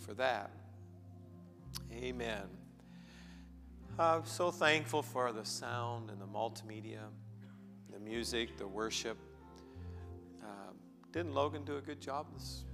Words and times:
for 0.00 0.14
that. 0.14 0.50
Amen. 1.92 2.42
I'm 3.98 4.24
so 4.24 4.50
thankful 4.50 5.02
for 5.02 5.30
the 5.32 5.44
sound 5.44 6.10
and 6.10 6.20
the 6.20 6.26
multimedia, 6.26 7.02
the 7.92 7.98
music, 7.98 8.56
the 8.56 8.66
worship. 8.66 9.18
Um, 10.42 10.76
didn't 11.12 11.34
Logan 11.34 11.64
do 11.64 11.76
a 11.76 11.80
good 11.80 12.00
job? 12.00 12.26
This? 12.32 12.64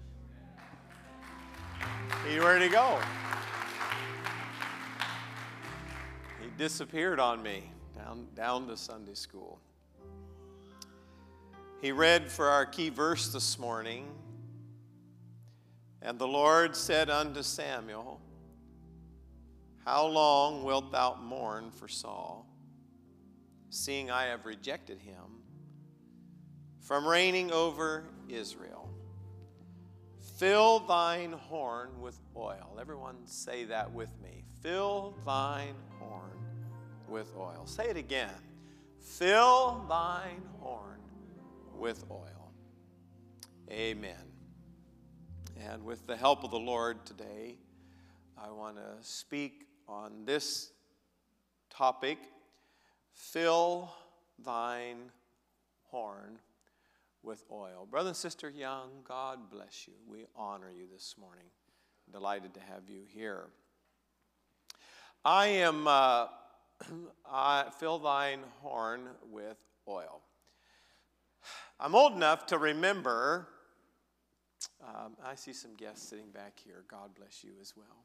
He 2.28 2.38
where'd 2.38 2.62
he 2.62 2.68
go? 2.68 2.98
He 6.40 6.49
disappeared 6.56 7.19
on 7.19 7.43
me 7.43 7.72
down, 7.95 8.29
down 8.35 8.69
to 8.69 8.77
Sunday 8.77 9.15
school. 9.15 9.58
He 11.83 11.93
read 11.93 12.31
for 12.31 12.49
our 12.49 12.65
key 12.65 12.88
verse 12.88 13.33
this 13.33 13.58
morning. 13.58 14.06
And 16.06 16.20
the 16.20 16.28
Lord 16.28 16.77
said 16.77 17.10
unto 17.10 17.42
Samuel, 17.42 18.20
How 19.84 20.06
long 20.06 20.62
wilt 20.62 20.92
thou 20.92 21.16
mourn 21.20 21.73
for 21.73 21.88
Saul, 21.88 22.47
seeing 23.70 24.09
I 24.09 24.27
have 24.27 24.47
rejected 24.47 25.00
him 25.00 25.42
from 26.80 27.05
reigning 27.05 27.50
over 27.50 28.05
Israel? 28.28 28.88
Fill 30.37 30.78
thine 30.78 31.33
horn 31.33 32.00
with 32.00 32.20
oil. 32.36 32.78
Everyone 32.80 33.16
say 33.25 33.64
that 33.64 33.92
with 33.92 34.11
me. 34.23 34.45
Fill 34.62 35.12
thine 35.27 35.75
horn 35.98 36.38
with 37.09 37.33
oil. 37.36 37.62
Say 37.64 37.88
it 37.88 37.97
again. 37.97 38.30
Fill 39.00 39.84
thine 39.88 40.42
horn 40.61 41.00
with 41.75 42.05
oil. 42.12 42.52
Amen. 43.69 44.26
And 45.65 45.84
with 45.84 46.06
the 46.06 46.16
help 46.16 46.45
of 46.45 46.51
the 46.51 46.59
Lord 46.59 47.05
today, 47.06 47.56
I 48.37 48.51
want 48.51 48.77
to 48.77 48.83
speak 49.01 49.66
on 49.88 50.24
this 50.24 50.70
topic 51.70 52.19
Fill 53.17 53.91
thine 54.44 55.11
horn 55.84 56.39
with 57.22 57.42
oil. 57.50 57.89
Brother 57.91 58.08
and 58.08 58.16
Sister 58.16 58.50
Young, 58.50 58.91
God 59.08 59.50
bless 59.50 59.89
you. 59.89 59.94
We 60.06 60.27
honor 60.36 60.70
you 60.70 60.86
this 60.92 61.14
morning. 61.19 61.47
Delighted 62.12 62.53
to 62.55 62.61
have 62.61 62.91
you 62.91 63.00
here. 63.09 63.47
I 65.25 65.47
am, 65.47 65.88
uh, 65.88 66.27
I 67.27 67.64
fill 67.81 67.98
thine 67.98 68.41
horn 68.61 69.09
with 69.31 69.56
oil. 69.88 70.20
I'm 71.81 71.94
old 71.94 72.12
enough 72.12 72.47
to 72.48 72.59
remember, 72.59 73.48
um, 74.83 75.17
I 75.25 75.34
see 75.34 75.53
some 75.53 75.75
guests 75.75 76.09
sitting 76.09 76.31
back 76.31 76.55
here. 76.64 76.84
God 76.89 77.14
bless 77.19 77.42
you 77.42 77.53
as 77.61 77.75
well. 77.77 78.05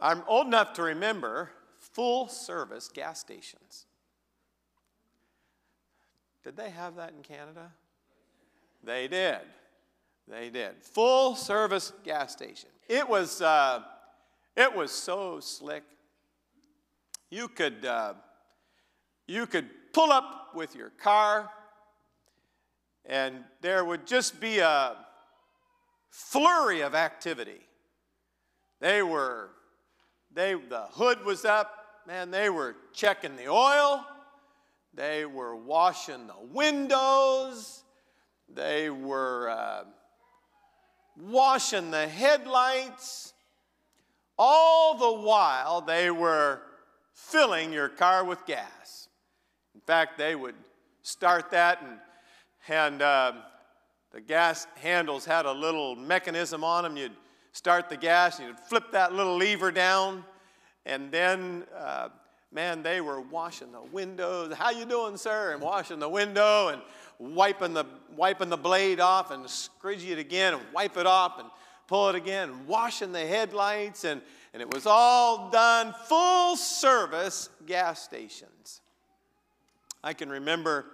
I'm 0.00 0.22
old 0.26 0.46
enough 0.46 0.74
to 0.74 0.82
remember 0.82 1.50
full 1.78 2.28
service 2.28 2.88
gas 2.88 3.20
stations. 3.20 3.86
Did 6.44 6.56
they 6.56 6.70
have 6.70 6.96
that 6.96 7.12
in 7.16 7.22
Canada? 7.22 7.72
They 8.82 9.08
did. 9.08 9.40
They 10.28 10.50
did. 10.50 10.82
Full 10.82 11.34
service 11.34 11.92
gas 12.04 12.32
station. 12.32 12.70
It 12.88 13.08
was, 13.08 13.42
uh, 13.42 13.82
it 14.56 14.74
was 14.74 14.90
so 14.90 15.40
slick. 15.40 15.82
You 17.30 17.48
could, 17.48 17.84
uh, 17.84 18.14
you 19.26 19.46
could 19.46 19.68
pull 19.92 20.12
up 20.12 20.52
with 20.54 20.74
your 20.74 20.90
car 20.90 21.50
and 23.04 23.44
there 23.60 23.84
would 23.84 24.06
just 24.06 24.40
be 24.40 24.58
a 24.58 24.96
flurry 26.10 26.80
of 26.80 26.94
activity. 26.94 27.60
They 28.80 29.02
were, 29.02 29.50
they, 30.32 30.54
the 30.54 30.82
hood 30.92 31.24
was 31.24 31.44
up, 31.44 31.72
man, 32.06 32.30
they 32.30 32.50
were 32.50 32.76
checking 32.92 33.36
the 33.36 33.48
oil, 33.48 34.04
they 34.94 35.26
were 35.26 35.56
washing 35.56 36.26
the 36.26 36.46
windows, 36.52 37.82
they 38.48 38.90
were 38.90 39.50
uh, 39.50 39.84
washing 41.16 41.90
the 41.90 42.06
headlights. 42.06 43.32
All 44.40 44.96
the 44.96 45.26
while, 45.26 45.80
they 45.80 46.12
were 46.12 46.60
filling 47.12 47.72
your 47.72 47.88
car 47.88 48.24
with 48.24 48.46
gas. 48.46 49.08
In 49.74 49.80
fact, 49.80 50.16
they 50.16 50.36
would 50.36 50.54
start 51.02 51.50
that 51.50 51.82
and 51.82 51.98
and 52.68 53.00
uh, 53.00 53.32
the 54.12 54.20
gas 54.20 54.66
handles 54.76 55.24
had 55.24 55.46
a 55.46 55.52
little 55.52 55.94
mechanism 55.96 56.64
on 56.64 56.84
them. 56.84 56.96
You'd 56.96 57.12
start 57.52 57.88
the 57.88 57.96
gas, 57.96 58.38
and 58.38 58.48
you'd 58.48 58.60
flip 58.60 58.92
that 58.92 59.12
little 59.12 59.36
lever 59.36 59.70
down, 59.70 60.24
and 60.86 61.10
then, 61.12 61.64
uh, 61.76 62.08
man, 62.52 62.82
they 62.82 63.00
were 63.00 63.20
washing 63.20 63.72
the 63.72 63.82
windows. 63.82 64.54
How 64.54 64.70
you 64.70 64.86
doing, 64.86 65.16
sir? 65.16 65.52
And 65.52 65.60
washing 65.60 65.98
the 65.98 66.08
window 66.08 66.68
and 66.68 66.80
wiping 67.18 67.74
the 67.74 67.84
wiping 68.16 68.48
the 68.48 68.56
blade 68.56 69.00
off 69.00 69.30
and 69.30 69.48
scridge 69.48 70.04
it 70.04 70.18
again 70.18 70.54
and 70.54 70.62
wipe 70.72 70.96
it 70.96 71.06
off 71.06 71.38
and 71.38 71.48
pull 71.88 72.08
it 72.08 72.14
again 72.14 72.66
washing 72.66 73.10
the 73.12 73.26
headlights 73.26 74.04
and 74.04 74.22
and 74.52 74.62
it 74.62 74.72
was 74.72 74.86
all 74.86 75.50
done 75.50 75.94
full 76.06 76.56
service 76.56 77.48
gas 77.66 78.02
stations. 78.02 78.80
I 80.02 80.14
can 80.14 80.30
remember 80.30 80.86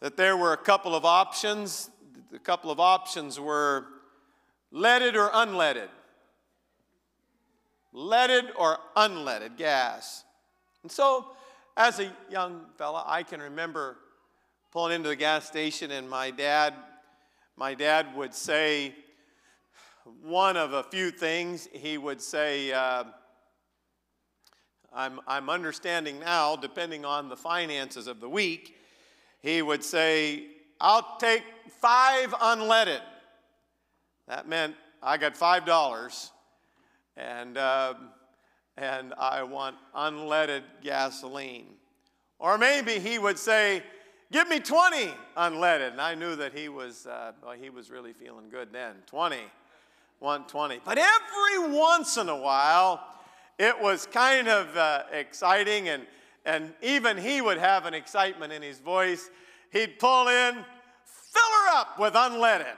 that 0.00 0.16
there 0.16 0.36
were 0.36 0.52
a 0.52 0.58
couple 0.58 0.94
of 0.94 1.04
options. 1.04 1.90
The 2.30 2.38
couple 2.38 2.70
of 2.70 2.80
options 2.80 3.40
were 3.40 3.86
leaded 4.70 5.16
or 5.16 5.30
unleaded. 5.30 5.88
Leaded 7.92 8.46
or 8.58 8.78
unleaded 8.96 9.56
gas. 9.56 10.24
And 10.82 10.92
so, 10.92 11.32
as 11.76 11.98
a 11.98 12.12
young 12.30 12.66
fella, 12.76 13.04
I 13.06 13.22
can 13.22 13.40
remember 13.40 13.96
pulling 14.70 14.94
into 14.94 15.08
the 15.08 15.16
gas 15.16 15.46
station, 15.46 15.90
and 15.90 16.08
my 16.08 16.30
dad, 16.30 16.74
my 17.56 17.74
dad 17.74 18.14
would 18.14 18.34
say 18.34 18.94
one 20.22 20.56
of 20.56 20.72
a 20.72 20.82
few 20.82 21.10
things. 21.10 21.68
He 21.72 21.98
would 21.98 22.20
say, 22.20 22.72
uh, 22.72 23.04
I'm, 24.92 25.20
I'm 25.26 25.50
understanding 25.50 26.20
now, 26.20 26.56
depending 26.56 27.04
on 27.04 27.28
the 27.28 27.36
finances 27.36 28.06
of 28.06 28.20
the 28.20 28.28
week, 28.28 28.76
he 29.40 29.62
would 29.62 29.84
say, 29.84 30.44
I'll 30.80 31.16
take 31.18 31.42
five 31.80 32.30
unleaded. 32.32 33.00
That 34.28 34.48
meant 34.48 34.74
I 35.02 35.16
got 35.16 35.36
five 35.36 35.64
dollars, 35.64 36.32
and 37.16 37.56
uh, 37.56 37.94
and 38.76 39.14
I 39.18 39.42
want 39.44 39.76
unleaded 39.94 40.62
gasoline. 40.82 41.66
Or 42.38 42.58
maybe 42.58 42.98
he 42.98 43.18
would 43.18 43.38
say, 43.38 43.82
"Give 44.32 44.48
me 44.48 44.58
20 44.58 45.14
unleaded," 45.36 45.92
and 45.92 46.00
I 46.00 46.14
knew 46.14 46.34
that 46.36 46.52
he 46.52 46.68
was 46.68 47.06
uh, 47.06 47.32
well, 47.42 47.52
he 47.52 47.70
was 47.70 47.90
really 47.90 48.12
feeling 48.12 48.48
good 48.50 48.72
then. 48.72 48.96
20, 49.06 49.36
120. 50.18 50.80
But 50.84 50.98
every 50.98 51.72
once 51.72 52.16
in 52.16 52.28
a 52.28 52.36
while, 52.36 53.00
it 53.58 53.80
was 53.80 54.06
kind 54.06 54.48
of 54.48 54.76
uh, 54.76 55.04
exciting 55.12 55.88
and 55.88 56.04
and 56.46 56.72
even 56.80 57.18
he 57.18 57.42
would 57.42 57.58
have 57.58 57.84
an 57.84 57.92
excitement 57.92 58.52
in 58.52 58.62
his 58.62 58.78
voice. 58.78 59.28
He'd 59.72 59.98
pull 59.98 60.28
in, 60.28 60.54
fill 61.04 61.42
her 61.42 61.76
up 61.76 61.98
with 61.98 62.14
unleaded. 62.14 62.76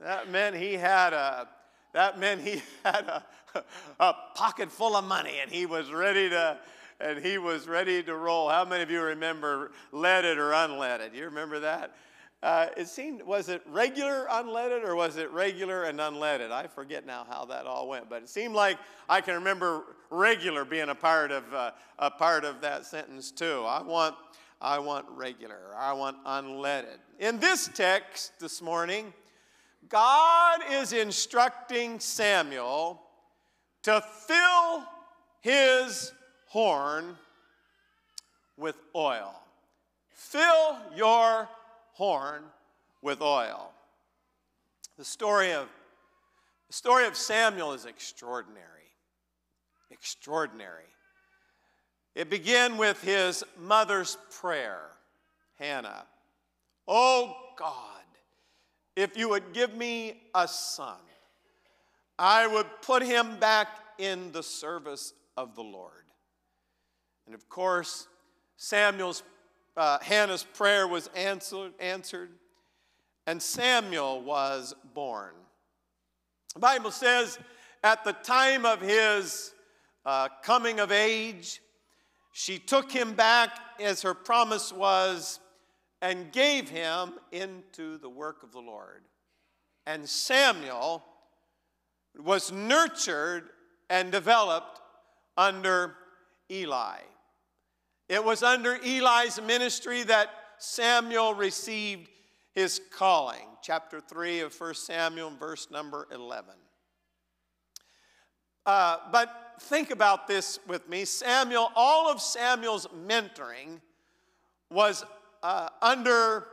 That 0.00 0.28
meant 0.28 0.56
he 0.56 0.74
had 0.74 1.12
a 1.12 1.48
that 1.94 2.18
meant 2.18 2.40
he 2.40 2.60
had 2.84 3.06
a, 3.06 3.24
a 4.00 4.14
pocket 4.34 4.70
full 4.70 4.96
of 4.96 5.04
money 5.04 5.38
and 5.40 5.50
he 5.50 5.66
was 5.66 5.90
ready 5.92 6.28
to 6.30 6.58
and 7.00 7.24
he 7.24 7.38
was 7.38 7.68
ready 7.68 8.02
to 8.02 8.14
roll. 8.14 8.48
How 8.48 8.64
many 8.64 8.82
of 8.82 8.90
you 8.90 9.00
remember 9.00 9.70
leaded 9.92 10.38
or 10.38 10.50
unleaded? 10.50 11.14
You 11.14 11.26
remember 11.26 11.60
that? 11.60 11.94
Uh, 12.42 12.66
it 12.76 12.88
seemed, 12.88 13.22
was 13.22 13.48
it 13.48 13.62
regular 13.68 14.26
unleaded 14.28 14.84
or 14.84 14.96
was 14.96 15.16
it 15.16 15.30
regular 15.30 15.84
and 15.84 16.00
unleaded? 16.00 16.50
I 16.50 16.66
forget 16.66 17.06
now 17.06 17.24
how 17.30 17.44
that 17.44 17.66
all 17.66 17.88
went, 17.88 18.10
but 18.10 18.22
it 18.22 18.28
seemed 18.28 18.54
like 18.54 18.78
I 19.08 19.20
can 19.20 19.34
remember 19.34 19.84
regular 20.10 20.64
being 20.64 20.88
a 20.88 20.94
part 20.94 21.30
of, 21.30 21.54
uh, 21.54 21.70
a 22.00 22.10
part 22.10 22.44
of 22.44 22.60
that 22.62 22.84
sentence 22.84 23.30
too. 23.30 23.62
I 23.64 23.80
want, 23.82 24.16
I 24.60 24.80
want 24.80 25.06
regular, 25.10 25.76
I 25.78 25.92
want 25.92 26.16
unleaded. 26.24 26.98
In 27.20 27.38
this 27.38 27.70
text 27.74 28.32
this 28.40 28.60
morning, 28.60 29.12
God 29.88 30.62
is 30.68 30.92
instructing 30.92 32.00
Samuel 32.00 33.00
to 33.84 34.02
fill 34.26 34.84
his 35.42 36.12
horn 36.48 37.16
with 38.56 38.76
oil. 38.96 39.32
Fill 40.10 40.76
your 40.96 41.48
horn 42.02 42.42
with 43.00 43.22
oil. 43.22 43.70
The 44.98 45.04
story 45.04 45.52
of, 45.52 45.68
the 46.66 46.72
story 46.72 47.06
of 47.06 47.16
Samuel 47.16 47.74
is 47.74 47.84
extraordinary. 47.84 48.90
Extraordinary. 49.88 50.90
It 52.16 52.28
began 52.28 52.76
with 52.76 53.00
his 53.02 53.44
mother's 53.56 54.18
prayer, 54.40 54.80
Hannah. 55.60 56.02
Oh 56.88 57.36
God, 57.56 58.02
if 58.96 59.16
you 59.16 59.28
would 59.28 59.52
give 59.52 59.72
me 59.76 60.22
a 60.34 60.48
son, 60.48 60.98
I 62.18 62.48
would 62.48 62.66
put 62.82 63.04
him 63.04 63.38
back 63.38 63.68
in 63.98 64.32
the 64.32 64.42
service 64.42 65.12
of 65.36 65.54
the 65.54 65.62
Lord. 65.62 65.92
And 67.26 67.34
of 67.36 67.48
course, 67.48 68.08
Samuel's, 68.56 69.22
uh, 69.76 69.98
Hannah's 70.00 70.44
prayer 70.44 70.86
was 70.86 71.08
answered, 71.14 71.72
answered, 71.80 72.30
and 73.26 73.40
Samuel 73.40 74.22
was 74.22 74.74
born. 74.94 75.32
The 76.54 76.60
Bible 76.60 76.90
says 76.90 77.38
at 77.82 78.04
the 78.04 78.12
time 78.12 78.66
of 78.66 78.80
his 78.80 79.54
uh, 80.04 80.28
coming 80.42 80.80
of 80.80 80.92
age, 80.92 81.60
she 82.32 82.58
took 82.58 82.90
him 82.90 83.14
back 83.14 83.50
as 83.80 84.02
her 84.02 84.14
promise 84.14 84.72
was 84.72 85.40
and 86.00 86.32
gave 86.32 86.68
him 86.68 87.14
into 87.30 87.98
the 87.98 88.08
work 88.08 88.42
of 88.42 88.52
the 88.52 88.60
Lord. 88.60 89.02
And 89.86 90.08
Samuel 90.08 91.02
was 92.18 92.52
nurtured 92.52 93.44
and 93.88 94.10
developed 94.10 94.80
under 95.36 95.94
Eli. 96.50 96.98
It 98.08 98.22
was 98.24 98.42
under 98.42 98.76
Eli's 98.84 99.40
ministry 99.40 100.02
that 100.04 100.30
Samuel 100.58 101.34
received 101.34 102.08
his 102.52 102.80
calling. 102.92 103.46
Chapter 103.62 104.00
3 104.00 104.40
of 104.40 104.60
1 104.60 104.74
Samuel, 104.74 105.30
verse 105.30 105.68
number 105.70 106.06
11. 106.12 106.54
Uh, 108.64 108.96
but 109.10 109.54
think 109.60 109.90
about 109.90 110.26
this 110.26 110.58
with 110.66 110.88
me. 110.88 111.04
Samuel, 111.04 111.70
all 111.74 112.10
of 112.10 112.20
Samuel's 112.20 112.86
mentoring 113.06 113.80
was 114.70 115.04
uh, 115.42 115.68
under, 115.80 116.46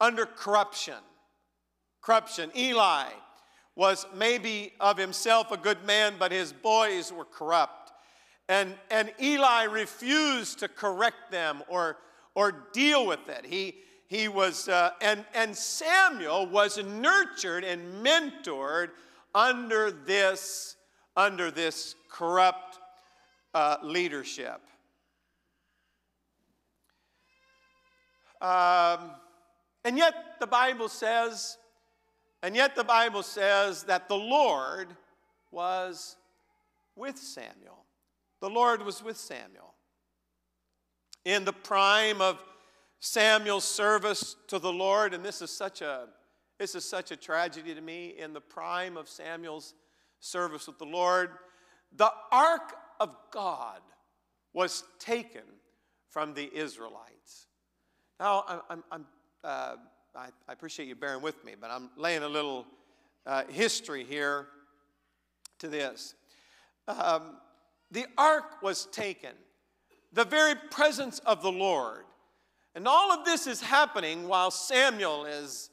under 0.00 0.26
corruption. 0.26 0.98
Corruption. 2.00 2.50
Eli 2.56 3.06
was 3.74 4.06
maybe 4.14 4.72
of 4.80 4.98
himself 4.98 5.50
a 5.50 5.56
good 5.56 5.84
man, 5.84 6.14
but 6.18 6.30
his 6.30 6.52
boys 6.52 7.12
were 7.12 7.24
corrupt. 7.24 7.81
And, 8.48 8.74
and 8.90 9.12
Eli 9.20 9.64
refused 9.64 10.58
to 10.60 10.68
correct 10.68 11.30
them 11.30 11.62
or, 11.68 11.96
or 12.34 12.52
deal 12.72 13.06
with 13.06 13.28
it. 13.28 13.46
He, 13.46 13.76
he 14.08 14.28
was, 14.28 14.68
uh, 14.68 14.90
and, 15.00 15.24
and 15.34 15.56
Samuel 15.56 16.46
was 16.46 16.76
nurtured 16.76 17.64
and 17.64 18.04
mentored 18.04 18.90
under 19.34 19.90
this, 19.90 20.76
under 21.16 21.50
this 21.50 21.94
corrupt 22.10 22.78
uh, 23.54 23.76
leadership. 23.82 24.60
Um, 28.40 29.12
and 29.84 29.96
yet 29.96 30.14
the 30.40 30.46
Bible 30.46 30.88
says, 30.88 31.58
and 32.42 32.56
yet 32.56 32.74
the 32.74 32.84
Bible 32.84 33.22
says 33.22 33.84
that 33.84 34.08
the 34.08 34.16
Lord 34.16 34.88
was 35.52 36.16
with 36.96 37.16
Samuel. 37.16 37.81
The 38.42 38.50
Lord 38.50 38.82
was 38.82 39.04
with 39.04 39.16
Samuel. 39.16 39.72
In 41.24 41.44
the 41.44 41.52
prime 41.52 42.20
of 42.20 42.42
Samuel's 42.98 43.64
service 43.64 44.34
to 44.48 44.58
the 44.58 44.72
Lord, 44.72 45.14
and 45.14 45.24
this 45.24 45.40
is 45.40 45.50
such 45.50 45.80
a 45.80 46.08
this 46.58 46.74
is 46.74 46.84
such 46.84 47.12
a 47.12 47.16
tragedy 47.16 47.72
to 47.72 47.80
me. 47.80 48.14
In 48.18 48.32
the 48.32 48.40
prime 48.40 48.96
of 48.96 49.08
Samuel's 49.08 49.74
service 50.18 50.66
with 50.66 50.78
the 50.78 50.84
Lord, 50.84 51.30
the 51.96 52.10
ark 52.32 52.74
of 52.98 53.14
God 53.30 53.80
was 54.52 54.82
taken 54.98 55.42
from 56.10 56.34
the 56.34 56.52
Israelites. 56.52 57.46
Now, 58.18 58.62
I'm, 58.68 58.84
I'm, 58.90 59.06
uh, 59.42 59.76
I, 60.14 60.28
I, 60.48 60.52
appreciate 60.52 60.88
you 60.88 60.94
bearing 60.94 61.22
with 61.22 61.44
me, 61.44 61.54
but 61.60 61.70
I'm 61.70 61.90
laying 61.96 62.22
a 62.22 62.28
little 62.28 62.66
uh, 63.24 63.44
history 63.48 64.04
here 64.04 64.46
to 65.58 65.68
this. 65.68 66.14
Um, 66.86 67.36
the 67.92 68.06
ark 68.18 68.62
was 68.62 68.86
taken, 68.86 69.30
the 70.12 70.24
very 70.24 70.54
presence 70.70 71.20
of 71.20 71.42
the 71.42 71.52
Lord 71.52 72.04
and 72.74 72.88
all 72.88 73.12
of 73.12 73.24
this 73.24 73.46
is 73.46 73.60
happening 73.60 74.28
while 74.28 74.50
Samuel 74.50 75.26
is, 75.26 75.70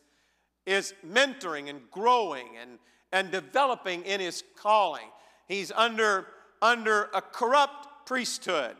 is 0.65 0.93
mentoring 1.05 1.69
and 1.69 1.79
growing 1.91 2.47
and, 2.61 2.71
and 3.11 3.31
developing 3.31 4.03
in 4.03 4.19
his 4.19 4.43
calling. 4.57 5.07
He's 5.47 5.71
under, 5.71 6.27
under 6.61 7.09
a 7.13 7.21
corrupt 7.21 8.05
priesthood. 8.05 8.75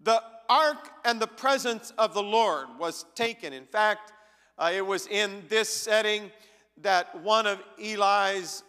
The 0.00 0.20
ark 0.48 0.90
and 1.04 1.20
the 1.20 1.26
presence 1.26 1.92
of 1.96 2.12
the 2.12 2.22
Lord 2.22 2.66
was 2.78 3.06
taken. 3.14 3.52
In 3.52 3.66
fact, 3.66 4.12
uh, 4.58 4.70
it 4.74 4.84
was 4.84 5.06
in 5.06 5.42
this 5.48 5.68
setting 5.68 6.30
that 6.82 7.22
one 7.22 7.46
of 7.46 7.60
Eli's 7.78 8.64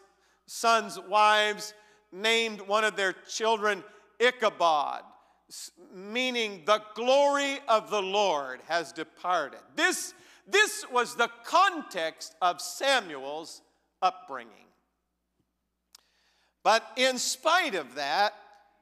son's 0.46 1.00
wives 1.00 1.74
named 2.12 2.62
one 2.62 2.84
of 2.84 2.96
their 2.96 3.14
children 3.14 3.84
Ichabod 4.20 5.04
meaning 5.94 6.64
the 6.66 6.82
glory 6.96 7.60
of 7.68 7.90
the 7.90 8.02
Lord 8.02 8.60
has 8.68 8.92
departed. 8.92 9.60
This, 9.76 10.14
this 10.48 10.86
was 10.92 11.16
the 11.16 11.30
context 11.44 12.36
of 12.42 12.62
Samuel's 12.62 13.62
upbringing. 14.02 14.52
But 16.64 16.84
in 16.96 17.18
spite 17.18 17.76
of 17.76 17.96
that, 17.96 18.34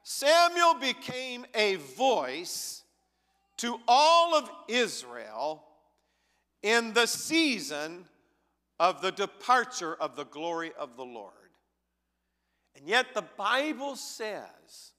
Samuel 0.04 0.76
became 0.76 1.46
a 1.54 1.76
voice 1.76 2.84
to 3.58 3.80
all 3.88 4.36
of 4.36 4.50
Israel 4.68 5.64
in 6.62 6.94
the 6.94 7.06
season 7.06 8.06
of 8.80 9.02
the 9.02 9.12
departure 9.12 9.96
of 9.96 10.16
the 10.16 10.26
glory 10.26 10.72
of 10.78 10.96
the 10.96 11.06
Lord. 11.06 11.34
And 12.76 12.88
yet 12.88 13.14
the 13.14 13.24
Bible 13.38 13.96
says 13.96 14.93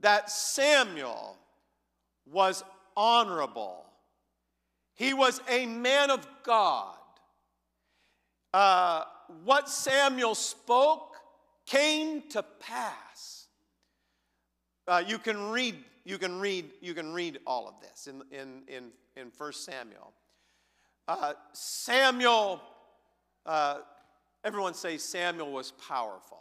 that 0.00 0.30
Samuel 0.30 1.36
was 2.30 2.64
honorable. 2.96 3.84
He 4.94 5.14
was 5.14 5.40
a 5.48 5.66
man 5.66 6.10
of 6.10 6.26
God. 6.42 6.94
Uh, 8.52 9.04
what 9.44 9.68
Samuel 9.68 10.34
spoke 10.34 11.16
came 11.66 12.22
to 12.30 12.42
pass. 12.42 13.46
Uh, 14.88 15.02
you 15.06 15.18
can 15.18 15.50
read, 15.50 15.76
you 16.04 16.18
can 16.18 16.40
read, 16.40 16.70
you 16.80 16.94
can 16.94 17.12
read 17.12 17.38
all 17.46 17.68
of 17.68 17.74
this 17.80 18.08
in, 18.08 18.22
in, 18.32 18.62
in, 18.66 18.90
in 19.16 19.30
1 19.36 19.52
Samuel. 19.52 20.12
Uh, 21.06 21.34
Samuel, 21.52 22.60
uh, 23.46 23.78
everyone 24.44 24.74
say 24.74 24.98
Samuel 24.98 25.52
was 25.52 25.72
powerful. 25.88 26.38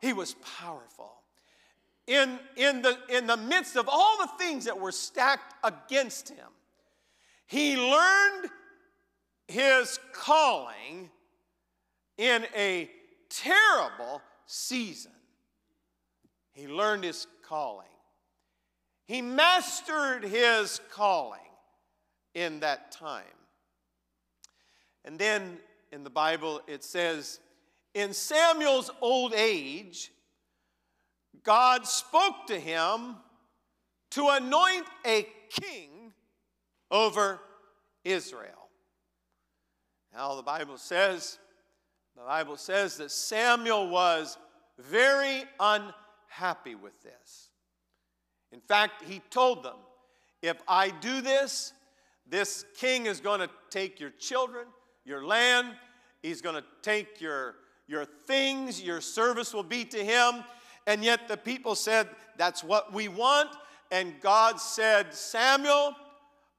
He 0.00 0.12
was 0.12 0.34
powerful 0.58 1.19
in, 2.06 2.38
in, 2.56 2.82
the, 2.82 2.98
in 3.08 3.26
the 3.26 3.36
midst 3.36 3.76
of 3.76 3.88
all 3.88 4.18
the 4.18 4.30
things 4.38 4.64
that 4.64 4.78
were 4.78 4.92
stacked 4.92 5.54
against 5.64 6.28
him, 6.28 6.48
he 7.46 7.76
learned 7.76 8.50
his 9.48 9.98
calling 10.12 11.10
in 12.16 12.46
a 12.56 12.88
terrible 13.28 14.22
season. 14.46 15.12
He 16.52 16.68
learned 16.68 17.04
his 17.04 17.26
calling. 17.42 17.86
He 19.06 19.22
mastered 19.22 20.24
his 20.24 20.80
calling 20.92 21.40
in 22.34 22.60
that 22.60 22.92
time. 22.92 23.24
And 25.04 25.18
then 25.18 25.58
in 25.90 26.04
the 26.04 26.10
Bible 26.10 26.60
it 26.66 26.84
says, 26.84 27.40
in 27.94 28.12
Samuel's 28.12 28.90
old 29.00 29.32
age, 29.34 30.12
God 31.42 31.86
spoke 31.86 32.46
to 32.48 32.58
him 32.58 33.16
to 34.12 34.28
anoint 34.28 34.86
a 35.06 35.26
king 35.50 36.12
over 36.90 37.40
Israel. 38.04 38.68
Now 40.12 40.34
the 40.34 40.42
Bible 40.42 40.76
says, 40.76 41.38
the 42.16 42.22
Bible 42.22 42.56
says 42.56 42.96
that 42.96 43.10
Samuel 43.10 43.88
was 43.88 44.36
very 44.78 45.44
unhappy 45.60 46.74
with 46.74 47.00
this. 47.02 47.50
In 48.52 48.60
fact, 48.60 49.04
he 49.04 49.20
told 49.30 49.62
them, 49.62 49.76
if 50.42 50.56
I 50.66 50.90
do 50.90 51.20
this, 51.20 51.72
this 52.26 52.64
king 52.76 53.06
is 53.06 53.20
going 53.20 53.40
to 53.40 53.50
take 53.70 54.00
your 54.00 54.10
children, 54.10 54.66
your 55.04 55.24
land, 55.24 55.68
he's 56.22 56.40
going 56.40 56.56
to 56.56 56.64
take 56.82 57.20
your, 57.20 57.56
your 57.86 58.04
things, 58.04 58.82
your 58.82 59.00
service 59.00 59.54
will 59.54 59.62
be 59.62 59.84
to 59.84 60.04
him, 60.04 60.42
and 60.86 61.04
yet 61.04 61.28
the 61.28 61.36
people 61.36 61.74
said, 61.74 62.08
That's 62.36 62.64
what 62.64 62.92
we 62.92 63.08
want. 63.08 63.50
And 63.90 64.14
God 64.20 64.60
said, 64.60 65.14
Samuel, 65.14 65.94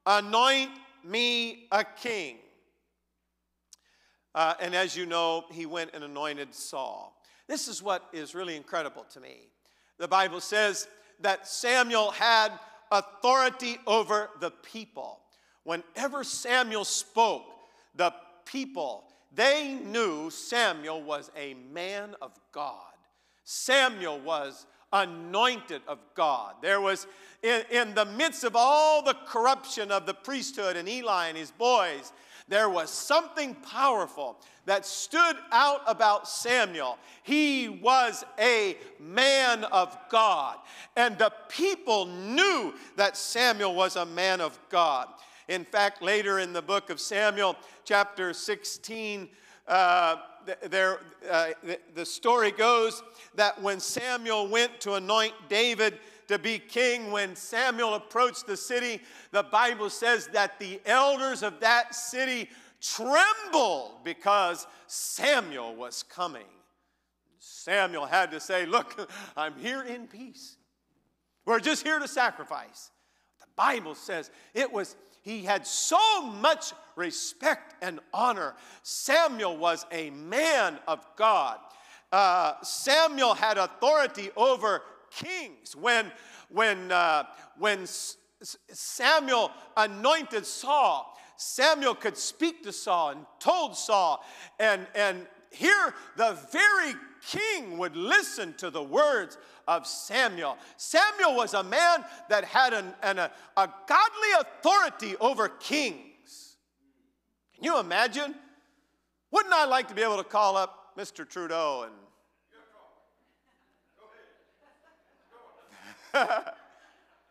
anoint 0.06 0.70
me 1.04 1.66
a 1.72 1.84
king. 1.84 2.36
Uh, 4.34 4.54
and 4.60 4.74
as 4.74 4.96
you 4.96 5.06
know, 5.06 5.44
he 5.50 5.66
went 5.66 5.90
and 5.94 6.04
anointed 6.04 6.54
Saul. 6.54 7.16
This 7.48 7.68
is 7.68 7.82
what 7.82 8.08
is 8.12 8.34
really 8.34 8.56
incredible 8.56 9.04
to 9.12 9.20
me. 9.20 9.48
The 9.98 10.08
Bible 10.08 10.40
says 10.40 10.88
that 11.20 11.46
Samuel 11.46 12.10
had 12.10 12.52
authority 12.90 13.78
over 13.86 14.30
the 14.40 14.50
people. 14.50 15.20
Whenever 15.64 16.24
Samuel 16.24 16.84
spoke, 16.84 17.44
the 17.94 18.12
people 18.44 19.04
they 19.34 19.78
knew 19.84 20.28
Samuel 20.30 21.02
was 21.02 21.30
a 21.36 21.54
man 21.72 22.14
of 22.20 22.32
God. 22.52 22.91
Samuel 23.44 24.20
was 24.20 24.66
anointed 24.92 25.82
of 25.88 25.98
God. 26.14 26.54
There 26.62 26.80
was, 26.80 27.06
in, 27.42 27.62
in 27.70 27.94
the 27.94 28.04
midst 28.04 28.44
of 28.44 28.54
all 28.54 29.02
the 29.02 29.16
corruption 29.26 29.90
of 29.90 30.06
the 30.06 30.14
priesthood 30.14 30.76
and 30.76 30.88
Eli 30.88 31.28
and 31.28 31.36
his 31.36 31.50
boys, 31.50 32.12
there 32.48 32.68
was 32.68 32.90
something 32.90 33.54
powerful 33.54 34.36
that 34.66 34.84
stood 34.84 35.36
out 35.52 35.80
about 35.86 36.28
Samuel. 36.28 36.98
He 37.22 37.68
was 37.68 38.24
a 38.38 38.76
man 39.00 39.64
of 39.64 39.96
God, 40.10 40.58
and 40.96 41.16
the 41.18 41.32
people 41.48 42.06
knew 42.06 42.74
that 42.96 43.16
Samuel 43.16 43.74
was 43.74 43.96
a 43.96 44.04
man 44.06 44.40
of 44.40 44.58
God. 44.68 45.08
In 45.48 45.64
fact, 45.64 46.02
later 46.02 46.38
in 46.38 46.52
the 46.52 46.62
book 46.62 46.90
of 46.90 47.00
Samuel, 47.00 47.56
chapter 47.84 48.32
16, 48.32 49.28
uh, 49.66 50.16
there, 50.68 51.00
uh, 51.30 51.48
the 51.94 52.06
story 52.06 52.50
goes 52.50 53.02
that 53.34 53.60
when 53.62 53.80
Samuel 53.80 54.48
went 54.48 54.80
to 54.80 54.94
anoint 54.94 55.34
David 55.48 55.98
to 56.28 56.38
be 56.38 56.58
king, 56.58 57.10
when 57.10 57.36
Samuel 57.36 57.94
approached 57.94 58.46
the 58.46 58.56
city, 58.56 59.00
the 59.30 59.42
Bible 59.42 59.90
says 59.90 60.28
that 60.28 60.58
the 60.58 60.80
elders 60.86 61.42
of 61.42 61.60
that 61.60 61.94
city 61.94 62.48
trembled 62.80 64.04
because 64.04 64.66
Samuel 64.86 65.74
was 65.74 66.02
coming. 66.02 66.46
Samuel 67.38 68.06
had 68.06 68.30
to 68.32 68.40
say, 68.40 68.66
Look, 68.66 69.10
I'm 69.36 69.56
here 69.58 69.82
in 69.82 70.06
peace. 70.06 70.56
We're 71.44 71.60
just 71.60 71.82
here 71.82 71.98
to 71.98 72.08
sacrifice. 72.08 72.90
The 73.40 73.46
Bible 73.56 73.94
says 73.94 74.30
it 74.54 74.72
was 74.72 74.96
he 75.22 75.42
had 75.44 75.66
so 75.66 76.22
much 76.22 76.72
respect 76.96 77.74
and 77.82 78.00
honor. 78.12 78.54
Samuel 78.82 79.56
was 79.56 79.86
a 79.90 80.10
man 80.10 80.78
of 80.86 81.04
God. 81.16 81.58
Uh, 82.10 82.54
Samuel 82.62 83.34
had 83.34 83.56
authority 83.56 84.30
over 84.36 84.82
kings. 85.10 85.74
When, 85.74 86.12
when, 86.50 86.92
uh, 86.92 87.24
when 87.56 87.82
S- 87.82 88.16
Samuel 88.70 89.50
anointed 89.76 90.44
Saul, 90.44 91.16
Samuel 91.36 91.94
could 91.94 92.16
speak 92.16 92.62
to 92.64 92.72
Saul 92.72 93.10
and 93.10 93.26
told 93.38 93.76
Saul, 93.76 94.24
and, 94.58 94.86
and 94.94 95.26
here 95.50 95.94
the 96.16 96.36
very 96.50 96.94
king 97.26 97.78
would 97.78 97.96
listen 97.96 98.54
to 98.54 98.70
the 98.70 98.82
words 98.82 99.38
of 99.68 99.86
Samuel. 99.86 100.56
Samuel 100.76 101.36
was 101.36 101.54
a 101.54 101.62
man 101.62 102.04
that 102.28 102.44
had 102.44 102.72
an, 102.72 102.92
an, 103.02 103.18
a, 103.18 103.30
a 103.56 103.68
godly 103.86 104.28
authority 104.40 105.16
over 105.20 105.48
kings. 105.48 106.56
Can 107.54 107.64
you 107.64 107.78
imagine? 107.78 108.34
Wouldn't 109.30 109.54
I 109.54 109.64
like 109.64 109.88
to 109.88 109.94
be 109.94 110.02
able 110.02 110.18
to 110.18 110.24
call 110.24 110.56
up 110.56 110.96
Mr. 110.96 111.28
Trudeau 111.28 111.84
and 111.84 111.92
Does 116.12 116.28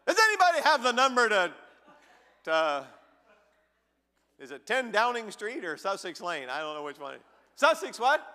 anybody 0.08 0.62
have 0.64 0.82
the 0.82 0.92
number 0.92 1.30
to, 1.30 1.52
to, 2.46 2.86
is 4.40 4.52
it 4.52 4.66
10 4.66 4.92
Downing 4.92 5.30
Street 5.30 5.64
or 5.64 5.78
Sussex 5.78 6.20
Lane? 6.20 6.50
I 6.50 6.62
don't 6.62 6.74
know 6.74 6.84
which 6.84 7.00
one. 7.00 7.18
Sussex 7.56 8.00
what? 8.00 8.26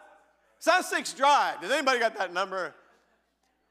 Sussex 0.60 1.12
Drive. 1.12 1.60
Does 1.60 1.72
anybody 1.72 1.98
got 1.98 2.16
that 2.16 2.32
number? 2.32 2.74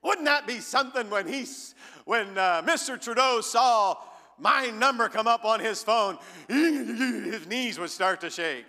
Wouldn't 0.05 0.25
that 0.25 0.45
be 0.45 0.59
something 0.59 1.09
when 1.09 1.27
he's 1.27 1.73
when 2.05 2.37
uh, 2.37 2.61
Mr. 2.61 3.01
Trudeau 3.01 3.41
saw 3.41 3.97
my 4.37 4.69
number 4.69 5.09
come 5.09 5.25
up 5.25 5.43
on 5.45 5.59
his 5.59 5.81
phone, 5.81 6.19
his 6.47 7.47
knees 7.47 7.79
would 7.79 7.89
start 7.89 8.21
to 8.21 8.29
shake. 8.29 8.65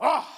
Oh. 0.00 0.28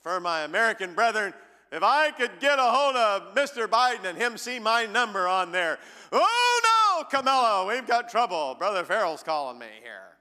For 0.00 0.20
my 0.20 0.42
American 0.42 0.94
brethren, 0.94 1.34
if 1.72 1.82
I 1.82 2.12
could 2.12 2.38
get 2.38 2.60
a 2.60 2.62
hold 2.62 2.94
of 2.94 3.34
Mr. 3.34 3.66
Biden 3.66 4.04
and 4.04 4.16
him 4.16 4.38
see 4.38 4.60
my 4.60 4.86
number 4.86 5.26
on 5.26 5.50
there, 5.50 5.80
oh 6.12 6.60
no, 7.00 7.04
Camilla, 7.04 7.66
we've 7.66 7.86
got 7.86 8.08
trouble. 8.08 8.54
Brother 8.56 8.84
Ferrell's 8.84 9.24
calling 9.24 9.58
me 9.58 9.66
here. 9.82 10.14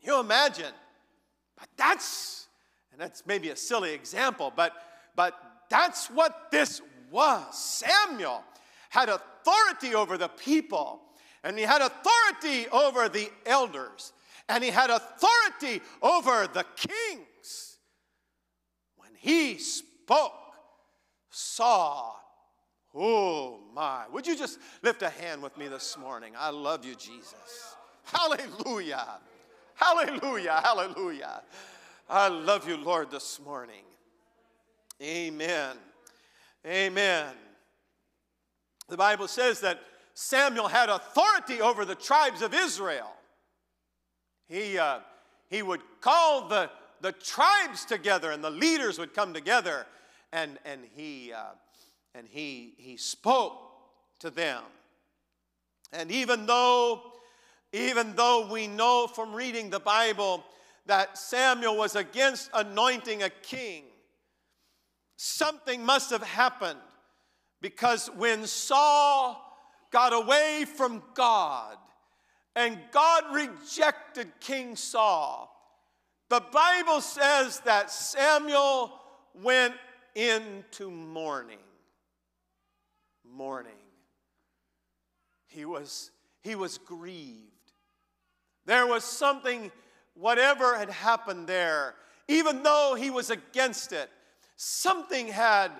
Can 0.00 0.14
you 0.14 0.20
imagine? 0.20 0.72
But 1.58 1.68
that's 1.76 2.39
that's 3.00 3.24
maybe 3.26 3.50
a 3.50 3.56
silly 3.56 3.92
example, 3.92 4.52
but, 4.54 4.72
but 5.16 5.34
that's 5.68 6.08
what 6.08 6.50
this 6.50 6.82
was. 7.10 7.58
Samuel 7.58 8.44
had 8.90 9.08
authority 9.08 9.94
over 9.94 10.18
the 10.18 10.28
people, 10.28 11.00
and 11.42 11.56
he 11.56 11.64
had 11.64 11.80
authority 11.80 12.68
over 12.70 13.08
the 13.08 13.30
elders, 13.46 14.12
and 14.48 14.62
he 14.62 14.70
had 14.70 14.90
authority 14.90 15.80
over 16.02 16.48
the 16.52 16.64
kings. 16.76 17.78
When 18.96 19.10
he 19.16 19.58
spoke, 19.58 20.34
saw, 21.30 22.12
oh 22.94 23.60
my. 23.72 24.04
Would 24.12 24.26
you 24.26 24.36
just 24.36 24.58
lift 24.82 25.02
a 25.02 25.08
hand 25.08 25.42
with 25.42 25.56
me 25.56 25.68
this 25.68 25.96
morning? 25.96 26.32
I 26.36 26.50
love 26.50 26.84
you, 26.84 26.94
Jesus. 26.96 27.76
Hallelujah. 28.04 29.06
Hallelujah. 29.74 30.60
Hallelujah. 30.62 31.42
I 32.12 32.26
love 32.26 32.68
you, 32.68 32.76
Lord, 32.76 33.12
this 33.12 33.38
morning. 33.38 33.84
Amen. 35.00 35.76
Amen. 36.66 37.28
The 38.88 38.96
Bible 38.96 39.28
says 39.28 39.60
that 39.60 39.78
Samuel 40.14 40.66
had 40.66 40.88
authority 40.88 41.60
over 41.60 41.84
the 41.84 41.94
tribes 41.94 42.42
of 42.42 42.52
Israel. 42.52 43.12
He, 44.48 44.76
uh, 44.76 44.98
he 45.48 45.62
would 45.62 45.82
call 46.00 46.48
the, 46.48 46.68
the 47.00 47.12
tribes 47.12 47.84
together, 47.84 48.32
and 48.32 48.42
the 48.42 48.50
leaders 48.50 48.98
would 48.98 49.14
come 49.14 49.32
together, 49.32 49.86
and, 50.32 50.58
and, 50.64 50.80
he, 50.96 51.32
uh, 51.32 51.52
and 52.16 52.26
he, 52.28 52.74
he 52.76 52.96
spoke 52.96 53.56
to 54.18 54.30
them. 54.30 54.64
And 55.92 56.10
even 56.10 56.46
though, 56.46 57.02
even 57.72 58.16
though 58.16 58.50
we 58.50 58.66
know 58.66 59.06
from 59.06 59.32
reading 59.32 59.70
the 59.70 59.78
Bible 59.78 60.42
that 60.90 61.16
Samuel 61.16 61.76
was 61.76 61.94
against 61.94 62.50
anointing 62.52 63.22
a 63.22 63.30
king, 63.30 63.84
something 65.14 65.84
must 65.86 66.10
have 66.10 66.24
happened 66.24 66.80
because 67.60 68.10
when 68.16 68.44
Saul 68.44 69.40
got 69.92 70.12
away 70.12 70.64
from 70.64 71.00
God 71.14 71.76
and 72.56 72.76
God 72.90 73.22
rejected 73.32 74.32
King 74.40 74.74
Saul, 74.74 75.48
the 76.28 76.42
Bible 76.52 77.00
says 77.00 77.60
that 77.60 77.92
Samuel 77.92 78.90
went 79.40 79.74
into 80.16 80.90
mourning. 80.90 81.58
Mourning. 83.24 83.70
He 85.46 85.64
was, 85.64 86.10
he 86.42 86.56
was 86.56 86.78
grieved. 86.78 87.46
There 88.66 88.88
was 88.88 89.04
something 89.04 89.70
whatever 90.20 90.76
had 90.76 90.90
happened 90.90 91.46
there, 91.46 91.94
even 92.28 92.62
though 92.62 92.94
he 92.96 93.10
was 93.10 93.30
against 93.30 93.92
it, 93.92 94.10
something 94.56 95.26
had, 95.26 95.72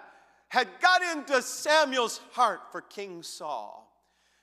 had 0.48 0.66
got 0.80 1.02
into 1.02 1.40
Samuel's 1.42 2.20
heart 2.32 2.60
for 2.72 2.80
King 2.80 3.22
Saul. 3.22 3.86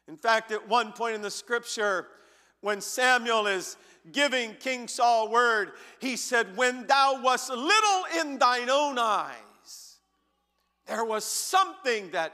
In 0.07 0.15
fact, 0.15 0.51
at 0.51 0.69
one 0.69 0.93
point 0.93 1.15
in 1.15 1.21
the 1.21 1.31
scripture, 1.31 2.07
when 2.61 2.79
Samuel 2.79 3.47
is 3.47 3.75
giving 4.11 4.53
King 4.55 4.87
Saul 4.87 5.29
word, 5.29 5.73
he 5.99 6.15
said, 6.15 6.55
When 6.55 6.87
thou 6.87 7.21
wast 7.21 7.49
little 7.49 8.03
in 8.21 8.37
thine 8.37 8.69
own 8.69 8.97
eyes, 8.97 9.97
there 10.85 11.03
was 11.03 11.25
something 11.25 12.11
that 12.11 12.33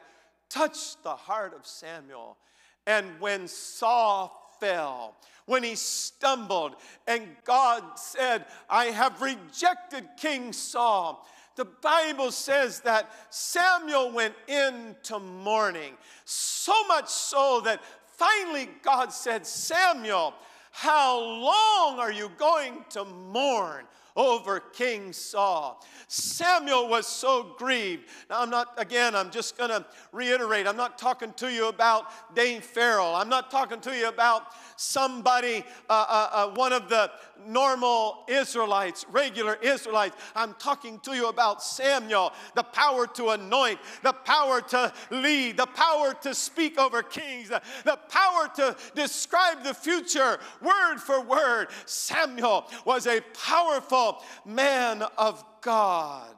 touched 0.49 1.01
the 1.03 1.15
heart 1.15 1.53
of 1.55 1.65
Samuel. 1.65 2.37
And 2.85 3.19
when 3.19 3.47
Saul 3.47 4.42
fell, 4.63 5.15
when 5.45 5.61
he 5.61 5.75
stumbled, 5.75 6.77
and 7.05 7.27
God 7.43 7.83
said, 7.99 8.45
I 8.69 8.85
have 8.85 9.21
rejected 9.21 10.07
King 10.17 10.53
Saul. 10.53 11.27
The 11.57 11.65
Bible 11.65 12.31
says 12.31 12.79
that 12.81 13.11
Samuel 13.29 14.11
went 14.11 14.35
into 14.47 15.19
mourning, 15.19 15.95
so 16.23 16.73
much 16.87 17.09
so 17.09 17.61
that 17.65 17.81
finally 18.05 18.69
God 18.81 19.11
said, 19.11 19.45
Samuel, 19.45 20.33
how 20.71 21.19
long 21.19 21.99
are 21.99 22.11
you 22.11 22.31
going 22.37 22.85
to 22.91 23.03
mourn? 23.03 23.83
Over 24.15 24.59
King 24.59 25.11
Saul. 25.11 25.83
Samuel 26.07 26.87
was 26.87 27.07
so 27.07 27.55
grieved. 27.57 28.03
Now, 28.29 28.41
I'm 28.41 28.49
not, 28.49 28.73
again, 28.77 29.15
I'm 29.15 29.31
just 29.31 29.57
going 29.57 29.71
to 29.71 29.85
reiterate, 30.11 30.67
I'm 30.67 30.77
not 30.77 30.97
talking 30.97 31.33
to 31.37 31.51
you 31.51 31.67
about 31.67 32.05
Dave 32.35 32.63
Ferrell. 32.63 33.15
I'm 33.15 33.29
not 33.29 33.49
talking 33.49 33.79
to 33.81 33.95
you 33.95 34.09
about 34.09 34.43
somebody, 34.83 35.63
uh, 35.89 36.05
uh, 36.07 36.29
uh, 36.31 36.47
one 36.55 36.73
of 36.73 36.89
the 36.89 37.09
normal 37.45 38.25
Israelites, 38.27 39.05
regular 39.11 39.55
Israelites. 39.61 40.15
I'm 40.35 40.53
talking 40.55 40.99
to 40.99 41.13
you 41.13 41.29
about 41.29 41.63
Samuel, 41.63 42.33
the 42.55 42.63
power 42.63 43.07
to 43.07 43.29
anoint, 43.29 43.79
the 44.03 44.13
power 44.13 44.61
to 44.61 44.93
lead, 45.09 45.57
the 45.57 45.65
power 45.65 46.13
to 46.21 46.35
speak 46.35 46.77
over 46.79 47.01
kings, 47.01 47.49
the, 47.49 47.61
the 47.85 47.97
power 48.09 48.49
to 48.55 48.75
describe 48.95 49.63
the 49.63 49.73
future 49.73 50.39
word 50.61 50.97
for 50.97 51.21
word. 51.21 51.67
Samuel 51.85 52.65
was 52.85 53.07
a 53.07 53.21
powerful 53.45 54.21
man 54.45 55.03
of 55.17 55.43
God. 55.61 56.35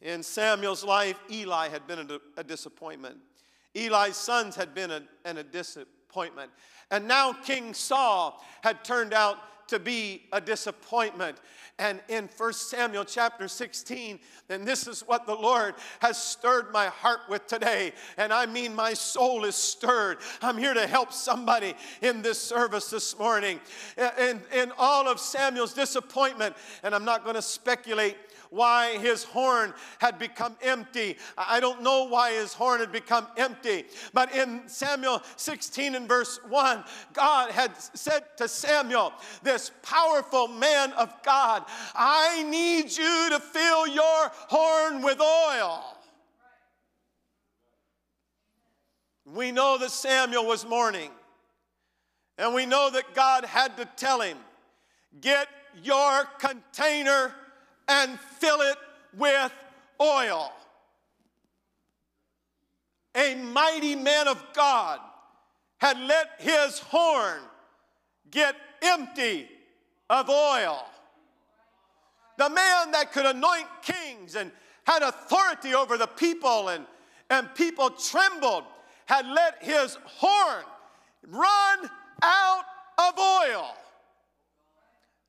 In 0.00 0.22
Samuel's 0.22 0.84
life, 0.84 1.18
Eli 1.30 1.68
had 1.68 1.86
been 1.86 1.98
a, 1.98 2.40
a 2.40 2.44
disappointment. 2.44 3.18
Eli's 3.86 4.16
sons 4.16 4.56
had 4.56 4.74
been 4.74 4.90
a, 4.90 5.02
a 5.24 5.42
disappointment. 5.42 6.50
And 6.90 7.06
now 7.06 7.32
King 7.32 7.74
Saul 7.74 8.42
had 8.62 8.84
turned 8.84 9.12
out 9.12 9.38
to 9.68 9.78
be 9.78 10.22
a 10.32 10.40
disappointment. 10.40 11.38
And 11.78 12.00
in 12.08 12.28
1 12.36 12.52
Samuel 12.54 13.04
chapter 13.04 13.46
16, 13.46 14.18
and 14.48 14.66
this 14.66 14.88
is 14.88 15.02
what 15.02 15.26
the 15.26 15.34
Lord 15.34 15.74
has 16.00 16.20
stirred 16.20 16.72
my 16.72 16.86
heart 16.86 17.20
with 17.28 17.46
today. 17.46 17.92
And 18.16 18.32
I 18.32 18.46
mean, 18.46 18.74
my 18.74 18.94
soul 18.94 19.44
is 19.44 19.54
stirred. 19.54 20.18
I'm 20.42 20.58
here 20.58 20.74
to 20.74 20.86
help 20.88 21.12
somebody 21.12 21.74
in 22.02 22.20
this 22.20 22.40
service 22.40 22.90
this 22.90 23.16
morning. 23.16 23.60
In, 24.18 24.40
in 24.52 24.72
all 24.76 25.06
of 25.06 25.20
Samuel's 25.20 25.72
disappointment, 25.72 26.56
and 26.82 26.94
I'm 26.94 27.04
not 27.04 27.22
going 27.22 27.36
to 27.36 27.42
speculate 27.42 28.16
why 28.50 28.98
his 28.98 29.24
horn 29.24 29.74
had 29.98 30.18
become 30.18 30.56
empty. 30.62 31.16
I 31.36 31.60
don't 31.60 31.82
know 31.82 32.04
why 32.04 32.32
his 32.32 32.54
horn 32.54 32.80
had 32.80 32.92
become 32.92 33.26
empty. 33.36 33.84
But 34.12 34.34
in 34.34 34.62
Samuel 34.68 35.22
16 35.36 35.94
and 35.94 36.08
verse 36.08 36.40
1, 36.48 36.84
God 37.12 37.50
had 37.50 37.76
said 37.76 38.24
to 38.36 38.48
Samuel, 38.48 39.12
this 39.42 39.70
powerful 39.82 40.48
man 40.48 40.92
of 40.92 41.12
God, 41.22 41.64
I 41.94 42.42
need 42.44 42.84
you 42.96 43.28
to 43.30 43.40
fill 43.40 43.86
your 43.86 44.30
horn 44.48 45.02
with 45.02 45.20
oil. 45.20 45.84
We 49.34 49.52
know 49.52 49.76
that 49.78 49.90
Samuel 49.90 50.46
was 50.46 50.66
mourning. 50.66 51.10
And 52.38 52.54
we 52.54 52.66
know 52.66 52.88
that 52.90 53.14
God 53.14 53.44
had 53.44 53.76
to 53.78 53.84
tell 53.96 54.20
him, 54.20 54.38
get 55.20 55.48
your 55.82 56.24
container 56.38 57.34
and 57.88 58.18
fill 58.20 58.60
it 58.60 58.76
with 59.16 59.52
oil. 60.00 60.52
A 63.16 63.34
mighty 63.34 63.96
man 63.96 64.28
of 64.28 64.44
God 64.52 65.00
had 65.78 65.98
let 65.98 66.28
his 66.38 66.78
horn 66.78 67.40
get 68.30 68.54
empty 68.82 69.48
of 70.10 70.28
oil. 70.28 70.86
The 72.36 72.48
man 72.48 72.92
that 72.92 73.12
could 73.12 73.26
anoint 73.26 73.66
kings 73.82 74.36
and 74.36 74.52
had 74.84 75.02
authority 75.02 75.74
over 75.74 75.98
the 75.98 76.06
people, 76.06 76.68
and, 76.68 76.86
and 77.30 77.52
people 77.54 77.90
trembled, 77.90 78.64
had 79.06 79.26
let 79.26 79.62
his 79.62 79.98
horn 80.04 80.64
run 81.26 81.90
out 82.22 82.64
of 82.98 83.18
oil. 83.18 83.74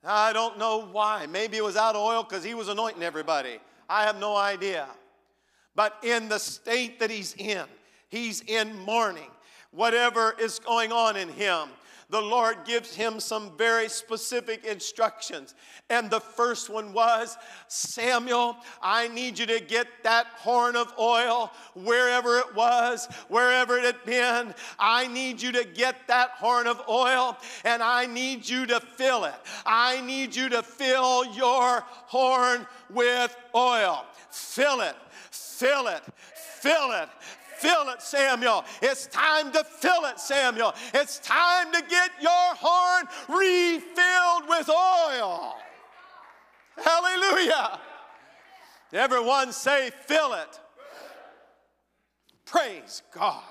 I 0.04 0.34
don't 0.34 0.58
know 0.58 0.86
why. 0.92 1.26
Maybe 1.26 1.58
it 1.58 1.64
was 1.64 1.76
out 1.76 1.96
of 1.96 2.02
oil 2.02 2.24
because 2.24 2.44
he 2.44 2.54
was 2.54 2.68
anointing 2.68 3.04
everybody. 3.04 3.60
I 3.90 4.04
have 4.04 4.20
no 4.20 4.36
idea. 4.36 4.88
But 5.76 5.98
in 6.04 6.30
the 6.30 6.40
state 6.40 7.00
that 7.00 7.10
he's 7.10 7.36
in, 7.38 7.66
he's 8.10 8.42
in 8.42 8.78
mourning. 8.80 9.30
Whatever 9.72 10.36
is 10.40 10.60
going 10.60 10.92
on 10.92 11.16
in 11.16 11.30
him, 11.30 11.70
the 12.10 12.22
Lord 12.22 12.58
gives 12.66 12.96
him 12.96 13.20
some 13.20 13.52
very 13.58 13.88
specific 13.88 14.66
instructions. 14.66 15.54
And 15.90 16.10
the 16.10 16.20
first 16.20 16.70
one 16.70 16.92
was 16.92 17.38
Samuel, 17.68 18.58
I 18.82 19.08
need 19.10 19.38
you 19.38 19.46
to 19.46 19.60
get 19.60 19.88
that 20.04 20.28
horn 20.38 20.76
of 20.76 20.92
oil 21.00 21.52
wherever 21.76 22.40
it 22.40 22.56
was, 22.56 23.08
wherever 23.28 23.78
it 23.78 23.84
had 23.84 24.04
been. 24.06 24.56
I 24.80 25.08
need 25.08 25.42
you 25.42 25.52
to 25.52 25.64
get 25.64 26.08
that 26.08 26.32
horn 26.32 26.68
of 26.68 26.82
oil 26.90 27.38
and 27.64 27.84
I 27.84 28.08
need 28.08 28.48
you 28.48 28.66
to 28.68 28.80
fill 28.80 29.26
it. 29.26 29.36
I 29.66 30.02
need 30.02 30.36
you 30.36 30.50
to 30.50 30.64
fill 30.64 31.26
your 31.36 31.84
horn 31.86 32.66
with 32.90 33.36
oil. 33.56 34.06
Fill 34.32 34.82
it, 34.82 34.96
fill 35.32 35.88
it, 35.88 36.02
fill 36.62 36.92
it, 36.92 37.10
Fill 37.60 37.90
it, 37.90 38.02
Samuel. 38.02 38.64
It's 38.82 39.08
time 39.08 39.52
to 39.52 39.66
fill 39.66 40.06
it, 40.06 40.18
Samuel. 40.18 40.74
It's 40.94 41.20
time 41.20 41.74
to 41.74 41.82
get 41.90 42.12
your 42.22 42.56
horn 42.56 43.06
refilled 43.28 44.48
with 44.48 44.70
oil. 44.70 45.56
Hallelujah. 46.82 47.82
Everyone 48.94 49.52
say, 49.52 49.92
fill 50.06 50.36
it. 50.36 50.60
Praise 52.46 53.02
God. 53.14 53.44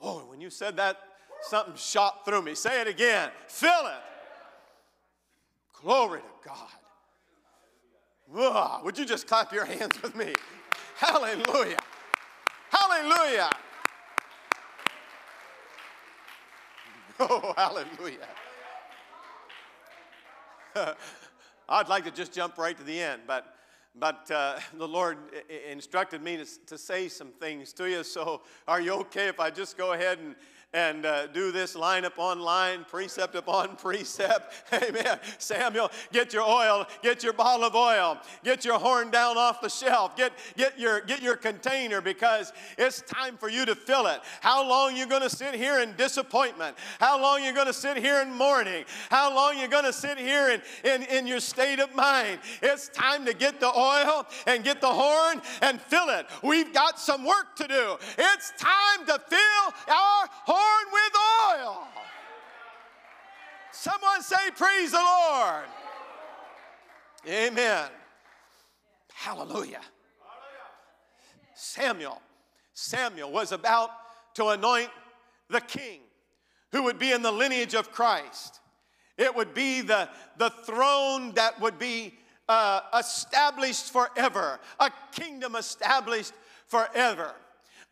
Boy, 0.00 0.22
when 0.26 0.40
you 0.40 0.50
said 0.50 0.76
that, 0.78 0.98
something 1.42 1.76
shot 1.76 2.24
through 2.24 2.42
me. 2.42 2.56
Say 2.56 2.80
it 2.80 2.88
again. 2.88 3.30
Fill 3.46 3.86
it. 3.86 4.02
Glory 5.80 6.20
to 6.20 6.26
God. 8.34 8.84
would 8.84 8.98
you 8.98 9.04
just 9.04 9.28
clap 9.28 9.52
your 9.52 9.66
hands 9.66 10.02
with 10.02 10.16
me? 10.16 10.34
Hallelujah. 10.96 11.78
Hallelujah. 13.02 13.50
Oh, 17.20 17.52
hallelujah. 17.56 18.26
I'd 21.68 21.88
like 21.88 22.04
to 22.04 22.10
just 22.10 22.32
jump 22.32 22.58
right 22.58 22.76
to 22.76 22.82
the 22.82 23.00
end, 23.00 23.22
but 23.26 23.54
but 23.94 24.28
uh, 24.30 24.58
the 24.74 24.88
Lord 24.88 25.18
instructed 25.68 26.22
me 26.22 26.38
to, 26.38 26.46
to 26.66 26.78
say 26.78 27.08
some 27.08 27.28
things 27.28 27.72
to 27.74 27.88
you. 27.88 28.02
So, 28.02 28.40
are 28.66 28.80
you 28.80 28.92
okay 28.92 29.28
if 29.28 29.38
I 29.38 29.50
just 29.50 29.76
go 29.76 29.92
ahead 29.92 30.18
and, 30.18 30.34
and 30.74 31.04
uh, 31.04 31.26
do 31.26 31.52
this 31.52 31.76
line 31.76 32.04
upon 32.04 32.40
line, 32.40 32.84
precept 32.88 33.34
upon 33.34 33.76
precept. 33.76 34.52
Amen. 34.72 35.18
Samuel, 35.38 35.90
get 36.12 36.32
your 36.32 36.42
oil, 36.42 36.86
get 37.02 37.22
your 37.22 37.34
bottle 37.34 37.66
of 37.66 37.74
oil, 37.74 38.18
get 38.42 38.64
your 38.64 38.78
horn 38.78 39.10
down 39.10 39.36
off 39.36 39.60
the 39.60 39.68
shelf, 39.68 40.16
get, 40.16 40.32
get, 40.56 40.78
your, 40.78 41.00
get 41.02 41.22
your 41.22 41.36
container 41.36 42.00
because 42.00 42.52
it's 42.78 43.02
time 43.02 43.36
for 43.36 43.50
you 43.50 43.66
to 43.66 43.74
fill 43.74 44.06
it. 44.06 44.20
How 44.40 44.66
long 44.66 44.96
you 44.96 45.06
going 45.06 45.22
to 45.22 45.30
sit 45.30 45.54
here 45.54 45.80
in 45.80 45.94
disappointment? 45.96 46.76
How 46.98 47.20
long 47.20 47.44
you 47.44 47.52
going 47.52 47.66
to 47.66 47.72
sit 47.72 47.98
here 47.98 48.22
in 48.22 48.32
mourning? 48.32 48.84
How 49.10 49.34
long 49.34 49.58
you 49.58 49.68
going 49.68 49.84
to 49.84 49.92
sit 49.92 50.16
here 50.16 50.50
in, 50.50 50.62
in, 50.90 51.02
in 51.08 51.26
your 51.26 51.40
state 51.40 51.80
of 51.80 51.94
mind? 51.94 52.38
It's 52.62 52.88
time 52.88 53.26
to 53.26 53.34
get 53.34 53.60
the 53.60 53.68
oil 53.68 54.26
and 54.46 54.64
get 54.64 54.80
the 54.80 54.88
horn 54.88 55.42
and 55.60 55.80
fill 55.80 56.08
it. 56.08 56.26
We've 56.42 56.72
got 56.72 56.98
some 56.98 57.24
work 57.24 57.56
to 57.56 57.68
do. 57.68 57.96
It's 58.16 58.52
time 58.58 59.06
to 59.06 59.18
fill 59.28 59.94
our 59.94 60.28
horn 60.44 60.61
with 60.92 61.12
oil. 61.58 61.86
Someone 63.72 64.22
say, 64.22 64.50
Praise 64.56 64.92
the 64.92 64.98
Lord. 64.98 65.64
Amen. 67.28 67.88
Hallelujah. 69.12 69.80
Samuel. 71.54 72.20
Samuel 72.74 73.30
was 73.30 73.52
about 73.52 73.90
to 74.34 74.48
anoint 74.48 74.90
the 75.48 75.60
king 75.60 76.00
who 76.72 76.82
would 76.84 76.98
be 76.98 77.12
in 77.12 77.22
the 77.22 77.30
lineage 77.30 77.74
of 77.74 77.92
Christ. 77.92 78.60
It 79.18 79.34
would 79.34 79.54
be 79.54 79.82
the, 79.82 80.08
the 80.38 80.50
throne 80.50 81.32
that 81.34 81.60
would 81.60 81.78
be 81.78 82.14
uh, 82.48 82.80
established 82.98 83.92
forever, 83.92 84.58
a 84.80 84.90
kingdom 85.12 85.54
established 85.54 86.32
forever. 86.66 87.32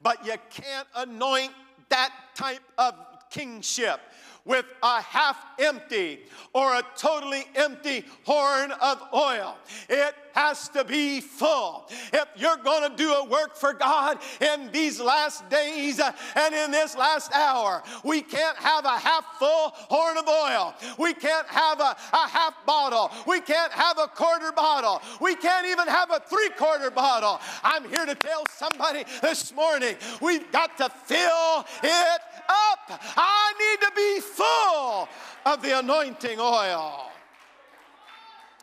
But 0.03 0.25
you 0.25 0.35
can't 0.51 0.89
anoint 0.97 1.53
that 1.91 2.13
type 2.35 2.63
of 2.79 2.95
kingship 3.31 4.01
with 4.45 4.65
a 4.83 5.03
half 5.03 5.37
empty 5.59 6.21
or 6.53 6.75
a 6.75 6.83
totally 6.97 7.45
empty 7.55 8.05
horn 8.25 8.73
of 8.73 9.03
oil. 9.15 9.57
It 9.89 10.15
has 10.33 10.69
to 10.69 10.85
be 10.85 11.21
full. 11.21 11.89
If 12.13 12.27
you're 12.37 12.57
going 12.57 12.91
to 12.91 12.97
do 12.97 13.13
a 13.13 13.25
work 13.25 13.57
for 13.57 13.73
God 13.73 14.19
in 14.41 14.71
these 14.73 15.01
last 15.01 15.49
days 15.51 16.01
uh, 16.01 16.13
and 16.37 16.55
in 16.55 16.71
this 16.71 16.97
last 16.97 17.33
hour, 17.33 17.83
we 18.05 18.23
can't 18.23 18.57
have 18.57 18.85
a 18.85 18.99
half 18.99 19.25
full 19.39 19.73
horn 19.75 20.19
of 20.19 20.29
oil. 20.29 20.75
We 20.99 21.15
can't 21.15 21.47
have 21.49 21.81
a, 21.81 21.97
a 22.13 22.29
half 22.29 22.55
bottle. 22.67 23.11
We 23.27 23.41
can't 23.41 23.73
have 23.73 23.99
a 23.99 24.07
quarter 24.07 24.53
bottle. 24.53 25.03
We 25.21 25.35
can't 25.35 25.67
even 25.67 25.89
have 25.89 26.11
a 26.11 26.21
three 26.21 26.51
quarter 26.51 26.91
bottle. 26.91 27.41
I'm 27.63 27.89
here 27.89 28.07
to 28.07 28.15
tell 28.15 28.45
somebody 28.51 29.05
this 29.23 29.55
morning 29.55 29.97
we've 30.21 30.51
got 30.53 30.77
to 30.79 30.89
fill 30.89 31.65
it 31.83 32.21
up. 32.49 33.01
I 33.17 33.53
need 33.59 33.87
to 33.87 33.93
be 33.95 34.21
full 34.31 35.09
of 35.47 35.63
the 35.63 35.79
anointing 35.79 36.39
oil. 36.39 37.11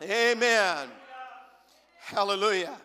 Amen. 0.01 0.87
Hallelujah. 1.99 2.77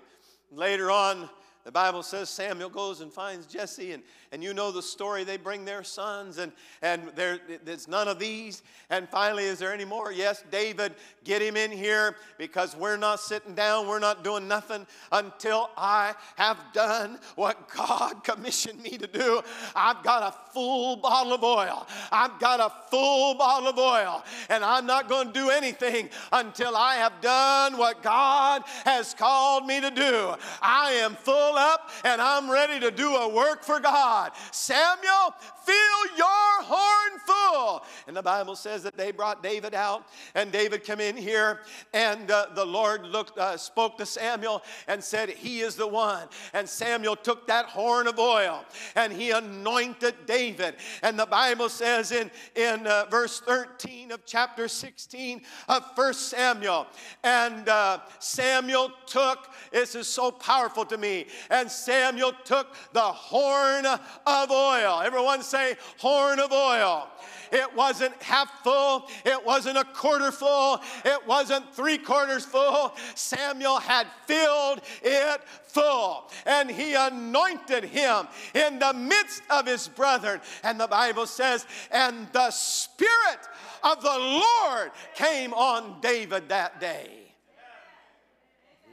Later 0.51 0.90
on, 0.90 1.29
the 1.64 1.70
Bible 1.70 2.03
says 2.03 2.29
Samuel 2.29 2.70
goes 2.70 3.03
and 3.03 3.12
finds 3.12 3.46
Jesse, 3.46 3.92
and, 3.92 4.03
and 4.33 4.42
you 4.42 4.53
know 4.53 4.72
the 4.72 4.83
story. 4.83 5.22
They 5.22 5.37
bring 5.37 5.64
their 5.64 5.85
sons, 5.85 6.38
and, 6.38 6.51
and 6.83 7.12
there, 7.14 7.38
there's 7.64 7.87
none 7.87 8.09
of 8.09 8.18
these. 8.18 8.62
And 8.90 9.09
finally, 9.09 9.44
is 9.44 9.61
there 9.61 9.72
any 9.72 9.85
more? 9.85 10.11
Yes, 10.11 10.42
David, 10.51 10.94
get 11.22 11.40
him 11.40 11.57
in 11.57 11.70
here 11.70 12.16
because 12.37 12.77
we're 12.77 12.96
not 12.96 13.20
sitting 13.20 13.55
down, 13.55 13.87
we're 13.87 14.01
not 14.01 14.25
doing 14.25 14.48
nothing 14.48 14.87
until 15.12 15.70
I 15.77 16.14
have 16.35 16.59
done 16.72 17.20
what 17.37 17.68
God 17.68 18.25
commissioned 18.25 18.83
me 18.83 18.98
to 18.98 19.07
do. 19.07 19.40
I've 19.77 20.03
got 20.03 20.35
a 20.35 20.53
full 20.53 20.96
bottle 20.96 21.33
of 21.33 21.44
oil. 21.44 21.87
I've 22.11 22.40
got 22.40 22.59
a 22.59 22.72
full 22.90 23.37
bottle 23.37 23.68
of 23.68 23.79
oil, 23.79 24.25
and 24.48 24.64
I'm 24.64 24.87
not 24.87 25.09
going 25.09 25.29
to 25.29 25.33
do 25.33 25.51
anything 25.51 26.11
until 26.33 26.77
I 26.77 26.96
have 26.96 27.20
done 27.20 27.79
what 27.79 28.03
God 28.03 28.62
has 28.85 29.14
called 29.14 29.64
me 29.64 29.81
to 29.81 29.90
do. 29.92 30.35
I 30.61 30.92
am 30.94 31.14
full 31.14 31.52
up 31.57 31.91
and 32.05 32.21
I'm 32.21 32.51
ready 32.51 32.81
to 32.81 32.91
do 32.91 33.17
a 33.17 33.29
work 33.29 33.62
for 33.62 33.81
God. 33.81 34.33
Samuel, 34.51 35.35
fill 35.65 36.17
your 36.17 36.62
horn 36.62 37.21
full. 37.27 37.85
And 38.07 38.17
the 38.17 38.23
Bible 38.23 38.57
says 38.57 38.83
that 38.83 38.97
they 38.97 39.12
brought 39.12 39.43
David 39.43 39.75
out, 39.75 40.07
and 40.35 40.51
David 40.51 40.85
came 40.85 41.01
in 41.01 41.17
here, 41.17 41.61
and 41.93 42.31
uh, 42.31 42.47
the 42.55 42.65
Lord 42.65 43.05
looked, 43.07 43.38
uh, 43.38 43.57
spoke 43.57 43.99
to 43.99 44.07
Samuel 44.07 44.62
and 44.88 45.03
said, 45.03 45.31
He 45.31 45.61
is 45.61 45.77
the 45.77 45.87
one. 45.87 46.29
And 46.53 46.69
Samuel 46.69 47.17
took 47.17 47.47
that 47.47 47.67
horn 47.67 48.07
of 48.07 48.19
oil 48.19 48.65
and 48.97 49.12
he 49.12 49.31
anointed 49.31 50.15
David. 50.27 50.77
And 51.03 51.19
the 51.19 51.27
Bible 51.27 51.69
says 51.69 52.12
in, 52.12 52.31
in 52.55 52.87
uh, 52.87 53.07
verse 53.11 53.41
13 53.41 54.12
of 54.12 54.25
chapter 54.25 54.69
16 54.69 55.43
of 55.69 55.85
1 55.95 56.15
Samuel, 56.15 56.87
and 57.23 57.69
uh, 57.69 58.01
Samuel 58.19 58.93
took, 59.07 59.51
this 59.73 59.95
is 59.95 60.07
so 60.07 60.31
powerful 60.31 60.85
to 60.87 60.99
me, 60.99 61.27
and 61.50 61.70
Samuel 61.70 62.33
took 62.44 62.74
the 62.92 63.00
horn 63.00 63.87
of 63.87 64.50
oil. 64.50 65.00
Everyone 65.02 65.42
say, 65.42 65.76
horn 65.98 66.40
of 66.40 66.52
oil. 66.52 67.09
It 67.52 67.74
wasn't 67.76 68.14
half 68.22 68.62
full, 68.64 69.11
it 69.26 69.44
wasn't 69.44 69.76
a 69.76 69.85
quarter 69.85 70.33
full, 70.33 70.81
it 71.05 71.26
wasn't 71.26 71.74
three 71.74 71.98
quarters 71.98 72.46
full. 72.46 72.94
Samuel 73.14 73.78
had 73.78 74.07
filled 74.24 74.81
it 75.02 75.42
full, 75.64 76.31
and 76.46 76.70
he 76.70 76.94
anointed 76.94 77.85
him 77.85 78.26
in 78.55 78.78
the 78.78 78.94
midst 78.94 79.42
of 79.50 79.66
his 79.66 79.87
brethren. 79.87 80.40
And 80.64 80.81
the 80.81 80.88
Bible 80.88 81.26
says, 81.26 81.66
and 81.90 82.26
the 82.33 82.50
Spirit 82.50 83.40
of 83.83 84.00
the 84.00 84.42
Lord 84.64 84.90
came 85.14 85.52
on 85.52 86.00
David 86.00 86.48
that 86.48 86.81
day. 86.81 87.18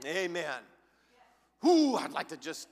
Amen. 0.05 0.68
Ooh, 1.65 1.95
I'd 1.95 2.11
like 2.11 2.29
to 2.29 2.37
just, 2.37 2.67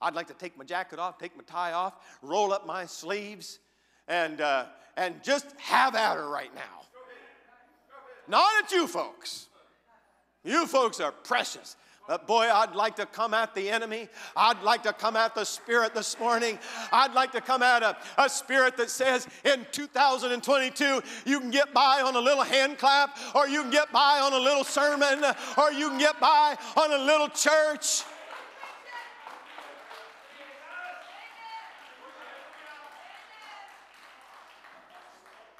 I'd 0.00 0.14
like 0.14 0.28
to 0.28 0.34
take 0.34 0.56
my 0.56 0.64
jacket 0.64 0.98
off, 0.98 1.18
take 1.18 1.36
my 1.36 1.42
tie 1.44 1.72
off, 1.72 1.94
roll 2.22 2.52
up 2.52 2.66
my 2.66 2.86
sleeves, 2.86 3.58
and, 4.06 4.40
uh, 4.40 4.66
and 4.96 5.22
just 5.22 5.46
have 5.58 5.94
at 5.94 6.16
her 6.16 6.28
right 6.28 6.54
now. 6.54 6.82
Not 8.28 8.48
at 8.62 8.72
you 8.72 8.86
folks. 8.86 9.46
You 10.44 10.66
folks 10.66 11.00
are 11.00 11.12
precious. 11.12 11.76
But 12.08 12.26
boy, 12.26 12.48
I'd 12.50 12.74
like 12.74 12.96
to 12.96 13.04
come 13.04 13.34
at 13.34 13.54
the 13.54 13.68
enemy. 13.68 14.08
I'd 14.34 14.62
like 14.62 14.82
to 14.84 14.94
come 14.94 15.14
at 15.14 15.34
the 15.34 15.44
spirit 15.44 15.94
this 15.94 16.18
morning. 16.18 16.58
I'd 16.90 17.12
like 17.12 17.32
to 17.32 17.42
come 17.42 17.62
at 17.62 17.82
a, 17.82 17.98
a 18.16 18.30
spirit 18.30 18.78
that 18.78 18.88
says 18.88 19.28
in 19.44 19.66
2022, 19.72 21.02
you 21.26 21.38
can 21.38 21.50
get 21.50 21.74
by 21.74 22.00
on 22.00 22.16
a 22.16 22.18
little 22.18 22.44
hand 22.44 22.78
clap, 22.78 23.18
or 23.34 23.46
you 23.46 23.60
can 23.60 23.70
get 23.70 23.92
by 23.92 24.20
on 24.22 24.32
a 24.32 24.38
little 24.38 24.64
sermon, 24.64 25.22
or 25.58 25.70
you 25.70 25.90
can 25.90 25.98
get 25.98 26.18
by 26.18 26.56
on 26.78 26.92
a 26.94 27.04
little 27.04 27.28
church. 27.28 28.04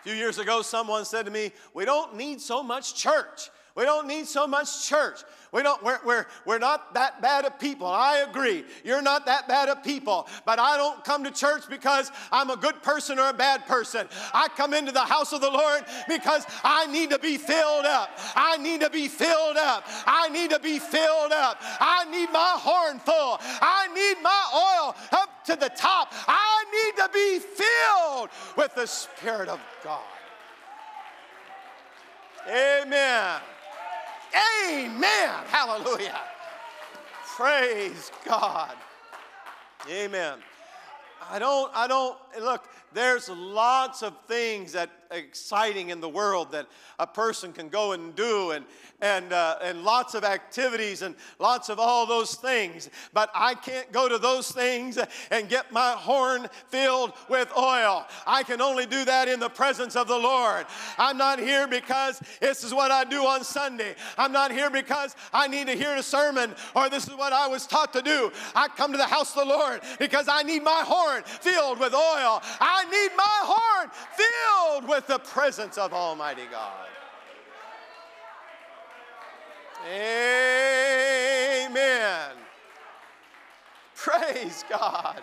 Few 0.08 0.16
years 0.16 0.38
ago, 0.38 0.62
someone 0.62 1.04
said 1.04 1.26
to 1.26 1.30
me, 1.30 1.52
We 1.74 1.84
don't 1.84 2.16
need 2.16 2.40
so 2.40 2.62
much 2.62 2.94
church. 2.94 3.50
We 3.78 3.84
don't 3.84 4.08
need 4.08 4.26
so 4.26 4.48
much 4.48 4.88
church. 4.88 5.20
We 5.52 5.62
don't, 5.62 5.80
we're, 5.84 6.00
we're, 6.04 6.26
we're 6.44 6.58
not 6.58 6.94
that 6.94 7.22
bad 7.22 7.44
of 7.44 7.60
people. 7.60 7.86
I 7.86 8.26
agree. 8.28 8.64
You're 8.82 9.00
not 9.00 9.24
that 9.26 9.46
bad 9.46 9.68
of 9.68 9.84
people. 9.84 10.26
But 10.44 10.58
I 10.58 10.76
don't 10.76 11.04
come 11.04 11.22
to 11.22 11.30
church 11.30 11.62
because 11.70 12.10
I'm 12.32 12.50
a 12.50 12.56
good 12.56 12.82
person 12.82 13.20
or 13.20 13.28
a 13.28 13.32
bad 13.32 13.66
person. 13.66 14.08
I 14.34 14.48
come 14.56 14.74
into 14.74 14.90
the 14.90 15.04
house 15.04 15.32
of 15.32 15.40
the 15.40 15.50
Lord 15.50 15.84
because 16.08 16.44
I 16.64 16.88
need 16.88 17.10
to 17.10 17.20
be 17.20 17.36
filled 17.38 17.86
up. 17.86 18.10
I 18.34 18.56
need 18.56 18.80
to 18.80 18.90
be 18.90 19.06
filled 19.06 19.56
up. 19.56 19.84
I 20.06 20.28
need 20.30 20.50
to 20.50 20.58
be 20.58 20.80
filled 20.80 21.30
up. 21.30 21.58
I 21.62 22.04
need 22.10 22.32
my 22.32 22.54
horn 22.56 22.98
full. 22.98 23.38
I 23.40 23.86
need 23.94 24.20
my 24.24 24.42
oil 24.52 24.96
up 25.12 25.44
to 25.44 25.54
the 25.54 25.68
top. 25.68 26.12
I 26.26 26.64
need 26.74 27.02
to 27.04 27.10
be 27.14 27.38
filled 27.38 28.30
with 28.56 28.74
the 28.74 28.86
Spirit 28.86 29.48
of 29.48 29.60
God. 29.84 30.02
Amen. 32.48 33.40
Amen. 34.34 35.30
Hallelujah. 35.46 36.20
Praise 37.36 38.10
God. 38.24 38.74
Amen. 39.90 40.38
I 41.30 41.38
don't, 41.38 41.70
I 41.74 41.86
don't, 41.86 42.16
look, 42.40 42.68
there's 42.92 43.28
lots 43.28 44.02
of 44.02 44.16
things 44.26 44.72
that 44.72 44.90
exciting 45.10 45.90
in 45.90 46.00
the 46.00 46.08
world 46.08 46.52
that 46.52 46.66
a 46.98 47.06
person 47.06 47.52
can 47.52 47.68
go 47.68 47.92
and 47.92 48.14
do 48.14 48.50
and, 48.50 48.64
and, 49.00 49.32
uh, 49.32 49.56
and 49.62 49.82
lots 49.82 50.14
of 50.14 50.24
activities 50.24 51.02
and 51.02 51.14
lots 51.38 51.68
of 51.68 51.78
all 51.78 52.06
those 52.06 52.34
things. 52.34 52.90
But 53.12 53.30
I 53.34 53.54
can't 53.54 53.90
go 53.92 54.08
to 54.08 54.18
those 54.18 54.50
things 54.50 54.98
and 55.30 55.48
get 55.48 55.72
my 55.72 55.92
horn 55.92 56.48
filled 56.68 57.12
with 57.28 57.50
oil. 57.56 58.06
I 58.26 58.42
can 58.42 58.60
only 58.60 58.86
do 58.86 59.04
that 59.04 59.28
in 59.28 59.40
the 59.40 59.48
presence 59.48 59.96
of 59.96 60.08
the 60.08 60.18
Lord. 60.18 60.66
I'm 60.98 61.16
not 61.16 61.38
here 61.38 61.66
because 61.66 62.20
this 62.40 62.64
is 62.64 62.74
what 62.74 62.90
I 62.90 63.04
do 63.04 63.24
on 63.24 63.44
Sunday. 63.44 63.94
I'm 64.16 64.32
not 64.32 64.50
here 64.50 64.70
because 64.70 65.14
I 65.32 65.48
need 65.48 65.68
to 65.68 65.74
hear 65.74 65.94
a 65.96 66.02
sermon 66.02 66.54
or 66.74 66.88
this 66.88 67.06
is 67.06 67.14
what 67.14 67.32
I 67.32 67.48
was 67.48 67.66
taught 67.66 67.92
to 67.94 68.02
do. 68.02 68.32
I 68.54 68.68
come 68.68 68.92
to 68.92 68.98
the 68.98 69.04
house 69.04 69.36
of 69.36 69.46
the 69.46 69.54
Lord 69.54 69.80
because 69.98 70.28
I 70.28 70.42
need 70.42 70.62
my 70.62 70.82
horn 70.84 71.22
filled 71.24 71.78
with 71.78 71.94
oil. 71.94 72.42
I 72.60 72.84
need 72.84 73.16
my 73.16 73.38
horn 73.42 73.57
filled 74.78 74.88
with 74.88 75.06
the 75.06 75.18
presence 75.18 75.78
of 75.78 75.92
Almighty 75.92 76.46
God. 76.50 76.86
Amen. 79.86 81.70
Praise 83.94 84.64
God. 84.68 85.22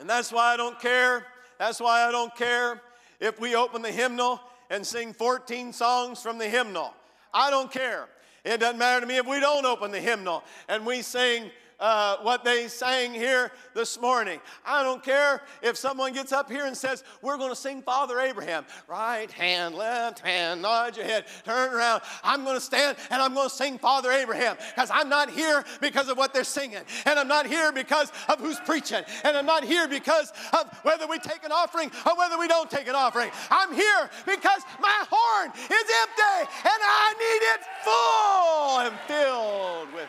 And 0.00 0.08
that's 0.08 0.32
why 0.32 0.54
I 0.54 0.56
don't 0.56 0.80
care. 0.80 1.26
That's 1.58 1.80
why 1.80 2.08
I 2.08 2.10
don't 2.10 2.34
care 2.34 2.80
if 3.20 3.38
we 3.40 3.54
open 3.54 3.82
the 3.82 3.92
hymnal 3.92 4.40
and 4.70 4.86
sing 4.86 5.12
14 5.12 5.72
songs 5.72 6.22
from 6.22 6.38
the 6.38 6.48
hymnal. 6.48 6.94
I 7.32 7.50
don't 7.50 7.70
care. 7.70 8.08
It 8.44 8.58
doesn't 8.58 8.78
matter 8.78 9.02
to 9.02 9.06
me 9.06 9.18
if 9.18 9.26
we 9.26 9.38
don't 9.38 9.64
open 9.64 9.92
the 9.92 10.00
hymnal 10.00 10.42
and 10.68 10.84
we 10.84 11.02
sing 11.02 11.50
uh, 11.82 12.16
what 12.22 12.44
they 12.44 12.68
sang 12.68 13.12
here 13.12 13.50
this 13.74 14.00
morning. 14.00 14.40
I 14.64 14.84
don't 14.84 15.02
care 15.02 15.42
if 15.62 15.76
someone 15.76 16.12
gets 16.12 16.32
up 16.32 16.48
here 16.48 16.64
and 16.64 16.76
says, 16.76 17.02
We're 17.20 17.36
going 17.36 17.50
to 17.50 17.56
sing 17.56 17.82
Father 17.82 18.20
Abraham. 18.20 18.64
Right 18.86 19.30
hand, 19.32 19.74
left 19.74 20.20
hand, 20.20 20.62
nod 20.62 20.96
your 20.96 21.04
head, 21.04 21.24
turn 21.44 21.74
around. 21.74 22.02
I'm 22.22 22.44
going 22.44 22.54
to 22.54 22.60
stand 22.60 22.96
and 23.10 23.20
I'm 23.20 23.34
going 23.34 23.48
to 23.48 23.54
sing 23.54 23.78
Father 23.78 24.12
Abraham 24.12 24.56
because 24.74 24.90
I'm 24.92 25.08
not 25.08 25.28
here 25.28 25.64
because 25.80 26.08
of 26.08 26.16
what 26.16 26.32
they're 26.32 26.44
singing. 26.44 26.82
And 27.04 27.18
I'm 27.18 27.28
not 27.28 27.46
here 27.46 27.72
because 27.72 28.12
of 28.28 28.38
who's 28.38 28.60
preaching. 28.60 29.02
And 29.24 29.36
I'm 29.36 29.46
not 29.46 29.64
here 29.64 29.88
because 29.88 30.32
of 30.52 30.72
whether 30.84 31.08
we 31.08 31.18
take 31.18 31.42
an 31.44 31.50
offering 31.50 31.90
or 32.06 32.16
whether 32.16 32.38
we 32.38 32.46
don't 32.46 32.70
take 32.70 32.86
an 32.86 32.94
offering. 32.94 33.30
I'm 33.50 33.74
here 33.74 34.08
because 34.24 34.62
my 34.80 35.04
horn 35.10 35.50
is 35.56 35.86
empty 36.00 36.50
and 36.62 36.80
I 36.80 37.14
need 37.18 37.42
it 37.54 37.60
full 37.82 38.80
and 38.86 38.94
filled 39.08 39.92
with 39.94 40.08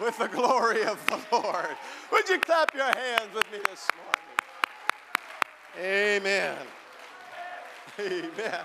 with 0.00 0.18
the 0.18 0.28
glory 0.28 0.84
of 0.84 1.04
the 1.06 1.18
Lord. 1.32 1.76
Would 2.12 2.28
you 2.28 2.38
clap 2.38 2.74
your 2.74 2.84
hands 2.84 3.34
with 3.34 3.50
me 3.50 3.58
this 3.68 3.88
morning? 3.96 4.26
Amen. 5.78 6.56
Amen. 7.98 8.64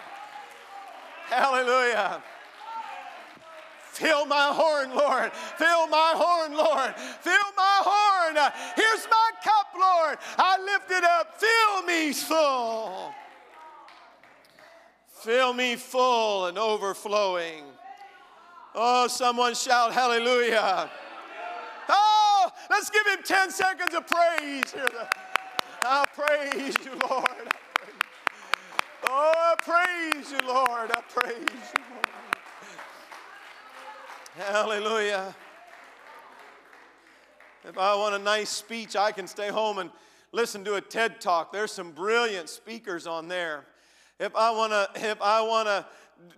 Hallelujah. 1.30 2.22
Fill 3.91 4.26
my 4.26 4.52
horn, 4.54 4.96
Lord. 4.96 5.32
Fill 5.34 5.88
my 5.88 6.13
horn, 6.15 6.54
Lord. 6.54 6.96
Fill 6.96 7.52
my 7.58 7.82
horn. 7.84 8.52
Here's 8.76 9.06
my 9.10 9.32
cup, 9.44 9.67
Lord. 9.78 10.17
I 10.38 10.58
lift 10.63 10.91
it 10.91 11.04
up. 11.04 11.39
Fill 11.39 11.84
me 11.84 12.13
full. 12.13 13.13
Fill 15.08 15.54
me 15.54 15.76
full 15.76 16.48
and 16.48 16.58
overflowing. 16.58 17.63
Oh, 18.74 19.08
someone 19.08 19.54
shout 19.54 19.94
hallelujah. 19.94 20.89
Let's 22.71 22.89
give 22.89 23.05
him 23.05 23.19
10 23.21 23.51
seconds 23.51 23.93
of 23.93 24.07
praise 24.07 24.71
here. 24.71 24.88
I 25.84 26.05
praise 26.15 26.73
you, 26.86 26.91
Lord. 27.10 27.53
Oh, 29.10 29.34
I 29.36 29.55
praise 29.62 30.31
you, 30.31 30.39
Lord. 30.47 30.89
I 30.89 31.01
praise 31.01 31.36
you, 31.36 31.84
Lord. 31.91 32.07
Hallelujah. 34.38 35.36
If 37.65 37.77
I 37.77 37.93
want 37.93 38.15
a 38.15 38.19
nice 38.19 38.49
speech, 38.49 38.95
I 38.95 39.12
can 39.12 39.27
stay 39.27 39.49
home 39.49 39.79
and 39.79 39.91
listen 40.31 40.63
to 40.63 40.75
a 40.75 40.81
TED 40.81 41.19
talk. 41.19 41.51
There's 41.51 41.73
some 41.73 41.91
brilliant 41.91 42.47
speakers 42.47 43.05
on 43.05 43.27
there. 43.27 43.65
If 44.17 44.34
I 44.34 44.49
want 44.51 44.71
to 44.71 44.89
if 44.95 45.21
I 45.21 45.41
want 45.41 45.67
to 45.67 45.86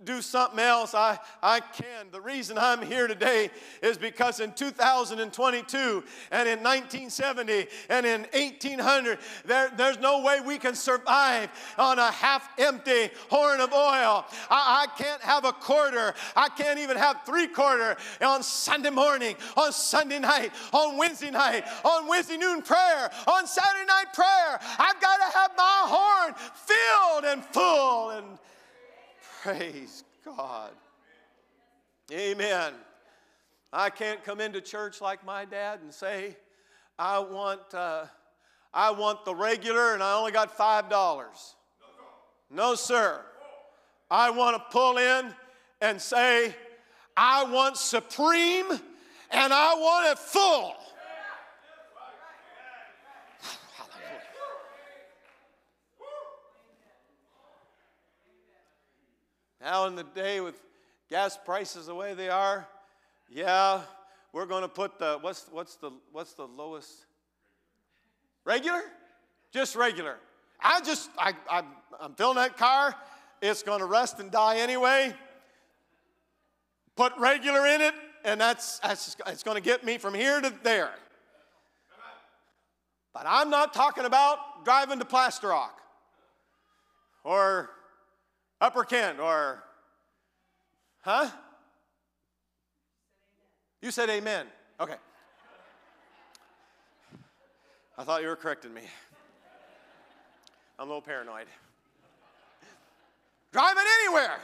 do 0.04 0.20
something 0.20 0.58
else, 0.58 0.94
I, 0.94 1.18
I 1.42 1.60
can. 1.60 2.06
The 2.12 2.20
reason 2.20 2.58
I'm 2.58 2.82
here 2.82 3.06
today 3.06 3.50
is 3.82 3.96
because 3.96 4.40
in 4.40 4.52
2022 4.52 6.04
and 6.30 6.48
in 6.48 6.58
1970 6.58 7.66
and 7.88 8.06
in 8.06 8.20
1800, 8.32 9.18
there, 9.44 9.70
there's 9.76 9.98
no 9.98 10.22
way 10.22 10.40
we 10.40 10.58
can 10.58 10.74
survive 10.74 11.48
on 11.78 11.98
a 11.98 12.10
half 12.10 12.48
empty 12.58 13.10
horn 13.30 13.60
of 13.60 13.72
oil. 13.72 14.24
I, 14.50 14.86
I 14.86 14.86
can't 14.98 15.22
have 15.22 15.44
a 15.44 15.52
quarter. 15.52 16.14
I 16.36 16.48
can't 16.50 16.78
even 16.78 16.96
have 16.96 17.20
three 17.24 17.46
quarter 17.46 17.96
on 18.20 18.42
Sunday 18.42 18.90
morning, 18.90 19.36
on 19.56 19.72
Sunday 19.72 20.18
night, 20.18 20.52
on 20.72 20.96
Wednesday 20.98 21.30
night, 21.30 21.64
on 21.84 22.08
Wednesday 22.08 22.36
noon 22.36 22.62
prayer, 22.62 23.10
on 23.26 23.46
Saturday 23.46 23.86
night 23.86 24.12
prayer. 24.12 24.60
I've 24.78 25.00
got 25.00 25.16
to 25.16 25.38
have 25.38 25.50
my 25.56 25.82
horn 25.86 26.34
filled 26.54 27.24
and 27.24 27.44
full 27.44 28.10
and 28.10 28.38
Praise 29.44 30.04
God. 30.24 30.70
Amen. 32.10 32.72
I 33.74 33.90
can't 33.90 34.24
come 34.24 34.40
into 34.40 34.62
church 34.62 35.02
like 35.02 35.22
my 35.22 35.44
dad 35.44 35.80
and 35.82 35.92
say, 35.92 36.38
I 36.98 37.18
want, 37.18 37.60
uh, 37.74 38.06
I 38.72 38.90
want 38.92 39.26
the 39.26 39.34
regular 39.34 39.92
and 39.92 40.02
I 40.02 40.14
only 40.14 40.32
got 40.32 40.56
$5. 40.56 41.26
No, 42.50 42.74
sir. 42.74 43.20
I 44.10 44.30
want 44.30 44.56
to 44.56 44.62
pull 44.70 44.96
in 44.96 45.34
and 45.82 46.00
say, 46.00 46.54
I 47.14 47.44
want 47.44 47.76
supreme 47.76 48.70
and 49.30 49.52
I 49.52 49.74
want 49.74 50.10
it 50.10 50.18
full. 50.18 50.74
Now, 59.64 59.86
in 59.86 59.94
the 59.94 60.04
day 60.04 60.42
with 60.42 60.60
gas 61.08 61.38
prices 61.42 61.86
the 61.86 61.94
way 61.94 62.12
they 62.12 62.28
are, 62.28 62.68
yeah, 63.30 63.80
we're 64.30 64.44
going 64.44 64.60
to 64.60 64.68
put 64.68 64.98
the 64.98 65.16
what's 65.22 65.46
what's 65.50 65.76
the 65.76 65.90
what's 66.12 66.34
the 66.34 66.44
lowest? 66.44 67.06
Regular? 68.44 68.82
Just 69.52 69.74
regular. 69.74 70.16
I 70.60 70.82
just 70.82 71.08
I, 71.16 71.32
I 71.50 71.62
I'm 71.98 72.14
filling 72.14 72.36
that 72.36 72.58
car. 72.58 72.94
It's 73.40 73.62
going 73.62 73.78
to 73.78 73.86
rust 73.86 74.20
and 74.20 74.30
die 74.30 74.58
anyway. 74.58 75.14
Put 76.94 77.14
regular 77.16 77.66
in 77.66 77.80
it, 77.80 77.94
and 78.22 78.38
that's, 78.38 78.80
that's 78.80 79.16
it's 79.28 79.42
going 79.42 79.56
to 79.56 79.62
get 79.62 79.82
me 79.82 79.96
from 79.96 80.12
here 80.12 80.42
to 80.42 80.52
there. 80.62 80.90
But 83.14 83.24
I'm 83.26 83.48
not 83.48 83.72
talking 83.72 84.04
about 84.04 84.64
driving 84.66 84.98
to 84.98 85.06
Plaster 85.06 85.48
Rock 85.48 85.80
or 87.24 87.70
Upper 88.64 88.84
Kent 88.84 89.20
or, 89.20 89.62
huh? 91.02 91.28
You 93.82 93.90
said 93.90 94.08
amen. 94.08 94.46
Okay. 94.80 94.94
I 97.98 98.04
thought 98.04 98.22
you 98.22 98.28
were 98.28 98.36
correcting 98.36 98.72
me. 98.72 98.80
I'm 100.78 100.86
a 100.86 100.88
little 100.88 101.02
paranoid. 101.02 101.46
Driving 103.52 103.84
anywhere. 104.02 104.38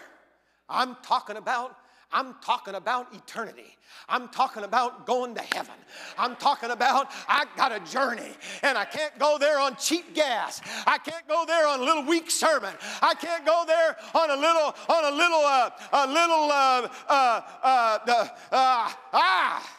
I'm 0.68 0.96
talking 1.02 1.38
about 1.38 1.78
I'm 2.12 2.34
talking 2.44 2.74
about 2.74 3.14
eternity. 3.14 3.76
I'm 4.08 4.28
talking 4.28 4.64
about 4.64 5.06
going 5.06 5.34
to 5.36 5.42
heaven. 5.42 5.74
I'm 6.18 6.34
talking 6.36 6.70
about 6.70 7.08
I 7.28 7.44
got 7.56 7.72
a 7.72 7.80
journey 7.80 8.32
and 8.62 8.76
I 8.76 8.84
can't 8.84 9.16
go 9.18 9.38
there 9.38 9.58
on 9.58 9.76
cheap 9.76 10.14
gas. 10.14 10.60
I 10.86 10.98
can't 10.98 11.26
go 11.28 11.44
there 11.46 11.66
on 11.68 11.80
a 11.80 11.84
little 11.84 12.04
weak 12.04 12.30
sermon. 12.30 12.74
I 13.00 13.14
can't 13.14 13.46
go 13.46 13.64
there 13.66 13.96
on 14.14 14.30
a 14.30 14.36
little 14.36 14.74
on 14.88 15.12
a 15.12 15.16
little 15.16 15.44
uh, 15.44 15.70
a 15.92 16.06
little 16.06 16.50
uh, 16.50 16.88
uh, 17.08 17.40
uh, 17.62 18.28
uh, 18.52 18.92
ah. 19.12 19.76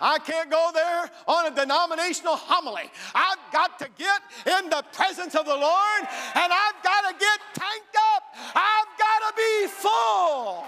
I 0.00 0.18
can't 0.18 0.50
go 0.50 0.70
there 0.74 1.10
on 1.26 1.52
a 1.52 1.54
denominational 1.54 2.36
homily. 2.36 2.90
I've 3.14 3.40
got 3.52 3.78
to 3.78 3.88
get 3.96 4.20
in 4.58 4.68
the 4.68 4.84
presence 4.92 5.34
of 5.34 5.46
the 5.46 5.56
Lord 5.56 6.00
and 6.34 6.52
I've 6.52 6.82
got 6.82 7.08
to 7.08 7.14
get 7.18 7.40
tanked 7.54 7.96
up. 8.16 8.22
I've 8.54 8.95
be 9.36 9.66
full. 9.68 10.64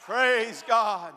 Praise 0.00 0.62
God. 0.66 1.12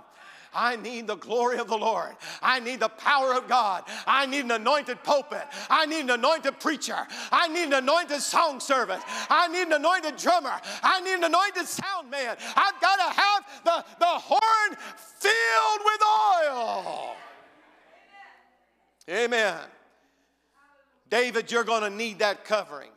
I 0.53 0.77
need 0.77 1.05
the 1.05 1.15
glory 1.15 1.59
of 1.59 1.67
the 1.67 1.77
Lord. 1.77 2.15
I 2.41 2.59
need 2.59 2.79
the 2.79 2.89
power 2.89 3.35
of 3.35 3.47
God. 3.47 3.83
I 4.07 4.25
need 4.25 4.45
an 4.45 4.51
anointed 4.51 5.03
pulpit. 5.03 5.43
I 5.69 5.85
need 5.85 6.01
an 6.01 6.09
anointed 6.09 6.59
preacher. 6.59 6.97
I 7.31 7.47
need 7.49 7.65
an 7.65 7.73
anointed 7.73 8.19
song 8.21 8.59
service. 8.59 9.01
I 9.29 9.47
need 9.49 9.67
an 9.67 9.73
anointed 9.73 10.17
drummer. 10.17 10.59
I 10.81 11.01
need 11.01 11.15
an 11.15 11.25
anointed 11.25 11.67
sound 11.67 12.09
man. 12.09 12.35
I've 12.55 12.81
got 12.81 12.95
to 12.95 13.21
have 13.21 13.45
the, 13.63 13.85
the 13.99 14.05
horn 14.05 14.77
filled 15.19 15.81
with 15.85 16.01
oil. 16.47 17.15
Amen. 19.09 19.57
David, 21.09 21.51
you're 21.51 21.63
going 21.63 21.83
to 21.83 21.89
need 21.89 22.19
that 22.19 22.43
covering. 22.43 22.89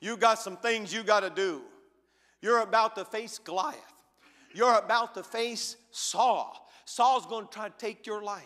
You 0.00 0.16
got 0.16 0.38
some 0.38 0.56
things 0.56 0.92
you 0.92 1.02
got 1.02 1.20
to 1.20 1.30
do. 1.30 1.62
You're 2.40 2.60
about 2.60 2.96
to 2.96 3.04
face 3.04 3.38
Goliath. 3.38 3.76
You're 4.54 4.78
about 4.78 5.14
to 5.14 5.22
face 5.22 5.76
Saul. 5.90 6.68
Saul's 6.84 7.26
going 7.26 7.46
to 7.46 7.52
try 7.52 7.68
to 7.68 7.74
take 7.78 8.06
your 8.06 8.22
life. 8.22 8.44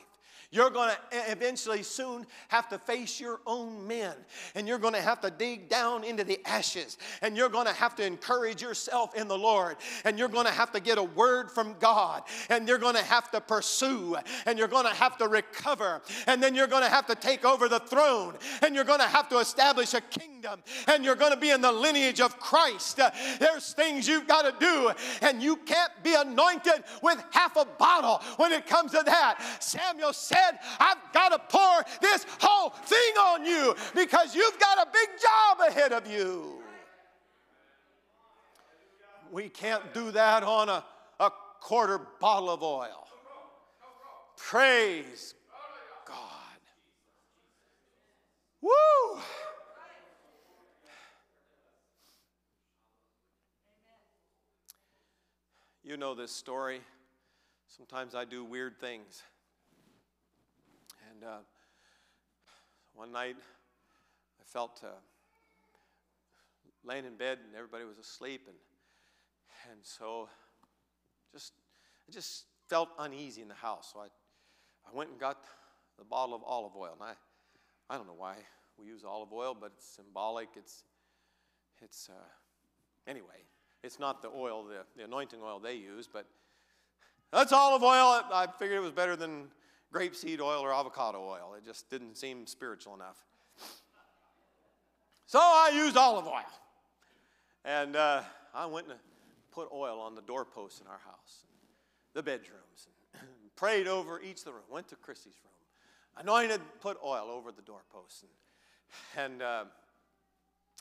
You're 0.55 0.71
going 0.71 0.91
to 1.11 1.33
eventually 1.33 1.83
soon 1.83 2.27
have 2.47 2.69
to 2.69 2.79
face 2.79 3.19
your 3.19 3.41
own 3.45 3.89
men, 3.89 4.15
and 4.55 4.69
you're 4.69 4.79
going 4.79 4.95
to 4.95 5.01
have 5.01 5.21
to 5.23 5.31
dig 5.31 5.69
down 5.69 6.05
into 6.05 6.23
the 6.23 6.39
ashes, 6.47 6.97
and 7.23 7.37
you're 7.37 7.49
going 7.49 7.67
to 7.67 7.73
have 7.73 7.97
to 7.97 8.07
encourage 8.07 8.63
yourself 8.63 9.17
in 9.17 9.27
the 9.27 9.37
Lord, 9.37 9.79
and 10.05 10.17
you're 10.17 10.29
going 10.29 10.47
to 10.47 10.53
have 10.53 10.71
to 10.71 10.79
get 10.79 10.97
a 10.97 11.03
word 11.03 11.51
from 11.51 11.75
God, 11.81 12.23
and 12.51 12.69
you're 12.69 12.79
going 12.79 12.95
to 12.95 13.03
have 13.03 13.33
to 13.33 13.41
pursue, 13.41 14.17
and 14.47 14.57
you're 14.57 14.69
going 14.69 14.87
to 14.87 14.95
have 14.95 15.19
to 15.19 15.27
recover, 15.27 16.01
and 16.29 16.41
then 16.41 16.55
you're 16.55 16.69
going 16.69 16.85
to 16.85 16.89
have 16.89 17.07
to 17.07 17.17
take 17.17 17.45
over 17.45 17.69
the 17.69 17.81
throne, 17.81 18.35
and 18.63 18.77
you're 18.77 18.85
going 18.85 19.01
to 19.01 19.09
have 19.09 19.29
to 19.31 19.39
establish 19.39 19.93
a 19.93 20.01
kingdom, 20.03 20.63
and 20.87 21.05
you're 21.05 21.17
going 21.17 21.33
to 21.33 21.41
be 21.41 21.51
in 21.51 21.63
the 21.63 21.73
lineage 21.73 22.21
of 22.21 22.39
Christ. 22.39 23.01
There's 23.41 23.73
things 23.73 24.07
you've 24.07 24.29
got 24.29 24.43
to 24.43 24.55
do, 24.65 24.93
and 25.21 25.43
you 25.43 25.57
can't 25.57 25.91
be 26.05 26.15
anointed 26.15 26.85
with 27.03 27.21
half 27.33 27.57
a 27.57 27.65
bottle 27.65 28.23
when 28.37 28.53
it 28.53 28.67
comes 28.67 28.93
to 28.93 29.03
that. 29.05 29.43
Samuel 29.59 30.13
said, 30.13 30.44
said, 30.45 30.59
I've 30.79 30.99
got 31.13 31.31
to 31.31 31.39
pour 31.49 31.85
this 32.01 32.27
whole 32.41 32.71
thing 32.71 33.15
on 33.19 33.45
you 33.45 33.75
because 33.95 34.35
you've 34.35 34.59
got 34.59 34.87
a 34.87 34.91
big 34.91 35.09
job 35.21 35.69
ahead 35.69 35.93
of 35.93 36.11
you. 36.11 36.59
We 39.31 39.49
can't 39.49 39.93
do 39.93 40.11
that 40.13 40.43
on 40.43 40.69
a, 40.69 40.85
a 41.19 41.31
quarter 41.61 41.99
bottle 42.21 42.51
of 42.51 42.63
oil. 42.63 43.09
Praise 44.37 45.35
God. 46.07 46.17
Woo! 48.61 48.71
You 55.83 55.97
know 55.97 56.15
this 56.15 56.31
story. 56.31 56.81
Sometimes 57.69 58.15
I 58.15 58.25
do 58.25 58.45
weird 58.45 58.79
things. 58.79 59.23
Uh, 61.25 61.39
one 62.93 63.11
night, 63.11 63.37
I 64.39 64.45
felt 64.45 64.83
uh, 64.85 64.89
laying 66.85 67.07
in 67.07 67.17
bed 67.17 67.39
and 67.47 67.55
everybody 67.55 67.85
was 67.85 67.97
asleep, 67.97 68.43
and 68.47 68.57
and 69.71 69.81
so 69.83 70.29
just 71.33 71.55
I 72.07 72.13
just 72.13 72.45
felt 72.69 72.91
uneasy 72.99 73.41
in 73.41 73.49
the 73.49 73.55
house. 73.55 73.93
So 73.95 74.01
I 74.01 74.09
I 74.87 74.95
went 74.95 75.11
and 75.11 75.19
got 75.19 75.39
the 75.99 76.05
bottle 76.05 76.35
of 76.35 76.43
olive 76.45 76.77
oil, 76.77 76.93
and 77.01 77.03
I 77.03 77.15
I 77.89 77.97
don't 77.97 78.07
know 78.07 78.17
why 78.19 78.37
we 78.79 78.87
use 78.87 79.03
olive 79.03 79.33
oil, 79.33 79.57
but 79.59 79.73
it's 79.77 79.87
symbolic. 79.87 80.51
It's 80.57 80.85
it's 81.83 82.11
uh, 82.11 83.11
anyway. 83.11 83.47
It's 83.83 83.99
not 83.99 84.21
the 84.21 84.29
oil, 84.29 84.65
the, 84.65 84.85
the 84.97 85.05
anointing 85.05 85.41
oil 85.43 85.59
they 85.59 85.75
use, 85.75 86.07
but 86.11 86.27
that's 87.33 87.53
olive 87.53 87.83
oil. 87.83 88.23
I 88.33 88.47
figured 88.59 88.79
it 88.79 88.83
was 88.83 88.93
better 88.93 89.17
than 89.17 89.49
grapeseed 89.95 90.41
oil 90.41 90.61
or 90.61 90.73
avocado 90.73 91.21
oil. 91.21 91.55
It 91.57 91.65
just 91.65 91.89
didn't 91.89 92.17
seem 92.17 92.47
spiritual 92.47 92.95
enough. 92.95 93.25
So 95.27 95.39
I 95.39 95.71
used 95.75 95.97
olive 95.97 96.27
oil. 96.27 96.43
And 97.65 97.97
uh, 97.97 98.23
I 98.55 98.67
went 98.67 98.89
and 98.89 98.99
put 99.53 99.69
oil 99.73 100.01
on 100.01 100.15
the 100.15 100.23
doorposts 100.23 100.81
in 100.81 100.87
our 100.87 101.01
house, 101.07 101.45
the 102.13 102.23
bedrooms, 102.23 102.89
prayed 103.57 103.87
over 103.87 104.21
each 104.21 104.39
of 104.39 104.45
the 104.45 104.53
rooms. 104.53 104.67
Went 104.71 104.89
to 104.89 104.97
Chrissy's 104.97 105.39
room, 105.45 106.25
anointed, 106.25 106.61
put 106.81 106.99
oil 107.03 107.29
over 107.31 107.53
the 107.53 107.63
doorposts, 107.63 108.25
and, 109.17 109.25
and, 109.25 109.43
uh, 109.43 109.65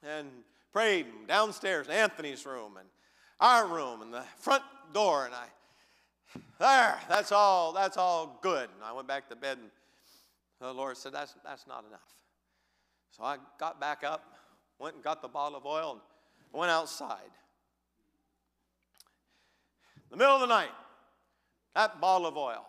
and 0.05 0.27
prayed 0.73 1.05
downstairs 1.27 1.87
in 1.87 1.93
Anthony's 1.93 2.45
room. 2.45 2.77
And 2.77 2.87
our 3.39 3.67
room 3.67 4.01
and 4.01 4.13
the 4.13 4.23
front 4.37 4.63
door, 4.93 5.25
and 5.25 5.33
I, 5.33 5.45
there, 6.59 6.99
that's 7.09 7.31
all, 7.31 7.73
that's 7.73 7.97
all 7.97 8.39
good. 8.41 8.69
And 8.75 8.83
I 8.83 8.93
went 8.93 9.07
back 9.07 9.29
to 9.29 9.35
bed, 9.35 9.57
and 9.59 9.69
the 10.59 10.73
Lord 10.73 10.97
said, 10.97 11.13
that's, 11.13 11.35
that's 11.43 11.67
not 11.67 11.85
enough. 11.87 11.99
So 13.11 13.23
I 13.23 13.37
got 13.59 13.79
back 13.79 14.03
up, 14.03 14.23
went 14.79 14.95
and 14.95 15.03
got 15.03 15.21
the 15.21 15.27
bottle 15.27 15.57
of 15.57 15.65
oil, 15.65 16.01
and 16.51 16.59
went 16.59 16.71
outside. 16.71 17.19
In 20.11 20.17
the 20.17 20.17
middle 20.17 20.35
of 20.35 20.41
the 20.41 20.47
night, 20.47 20.71
that 21.75 21.99
bottle 21.99 22.27
of 22.27 22.37
oil. 22.37 22.65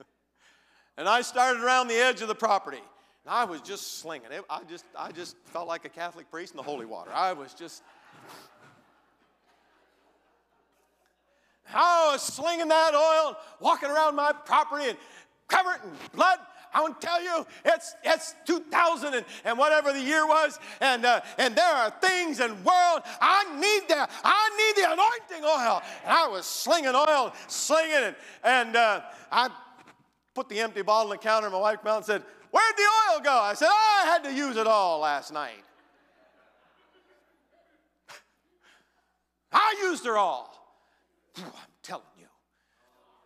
and 0.96 1.08
I 1.08 1.22
started 1.22 1.62
around 1.62 1.88
the 1.88 1.94
edge 1.94 2.22
of 2.22 2.28
the 2.28 2.34
property. 2.34 2.82
And 3.26 3.34
I 3.34 3.44
was 3.44 3.60
just 3.60 3.98
slinging 3.98 4.30
it. 4.30 4.44
I 4.48 4.60
just, 4.68 4.84
I 4.96 5.10
just 5.12 5.36
felt 5.46 5.66
like 5.66 5.84
a 5.84 5.88
Catholic 5.88 6.30
priest 6.30 6.52
in 6.52 6.56
the 6.56 6.62
holy 6.62 6.86
water. 6.86 7.10
I 7.12 7.32
was 7.32 7.54
just. 7.54 7.82
I 11.74 12.10
was 12.12 12.22
slinging 12.22 12.68
that 12.68 12.94
oil, 12.94 13.36
walking 13.60 13.90
around 13.90 14.14
my 14.14 14.32
property 14.32 14.90
and 14.90 14.98
covered 15.48 15.80
in 15.84 15.90
blood. 16.14 16.38
I 16.72 16.80
want 16.82 17.00
to 17.00 17.06
tell 17.06 17.22
you, 17.22 17.46
it's, 17.64 17.94
it's 18.04 18.34
2000 18.46 19.14
and, 19.14 19.24
and 19.44 19.58
whatever 19.58 19.92
the 19.92 20.00
year 20.00 20.26
was, 20.26 20.58
and, 20.80 21.06
uh, 21.06 21.22
and 21.38 21.56
there 21.56 21.72
are 21.72 21.90
things 22.02 22.38
in 22.40 22.50
world, 22.64 23.02
I 23.20 23.44
need 23.54 23.88
that. 23.88 24.10
I 24.22 24.50
need 24.58 24.82
the 24.82 24.92
anointing 24.92 25.44
oil. 25.44 25.82
And 26.04 26.12
I 26.12 26.28
was 26.28 26.44
slinging 26.44 26.94
oil, 26.94 27.32
slinging 27.46 28.02
it, 28.02 28.16
and 28.44 28.76
uh, 28.76 29.00
I 29.32 29.48
put 30.34 30.50
the 30.50 30.60
empty 30.60 30.82
bottle 30.82 31.10
on 31.10 31.16
the 31.16 31.22
counter, 31.22 31.48
my 31.48 31.58
wife 31.58 31.82
came 31.82 31.92
out 31.92 31.96
and 31.96 32.04
said, 32.04 32.22
Where'd 32.50 32.76
the 32.76 32.82
oil 32.82 33.20
go? 33.22 33.38
I 33.38 33.54
said, 33.54 33.68
oh, 33.70 34.02
I 34.02 34.06
had 34.06 34.24
to 34.24 34.32
use 34.32 34.56
it 34.56 34.66
all 34.66 35.00
last 35.00 35.30
night. 35.30 35.62
I 39.52 39.74
used 39.82 40.06
her 40.06 40.16
all. 40.16 40.55
I'm 41.38 41.52
telling 41.82 42.04
you. 42.18 42.26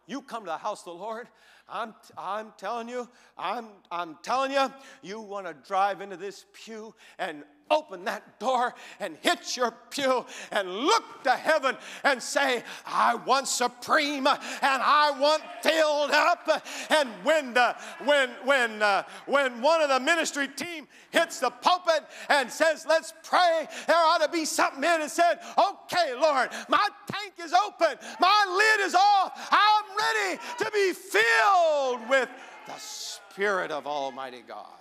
You 0.06 0.22
come 0.22 0.44
to 0.44 0.50
the 0.50 0.56
house 0.56 0.80
of 0.80 0.86
the 0.86 0.92
Lord, 0.92 1.28
I'm, 1.68 1.94
I'm 2.18 2.52
telling 2.58 2.88
you, 2.88 3.08
I'm, 3.38 3.66
I'm 3.90 4.18
telling 4.22 4.50
you, 4.50 4.72
you 5.02 5.20
want 5.20 5.46
to 5.46 5.54
drive 5.66 6.00
into 6.00 6.16
this 6.16 6.46
pew 6.52 6.94
and 7.18 7.44
open 7.70 8.04
that 8.04 8.38
door 8.38 8.74
and 8.98 9.16
hit 9.20 9.56
your 9.56 9.72
pew 9.90 10.24
and 10.50 10.68
look 10.68 11.22
to 11.24 11.30
heaven 11.30 11.76
and 12.04 12.22
say, 12.22 12.62
I 12.86 13.14
want 13.14 13.48
supreme 13.48 14.26
and 14.26 14.38
I 14.62 15.12
want 15.18 15.42
filled 15.62 16.10
up. 16.10 16.64
And 16.90 17.08
when, 17.22 17.54
the, 17.54 17.76
when, 18.04 18.30
when, 18.44 18.82
uh, 18.82 19.04
when 19.26 19.62
one 19.62 19.80
of 19.80 19.88
the 19.88 20.00
ministry 20.00 20.48
team 20.48 20.88
hits 21.10 21.40
the 21.40 21.50
pulpit 21.50 22.04
and 22.28 22.50
says, 22.50 22.86
Let's 22.88 23.14
pray, 23.22 23.68
there 23.86 23.96
ought 23.96 24.22
to 24.22 24.28
be 24.28 24.44
something 24.44 24.82
in 24.82 25.02
and 25.02 25.10
said, 25.10 25.40
Okay, 25.56 26.14
Lord, 26.14 26.50
my 26.68 26.88
tank 27.10 27.34
is 27.42 27.52
open, 27.52 27.96
my 28.20 28.76
lid 28.78 28.86
is 28.86 28.94
off, 28.94 29.48
I'm 29.50 29.84
ready 29.96 30.40
to 30.58 30.70
be 30.72 30.92
filled 30.92 32.08
with 32.08 32.28
the 32.66 32.78
Spirit 32.78 33.70
of 33.70 33.86
Almighty 33.86 34.42
God. 34.46 34.79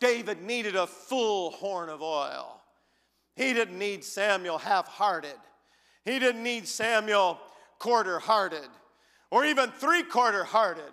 David 0.00 0.42
needed 0.42 0.76
a 0.76 0.86
full 0.86 1.50
horn 1.50 1.88
of 1.88 2.02
oil. 2.02 2.60
He 3.36 3.52
didn't 3.52 3.78
need 3.78 4.04
Samuel 4.04 4.58
half 4.58 4.88
hearted. 4.88 5.36
He 6.04 6.18
didn't 6.18 6.42
need 6.42 6.66
Samuel 6.66 7.38
quarter 7.78 8.18
hearted 8.18 8.68
or 9.30 9.44
even 9.44 9.70
three 9.70 10.02
quarter 10.02 10.44
hearted. 10.44 10.92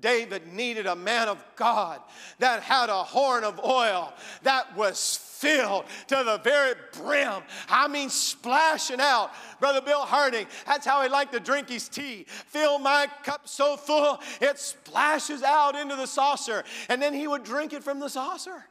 David 0.00 0.52
needed 0.52 0.86
a 0.86 0.94
man 0.94 1.28
of 1.28 1.42
God 1.56 2.00
that 2.38 2.62
had 2.62 2.88
a 2.88 3.02
horn 3.02 3.42
of 3.42 3.58
oil 3.64 4.12
that 4.42 4.76
was 4.76 4.98
filled 5.38 5.84
to 6.08 6.22
the 6.24 6.40
very 6.42 6.74
brim. 6.92 7.42
I 7.68 7.88
mean, 7.88 8.10
splashing 8.10 9.00
out. 9.00 9.30
Brother 9.60 9.80
Bill 9.80 10.02
Harding, 10.02 10.46
that's 10.66 10.86
how 10.86 11.02
he 11.02 11.08
liked 11.08 11.32
to 11.32 11.40
drink 11.40 11.68
his 11.68 11.88
tea. 11.88 12.24
Fill 12.28 12.78
my 12.78 13.08
cup 13.22 13.48
so 13.48 13.76
full, 13.76 14.20
it 14.40 14.58
splashes 14.58 15.42
out 15.42 15.76
into 15.76 15.96
the 15.96 16.06
saucer. 16.06 16.64
And 16.88 17.00
then 17.00 17.14
he 17.14 17.28
would 17.28 17.44
drink 17.44 17.72
it 17.72 17.84
from 17.84 18.00
the 18.00 18.08
saucer. 18.08 18.64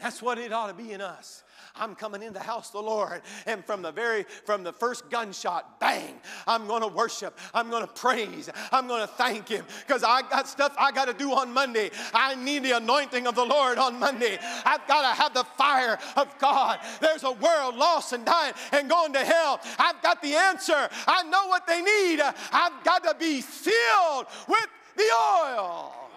That's 0.00 0.22
what 0.22 0.38
it 0.38 0.52
ought 0.52 0.68
to 0.68 0.74
be 0.74 0.92
in 0.92 1.00
us. 1.00 1.42
I'm 1.74 1.94
coming 1.94 2.22
in 2.22 2.32
the 2.32 2.40
house 2.40 2.68
of 2.68 2.72
the 2.72 2.82
Lord. 2.82 3.22
And 3.46 3.64
from 3.64 3.82
the 3.82 3.92
very, 3.92 4.24
from 4.44 4.62
the 4.62 4.72
first 4.72 5.10
gunshot, 5.10 5.80
bang, 5.80 6.14
I'm 6.46 6.66
going 6.66 6.82
to 6.82 6.88
worship. 6.88 7.38
I'm 7.52 7.70
going 7.70 7.86
to 7.86 7.92
praise. 7.92 8.48
I'm 8.72 8.86
going 8.86 9.00
to 9.00 9.06
thank 9.06 9.48
Him 9.48 9.64
because 9.86 10.04
I 10.04 10.22
got 10.22 10.46
stuff 10.48 10.74
I 10.78 10.92
got 10.92 11.06
to 11.06 11.14
do 11.14 11.32
on 11.32 11.52
Monday. 11.52 11.90
I 12.14 12.34
need 12.36 12.62
the 12.64 12.76
anointing 12.76 13.26
of 13.26 13.34
the 13.34 13.44
Lord 13.44 13.78
on 13.78 13.98
Monday. 13.98 14.38
I've 14.64 14.86
got 14.86 15.02
to 15.02 15.20
have 15.20 15.34
the 15.34 15.44
fire 15.44 15.98
of 16.16 16.36
God. 16.38 16.78
There's 17.00 17.24
a 17.24 17.32
world 17.32 17.76
lost 17.76 18.12
and 18.12 18.24
dying 18.24 18.54
and 18.72 18.88
going 18.88 19.12
to 19.14 19.24
hell. 19.24 19.60
I've 19.78 20.00
got 20.02 20.22
the 20.22 20.34
answer. 20.34 20.88
I 21.06 21.22
know 21.24 21.46
what 21.48 21.66
they 21.66 21.82
need. 21.82 22.20
I've 22.52 22.84
got 22.84 23.04
to 23.04 23.16
be 23.18 23.40
filled 23.40 24.26
with 24.48 24.66
the 24.96 25.10
oil. 25.44 26.07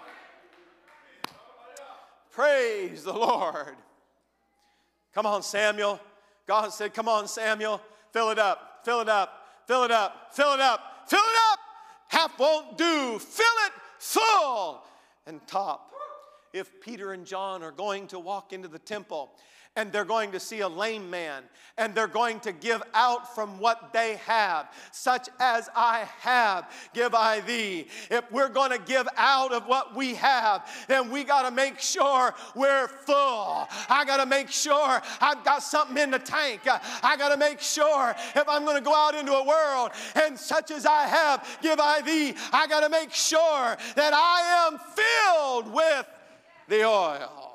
Praise 2.31 3.03
the 3.03 3.13
Lord. 3.13 3.75
Come 5.13 5.25
on, 5.25 5.43
Samuel. 5.43 5.99
God 6.47 6.69
said, 6.73 6.93
Come 6.93 7.07
on, 7.07 7.27
Samuel, 7.27 7.81
fill 8.11 8.29
it 8.29 8.39
up, 8.39 8.81
fill 8.83 9.01
it 9.01 9.09
up, 9.09 9.47
fill 9.67 9.83
it 9.83 9.91
up, 9.91 10.29
fill 10.33 10.53
it 10.53 10.59
up, 10.59 11.05
fill 11.07 11.19
it 11.19 11.39
up. 11.51 11.59
Half 12.07 12.39
won't 12.39 12.77
do. 12.77 13.19
Fill 13.19 13.45
it 13.65 13.73
full 13.97 14.83
and 15.25 15.45
top. 15.47 15.91
If 16.53 16.81
Peter 16.81 17.13
and 17.13 17.25
John 17.25 17.63
are 17.63 17.71
going 17.71 18.07
to 18.07 18.19
walk 18.19 18.51
into 18.51 18.67
the 18.67 18.79
temple 18.79 19.31
and 19.75 19.91
they're 19.91 20.05
going 20.05 20.31
to 20.33 20.39
see 20.39 20.59
a 20.59 20.67
lame 20.67 21.09
man 21.09 21.43
and 21.77 21.95
they're 21.95 22.07
going 22.07 22.39
to 22.41 22.51
give 22.51 22.83
out 22.93 23.33
from 23.33 23.57
what 23.57 23.93
they 23.93 24.17
have, 24.25 24.69
such 24.91 25.29
as 25.39 25.69
I 25.75 26.07
have, 26.19 26.69
give 26.93 27.15
I 27.15 27.39
thee. 27.39 27.87
If 28.09 28.29
we're 28.31 28.49
going 28.49 28.71
to 28.71 28.77
give 28.77 29.07
out 29.15 29.53
of 29.53 29.65
what 29.67 29.95
we 29.95 30.15
have, 30.15 30.69
then 30.87 31.09
we 31.09 31.23
got 31.23 31.43
to 31.43 31.51
make 31.51 31.79
sure 31.79 32.35
we're 32.55 32.87
full. 32.87 33.67
I 33.89 34.03
got 34.05 34.17
to 34.17 34.25
make 34.25 34.49
sure 34.49 35.01
I've 35.21 35.43
got 35.45 35.63
something 35.63 35.97
in 35.97 36.11
the 36.11 36.19
tank. 36.19 36.61
I 36.65 37.15
got 37.17 37.29
to 37.29 37.37
make 37.37 37.61
sure 37.61 38.13
if 38.35 38.49
I'm 38.49 38.65
going 38.65 38.77
to 38.77 38.83
go 38.83 38.93
out 38.93 39.15
into 39.15 39.33
a 39.33 39.45
world 39.45 39.91
and 40.15 40.37
such 40.37 40.71
as 40.71 40.85
I 40.85 41.03
have, 41.03 41.59
give 41.61 41.79
I 41.79 42.01
thee, 42.01 42.35
I 42.51 42.67
got 42.67 42.81
to 42.81 42.89
make 42.89 43.13
sure 43.13 43.77
that 43.95 44.13
I 44.13 44.67
am 44.67 45.63
filled 45.63 45.73
with 45.73 46.05
the 46.67 46.85
oil. 46.85 47.50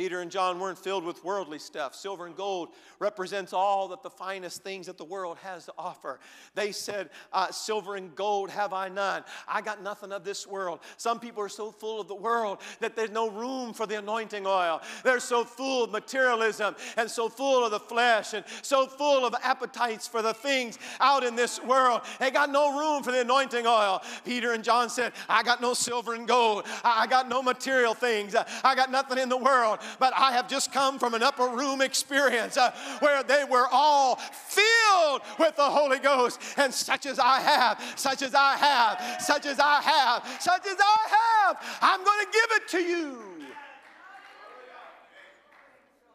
Peter 0.00 0.22
and 0.22 0.30
John 0.30 0.58
weren't 0.58 0.78
filled 0.78 1.04
with 1.04 1.22
worldly 1.22 1.58
stuff. 1.58 1.94
Silver 1.94 2.24
and 2.24 2.34
gold 2.34 2.70
represents 3.00 3.52
all 3.52 3.88
that 3.88 4.02
the 4.02 4.08
finest 4.08 4.62
things 4.62 4.86
that 4.86 4.96
the 4.96 5.04
world 5.04 5.36
has 5.42 5.66
to 5.66 5.74
offer. 5.76 6.18
They 6.54 6.72
said, 6.72 7.10
uh, 7.34 7.50
Silver 7.50 7.96
and 7.96 8.14
gold 8.14 8.48
have 8.48 8.72
I 8.72 8.88
none. 8.88 9.24
I 9.46 9.60
got 9.60 9.82
nothing 9.82 10.10
of 10.10 10.24
this 10.24 10.46
world. 10.46 10.80
Some 10.96 11.20
people 11.20 11.42
are 11.42 11.50
so 11.50 11.70
full 11.70 12.00
of 12.00 12.08
the 12.08 12.14
world 12.14 12.62
that 12.78 12.96
there's 12.96 13.10
no 13.10 13.28
room 13.28 13.74
for 13.74 13.86
the 13.86 13.98
anointing 13.98 14.46
oil. 14.46 14.80
They're 15.04 15.20
so 15.20 15.44
full 15.44 15.84
of 15.84 15.90
materialism 15.90 16.76
and 16.96 17.10
so 17.10 17.28
full 17.28 17.62
of 17.62 17.70
the 17.70 17.78
flesh 17.78 18.32
and 18.32 18.42
so 18.62 18.86
full 18.86 19.26
of 19.26 19.34
appetites 19.42 20.08
for 20.08 20.22
the 20.22 20.32
things 20.32 20.78
out 21.00 21.24
in 21.24 21.36
this 21.36 21.62
world. 21.62 22.00
They 22.18 22.30
got 22.30 22.48
no 22.48 22.78
room 22.78 23.02
for 23.02 23.12
the 23.12 23.20
anointing 23.20 23.66
oil. 23.66 24.00
Peter 24.24 24.54
and 24.54 24.64
John 24.64 24.88
said, 24.88 25.12
I 25.28 25.42
got 25.42 25.60
no 25.60 25.74
silver 25.74 26.14
and 26.14 26.26
gold. 26.26 26.64
I 26.82 27.06
got 27.06 27.28
no 27.28 27.42
material 27.42 27.92
things. 27.92 28.34
I 28.34 28.74
got 28.74 28.90
nothing 28.90 29.18
in 29.18 29.28
the 29.28 29.36
world 29.36 29.80
but 29.98 30.12
I 30.16 30.32
have 30.32 30.48
just 30.48 30.72
come 30.72 30.98
from 30.98 31.14
an 31.14 31.22
upper 31.22 31.46
room 31.48 31.80
experience 31.80 32.56
uh, 32.56 32.72
where 33.00 33.22
they 33.22 33.44
were 33.44 33.66
all 33.70 34.16
filled 34.16 35.22
with 35.38 35.56
the 35.56 35.62
Holy 35.62 35.98
Ghost. 35.98 36.40
And 36.56 36.72
such 36.72 37.06
as 37.06 37.18
I 37.18 37.40
have, 37.40 37.82
such 37.96 38.22
as 38.22 38.34
I 38.34 38.56
have, 38.56 39.22
such 39.22 39.46
as 39.46 39.58
I 39.58 39.80
have, 39.82 40.40
such 40.40 40.66
as 40.66 40.76
I 40.78 41.46
have, 41.46 41.78
I'm 41.80 42.04
going 42.04 42.26
to 42.26 42.32
give 42.32 42.50
it 42.52 42.68
to 42.68 42.78
you. 42.78 43.30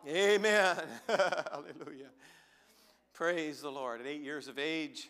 Amen. 0.07 0.77
Hallelujah. 1.07 2.09
Praise 3.13 3.61
the 3.61 3.71
Lord. 3.71 4.01
At 4.01 4.07
eight 4.07 4.21
years 4.21 4.47
of 4.47 4.59
age, 4.59 5.09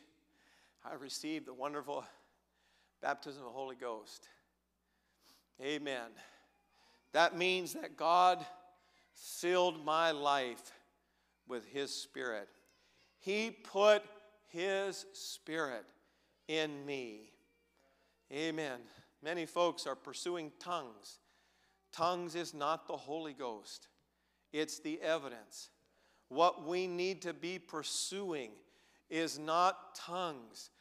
I 0.89 0.93
received 0.93 1.47
the 1.47 1.53
wonderful 1.53 2.05
baptism 3.01 3.41
of 3.41 3.47
the 3.47 3.57
Holy 3.57 3.75
Ghost. 3.75 4.29
Amen. 5.61 6.11
That 7.11 7.37
means 7.37 7.73
that 7.73 7.97
God 7.97 8.45
filled 9.15 9.83
my 9.83 10.11
life 10.11 10.71
with 11.47 11.65
His 11.65 11.91
Spirit. 11.91 12.47
He 13.19 13.51
put 13.51 14.03
His 14.49 15.05
Spirit 15.13 15.85
in 16.47 16.85
me. 16.85 17.31
Amen. 18.31 18.79
Many 19.23 19.45
folks 19.45 19.87
are 19.87 19.95
pursuing 19.95 20.51
tongues. 20.59 21.19
Tongues 21.91 22.35
is 22.35 22.53
not 22.53 22.87
the 22.87 22.97
Holy 22.97 23.33
Ghost, 23.33 23.87
it's 24.51 24.79
the 24.79 25.01
evidence. 25.01 25.69
What 26.29 26.67
we 26.67 26.87
need 26.87 27.21
to 27.21 27.33
be 27.33 27.59
pursuing 27.59 28.51
is 29.09 29.39
not 29.39 29.95
tongues. 29.95 30.71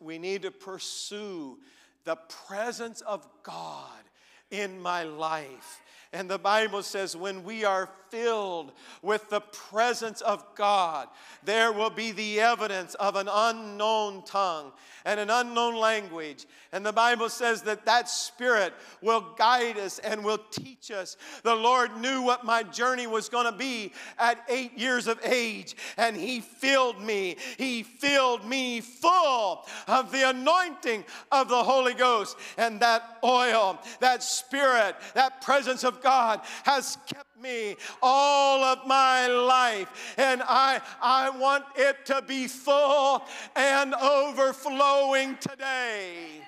We 0.00 0.18
need 0.18 0.42
to 0.42 0.50
pursue 0.50 1.58
the 2.04 2.16
presence 2.46 3.00
of 3.00 3.26
God 3.42 4.02
in 4.50 4.80
my 4.80 5.02
life. 5.02 5.80
And 6.12 6.28
the 6.28 6.38
Bible 6.38 6.82
says, 6.82 7.16
when 7.16 7.44
we 7.44 7.64
are 7.64 7.88
filled 8.10 8.72
with 9.00 9.30
the 9.30 9.40
presence 9.40 10.20
of 10.20 10.44
God, 10.56 11.06
there 11.44 11.72
will 11.72 11.90
be 11.90 12.10
the 12.10 12.40
evidence 12.40 12.94
of 12.94 13.14
an 13.14 13.28
unknown 13.30 14.24
tongue 14.24 14.72
and 15.04 15.20
an 15.20 15.30
unknown 15.30 15.76
language. 15.76 16.46
And 16.72 16.84
the 16.84 16.92
Bible 16.92 17.28
says 17.28 17.62
that 17.62 17.86
that 17.86 18.08
Spirit 18.08 18.74
will 19.00 19.34
guide 19.38 19.78
us 19.78 20.00
and 20.00 20.24
will 20.24 20.40
teach 20.50 20.90
us. 20.90 21.16
The 21.42 21.54
Lord 21.54 21.96
knew 21.98 22.22
what 22.22 22.44
my 22.44 22.64
journey 22.64 23.06
was 23.06 23.28
going 23.28 23.46
to 23.46 23.56
be 23.56 23.92
at 24.18 24.44
eight 24.48 24.76
years 24.76 25.06
of 25.06 25.24
age, 25.24 25.76
and 25.96 26.16
He 26.16 26.40
filled 26.40 27.00
me. 27.00 27.36
He 27.56 27.82
filled 27.82 28.44
me 28.44 28.80
full 28.80 29.64
of 29.86 30.12
the 30.12 30.28
anointing 30.28 31.04
of 31.30 31.48
the 31.48 31.62
Holy 31.62 31.94
Ghost. 31.94 32.36
And 32.58 32.80
that 32.80 33.18
oil, 33.24 33.78
that 34.00 34.22
Spirit, 34.22 34.96
that 35.14 35.40
presence 35.40 35.84
of 35.84 35.99
God 36.02 36.40
has 36.64 36.98
kept 37.06 37.40
me 37.40 37.76
all 38.02 38.64
of 38.64 38.86
my 38.86 39.26
life. 39.26 40.14
And 40.16 40.42
I, 40.46 40.80
I 41.00 41.30
want 41.30 41.64
it 41.76 42.04
to 42.06 42.22
be 42.22 42.46
full 42.48 43.22
and 43.56 43.94
overflowing 43.94 45.36
today. 45.38 46.42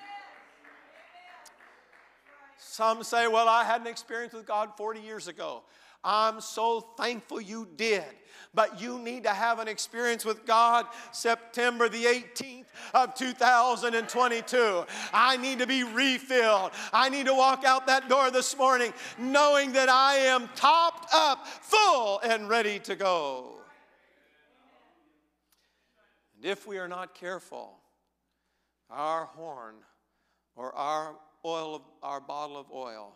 Some 2.57 3.03
say, 3.03 3.27
well, 3.27 3.47
I 3.47 3.63
had 3.63 3.81
an 3.81 3.87
experience 3.87 4.33
with 4.33 4.47
God 4.47 4.71
40 4.75 4.99
years 4.99 5.27
ago. 5.27 5.61
I'm 6.03 6.41
so 6.41 6.81
thankful 6.97 7.39
you 7.39 7.67
did. 7.75 8.03
But 8.55 8.79
you 8.79 8.99
need 8.99 9.23
to 9.23 9.31
have 9.31 9.57
an 9.57 9.67
experience 9.67 10.23
with 10.25 10.45
God 10.45 10.85
September 11.11 11.89
the 11.89 12.05
18th 12.05 12.65
of 12.93 13.15
2022. 13.15 14.85
I 15.11 15.37
need 15.37 15.59
to 15.59 15.65
be 15.65 15.83
refilled. 15.83 16.71
I 16.91 17.09
need 17.09 17.25
to 17.25 17.33
walk 17.33 17.63
out 17.65 17.87
that 17.87 18.09
door 18.09 18.29
this 18.29 18.55
morning 18.55 18.93
knowing 19.17 19.71
that 19.73 19.89
I 19.89 20.15
am 20.15 20.49
topped 20.55 21.11
up, 21.13 21.47
full, 21.47 22.19
and 22.19 22.47
ready 22.47 22.77
to 22.79 22.95
go. 22.95 23.53
And 26.35 26.45
if 26.45 26.67
we 26.67 26.77
are 26.77 26.87
not 26.87 27.15
careful, 27.15 27.79
our 28.91 29.25
horn 29.25 29.75
or 30.55 30.73
our 30.75 31.15
oil 31.43 31.83
our 32.03 32.21
bottle 32.21 32.57
of 32.57 32.67
oil, 32.71 33.15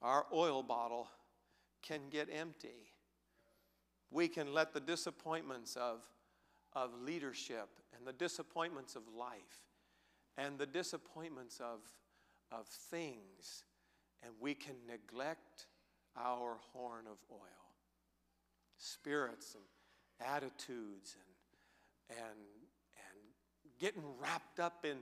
our 0.00 0.26
oil 0.32 0.62
bottle 0.62 1.08
can 1.86 2.00
get 2.10 2.28
empty. 2.32 2.92
We 4.10 4.28
can 4.28 4.54
let 4.54 4.72
the 4.72 4.80
disappointments 4.80 5.76
of, 5.76 6.00
of 6.72 6.90
leadership 7.02 7.68
and 7.96 8.06
the 8.06 8.12
disappointments 8.12 8.96
of 8.96 9.02
life 9.16 9.62
and 10.36 10.58
the 10.58 10.66
disappointments 10.66 11.60
of, 11.60 11.80
of 12.50 12.66
things, 12.66 13.64
and 14.22 14.32
we 14.40 14.54
can 14.54 14.74
neglect 14.88 15.66
our 16.16 16.56
horn 16.72 17.04
of 17.06 17.18
oil. 17.30 17.40
Spirits 18.76 19.54
and 19.54 19.64
attitudes 20.28 21.16
and, 22.08 22.18
and, 22.18 22.38
and 22.96 23.78
getting 23.78 24.02
wrapped 24.20 24.60
up 24.60 24.84
in, 24.84 24.98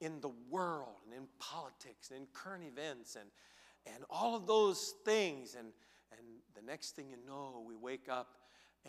in 0.00 0.20
the 0.20 0.30
world 0.50 0.96
and 1.04 1.14
in 1.14 1.28
politics 1.38 2.10
and 2.10 2.20
in 2.20 2.26
current 2.32 2.64
events 2.64 3.16
and, 3.16 3.28
and 3.86 4.04
all 4.10 4.34
of 4.34 4.46
those 4.46 4.94
things. 5.04 5.56
And, 5.58 5.68
and 6.18 6.26
the 6.54 6.62
next 6.62 6.96
thing 6.96 7.06
you 7.10 7.16
know, 7.26 7.64
we 7.66 7.74
wake 7.74 8.08
up 8.08 8.28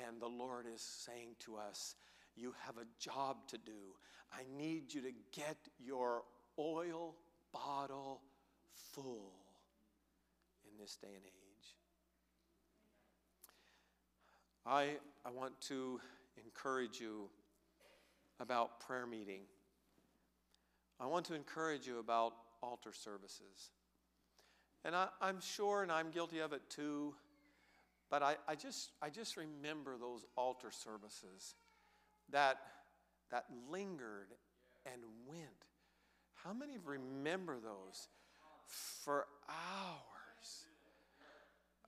and 0.06 0.22
the 0.22 0.28
Lord 0.28 0.66
is 0.74 0.82
saying 0.82 1.36
to 1.40 1.58
us, 1.58 1.96
You 2.36 2.54
have 2.66 2.78
a 2.78 2.86
job 3.00 3.48
to 3.50 3.58
do. 3.58 3.96
I 4.32 4.42
need 4.58 4.94
you 4.94 5.02
to 5.02 5.12
get 5.32 5.58
your 5.80 6.24
oil 6.60 7.16
bottle 7.52 8.22
full 8.94 9.32
in 10.66 10.78
this 10.80 10.98
day 10.98 11.08
and 11.08 11.26
age. 11.26 11.76
I, 14.66 14.98
I 15.26 15.32
want 15.32 15.60
to 15.62 16.00
encourage 16.44 17.00
you 17.00 17.30
about 18.40 18.80
prayer 18.82 19.08
meeting. 19.08 19.42
I 21.00 21.06
want 21.06 21.26
to 21.28 21.36
encourage 21.36 21.88
you 21.88 22.00
about 22.00 22.34
altar 22.62 22.92
services. 22.92 23.72
And 24.86 24.96
I, 24.96 25.08
am 25.22 25.40
sure, 25.42 25.84
and 25.84 25.92
I'm 25.92 26.12
guilty 26.12 26.40
of 26.40 26.54
it 26.54 26.62
too, 26.70 27.14
but 28.10 28.24
I, 28.24 28.36
I, 28.48 28.56
just, 28.56 28.92
I 29.02 29.10
just 29.10 29.36
remember 29.36 29.98
those 29.98 30.26
altar 30.38 30.72
services 30.72 31.56
that, 32.30 32.58
that 33.32 33.46
lingered 33.70 34.30
and 34.86 35.02
went. 35.28 35.44
How 36.36 36.54
many 36.54 36.78
remember 36.84 37.58
those 37.60 38.08
for 38.68 39.26
hours? 39.50 40.66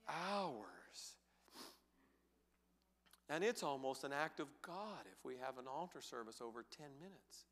Hours. 0.08 0.60
And 3.30 3.44
it's 3.44 3.62
almost 3.62 4.02
an 4.02 4.12
act 4.12 4.40
of 4.40 4.48
God 4.60 5.06
if 5.12 5.24
we 5.24 5.34
have 5.40 5.56
an 5.58 5.66
altar 5.72 6.00
service 6.00 6.40
over 6.42 6.64
10 6.76 6.86
minutes. 7.00 7.44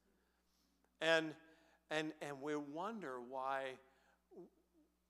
And, 1.01 1.35
and, 1.91 2.13
and 2.21 2.43
we 2.43 2.57
wonder 2.57 3.19
why 3.31 3.63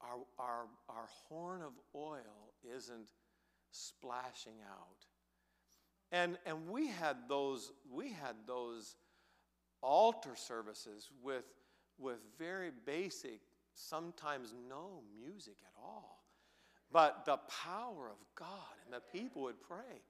our, 0.00 0.18
our, 0.38 0.66
our 0.88 1.08
horn 1.28 1.62
of 1.62 1.72
oil 1.94 2.52
isn't 2.76 3.08
splashing 3.70 4.60
out. 4.70 5.06
And, 6.10 6.38
and 6.46 6.68
we 6.68 6.88
had 6.88 7.16
those, 7.28 7.72
we 7.92 8.08
had 8.08 8.34
those 8.46 8.96
altar 9.82 10.34
services 10.34 11.10
with, 11.22 11.44
with 11.98 12.18
very 12.38 12.70
basic, 12.86 13.40
sometimes 13.74 14.54
no 14.68 15.02
music 15.20 15.56
at 15.62 15.82
all. 15.82 16.24
But 16.90 17.26
the 17.26 17.38
power 17.64 18.08
of 18.08 18.16
God, 18.34 18.48
and 18.84 18.94
the 18.94 19.18
people 19.18 19.42
would 19.42 19.60
pray. 19.60 20.02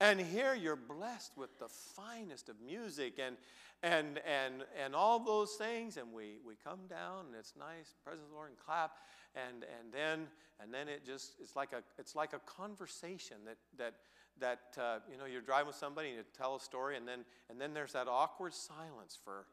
And 0.00 0.20
here 0.20 0.54
you're 0.54 0.76
blessed 0.76 1.32
with 1.36 1.58
the 1.58 1.68
finest 1.68 2.48
of 2.48 2.56
music 2.60 3.14
and, 3.24 3.36
and, 3.82 4.20
and, 4.26 4.64
and 4.82 4.94
all 4.94 5.20
those 5.20 5.52
things. 5.52 5.96
And 5.96 6.12
we, 6.12 6.38
we 6.44 6.54
come 6.62 6.80
down 6.90 7.26
and 7.26 7.34
it's 7.38 7.54
nice, 7.58 7.94
presence 8.04 8.24
of 8.24 8.30
the 8.30 8.34
Lord, 8.34 8.50
and 8.50 8.58
clap. 8.58 8.96
And, 9.36 9.64
and, 9.64 9.92
then, 9.92 10.26
and 10.60 10.72
then 10.72 10.88
it 10.88 11.04
just, 11.04 11.34
it's 11.40 11.54
like 11.54 11.72
a, 11.72 11.82
it's 11.98 12.16
like 12.16 12.32
a 12.32 12.40
conversation 12.40 13.36
that, 13.44 13.58
that, 13.76 13.94
that 14.40 14.82
uh, 14.82 14.98
you 15.10 15.18
know, 15.18 15.26
you're 15.26 15.42
driving 15.42 15.66
with 15.68 15.76
somebody 15.76 16.08
and 16.08 16.16
you 16.16 16.24
tell 16.36 16.56
a 16.56 16.60
story. 16.60 16.96
And 16.96 17.06
then, 17.06 17.20
and 17.50 17.60
then 17.60 17.74
there's 17.74 17.92
that 17.92 18.08
awkward 18.08 18.54
silence 18.54 19.18
for, 19.22 19.46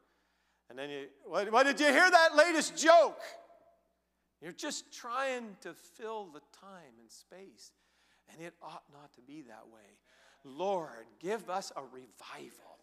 and 0.70 0.78
then 0.78 0.88
you, 0.88 1.06
what, 1.26 1.52
what 1.52 1.66
did 1.66 1.78
you 1.78 1.86
hear 1.86 2.10
that 2.10 2.34
latest 2.34 2.76
joke? 2.76 3.20
You're 4.40 4.52
just 4.52 4.92
trying 4.92 5.56
to 5.60 5.74
fill 5.74 6.26
the 6.26 6.40
time 6.58 6.94
and 7.00 7.10
space. 7.10 7.72
And 8.32 8.40
it 8.40 8.54
ought 8.62 8.84
not 8.92 9.12
to 9.14 9.20
be 9.20 9.42
that 9.42 9.64
way. 9.72 9.98
Lord, 10.44 11.06
give 11.20 11.48
us 11.48 11.72
a 11.76 11.82
revival 11.82 12.73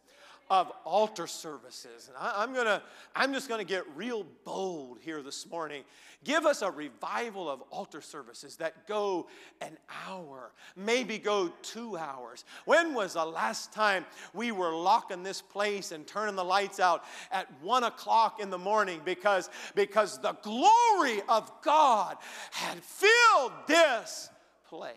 of 0.52 0.70
altar 0.84 1.28
services. 1.28 2.10
And 2.10 2.18
I, 2.20 2.44
am 2.44 2.54
gonna, 2.54 2.84
I'm 3.16 3.32
just 3.32 3.48
gonna 3.48 3.64
get 3.64 3.86
real 3.96 4.26
bold 4.44 4.98
here 5.00 5.22
this 5.22 5.50
morning. 5.50 5.84
Give 6.26 6.46
us 6.46 6.62
a 6.62 6.70
revival 6.70 7.50
of 7.50 7.62
altar 7.72 8.02
services 8.02 8.58
that 8.58 8.86
go 8.86 9.28
an 9.62 9.78
hour, 10.06 10.52
maybe 10.76 11.20
go 11.20 11.54
two 11.62 11.96
hours. 11.96 12.44
When 12.66 12.94
was 12.94 13.14
the 13.14 13.24
last 13.24 13.72
time 13.72 14.06
we 14.34 14.52
were 14.52 14.76
locking 14.76 15.24
this 15.24 15.42
place 15.42 15.94
and 15.94 16.06
turning 16.06 16.36
the 16.36 16.44
lights 16.44 16.82
out 16.82 17.06
at 17.32 17.48
one 17.62 17.86
o'clock 17.86 18.42
in 18.42 18.50
the 18.50 18.58
morning 18.58 19.00
because, 19.06 19.50
because 19.74 20.20
the 20.20 20.34
glory 20.34 21.22
of 21.30 21.50
God 21.62 22.18
had 22.52 22.78
filled 22.84 23.54
this 23.68 24.30
place? 24.68 24.96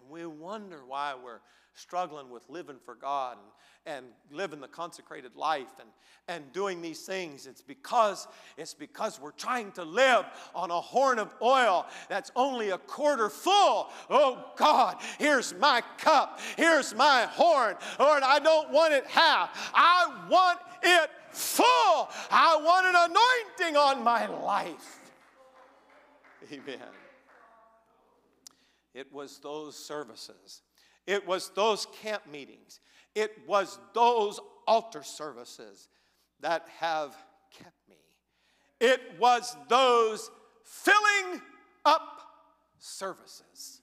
And 0.00 0.10
we 0.10 0.24
wonder 0.24 0.80
why 0.86 1.14
we're 1.22 1.40
struggling 1.78 2.30
with 2.30 2.42
living 2.48 2.76
for 2.84 2.94
God 2.94 3.36
and, 3.86 3.96
and 3.96 4.06
living 4.30 4.60
the 4.60 4.68
consecrated 4.68 5.36
life 5.36 5.78
and, 5.80 5.88
and 6.26 6.52
doing 6.52 6.82
these 6.82 7.02
things. 7.02 7.46
It's 7.46 7.62
because, 7.62 8.26
it's 8.56 8.74
because 8.74 9.20
we're 9.20 9.30
trying 9.30 9.72
to 9.72 9.84
live 9.84 10.26
on 10.54 10.70
a 10.70 10.80
horn 10.80 11.18
of 11.18 11.34
oil 11.40 11.86
that's 12.08 12.30
only 12.36 12.70
a 12.70 12.78
quarter 12.78 13.30
full. 13.30 13.88
Oh 14.10 14.52
God, 14.56 14.96
here's 15.18 15.54
my 15.54 15.82
cup. 15.98 16.40
Here's 16.56 16.94
my 16.94 17.26
horn. 17.30 17.76
Lord, 17.98 18.22
I 18.22 18.38
don't 18.40 18.70
want 18.70 18.92
it 18.92 19.06
half. 19.06 19.70
I 19.72 20.26
want 20.28 20.58
it 20.82 21.10
full. 21.30 22.08
I 22.30 22.58
want 22.60 22.86
an 22.86 22.94
anointing 23.60 23.76
on 23.76 24.02
my 24.02 24.26
life. 24.26 24.98
Amen. 26.52 26.78
It 28.94 29.12
was 29.12 29.38
those 29.38 29.76
services. 29.76 30.62
It 31.08 31.26
was 31.26 31.50
those 31.54 31.86
camp 32.02 32.24
meetings. 32.30 32.80
It 33.14 33.32
was 33.46 33.78
those 33.94 34.38
altar 34.66 35.02
services 35.02 35.88
that 36.40 36.66
have 36.80 37.16
kept 37.50 37.88
me. 37.88 37.96
It 38.78 39.00
was 39.18 39.56
those 39.70 40.30
filling 40.64 41.40
up 41.86 42.20
services 42.78 43.80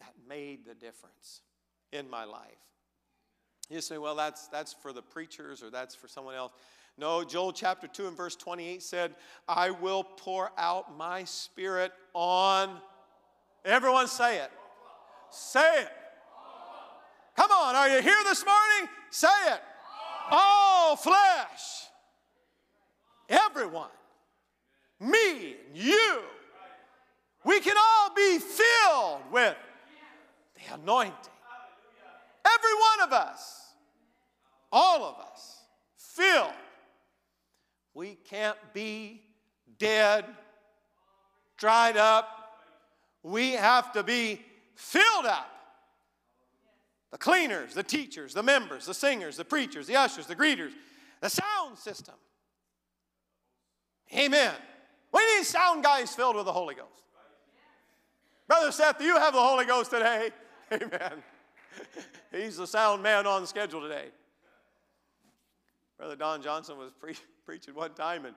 that 0.00 0.12
made 0.28 0.66
the 0.66 0.74
difference 0.74 1.42
in 1.92 2.10
my 2.10 2.24
life. 2.24 2.58
You 3.70 3.80
say, 3.80 3.96
well, 3.96 4.16
that's, 4.16 4.48
that's 4.48 4.72
for 4.72 4.92
the 4.92 5.02
preachers 5.02 5.62
or 5.62 5.70
that's 5.70 5.94
for 5.94 6.08
someone 6.08 6.34
else. 6.34 6.50
No, 6.98 7.22
Joel 7.22 7.52
chapter 7.52 7.86
2 7.86 8.08
and 8.08 8.16
verse 8.16 8.34
28 8.34 8.82
said, 8.82 9.14
I 9.46 9.70
will 9.70 10.02
pour 10.02 10.50
out 10.58 10.96
my 10.96 11.22
spirit 11.22 11.92
on. 12.14 12.80
Everyone 13.64 14.08
say 14.08 14.38
it. 14.38 14.50
Say 15.30 15.82
it. 15.82 15.90
On, 17.58 17.74
are 17.74 17.88
you 17.88 18.02
here 18.02 18.22
this 18.24 18.44
morning? 18.44 18.92
Say 19.10 19.28
it. 19.48 19.60
All 20.30 20.94
flesh. 20.94 21.86
Everyone. 23.28 23.88
Me 25.00 25.56
and 25.66 25.76
you. 25.76 26.20
We 27.44 27.60
can 27.60 27.76
all 27.76 28.14
be 28.14 28.38
filled 28.38 29.20
with 29.32 29.56
the 30.54 30.74
anointing. 30.74 31.12
Every 32.44 32.74
one 32.74 33.08
of 33.08 33.12
us. 33.12 33.72
All 34.70 35.04
of 35.04 35.18
us. 35.32 35.62
Filled. 35.96 36.52
We 37.94 38.18
can't 38.28 38.58
be 38.74 39.22
dead, 39.78 40.26
dried 41.56 41.96
up. 41.96 42.28
We 43.22 43.52
have 43.52 43.92
to 43.94 44.02
be 44.02 44.42
filled 44.74 45.24
up. 45.24 45.55
The 47.12 47.18
cleaners, 47.18 47.74
the 47.74 47.82
teachers, 47.82 48.34
the 48.34 48.42
members, 48.42 48.86
the 48.86 48.94
singers, 48.94 49.36
the 49.36 49.44
preachers, 49.44 49.86
the 49.86 49.96
ushers, 49.96 50.26
the 50.26 50.36
greeters, 50.36 50.72
the 51.20 51.30
sound 51.30 51.78
system. 51.78 52.14
Amen. 54.14 54.54
We 55.12 55.20
need 55.36 55.44
sound 55.44 55.82
guys 55.82 56.14
filled 56.14 56.36
with 56.36 56.44
the 56.44 56.52
Holy 56.52 56.74
Ghost. 56.74 56.90
Brother 58.48 58.70
Seth, 58.70 58.98
do 58.98 59.04
you 59.04 59.16
have 59.16 59.34
the 59.34 59.40
Holy 59.40 59.64
Ghost 59.64 59.90
today? 59.90 60.30
Amen. 60.72 61.22
He's 62.32 62.56
the 62.56 62.66
sound 62.66 63.02
man 63.02 63.26
on 63.26 63.46
schedule 63.46 63.80
today. 63.80 64.06
Brother 65.98 66.16
Don 66.16 66.42
Johnson 66.42 66.78
was 66.78 66.92
pre- 66.92 67.16
preaching 67.44 67.74
one 67.74 67.94
time, 67.94 68.26
and, 68.26 68.34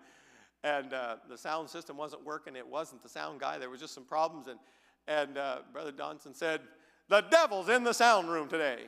and 0.63 0.93
uh, 0.93 1.17
the 1.27 1.37
sound 1.37 1.69
system 1.69 1.97
wasn't 1.97 2.25
working. 2.25 2.55
It 2.55 2.67
wasn't 2.67 3.03
the 3.03 3.09
sound 3.09 3.39
guy. 3.39 3.57
There 3.57 3.69
was 3.69 3.79
just 3.79 3.93
some 3.93 4.05
problems, 4.05 4.47
and, 4.47 4.59
and 5.07 5.37
uh, 5.37 5.59
Brother 5.71 5.91
Johnson 5.91 6.33
said, 6.33 6.61
The 7.09 7.21
devil's 7.21 7.69
in 7.69 7.83
the 7.83 7.93
sound 7.93 8.29
room 8.29 8.47
today. 8.47 8.83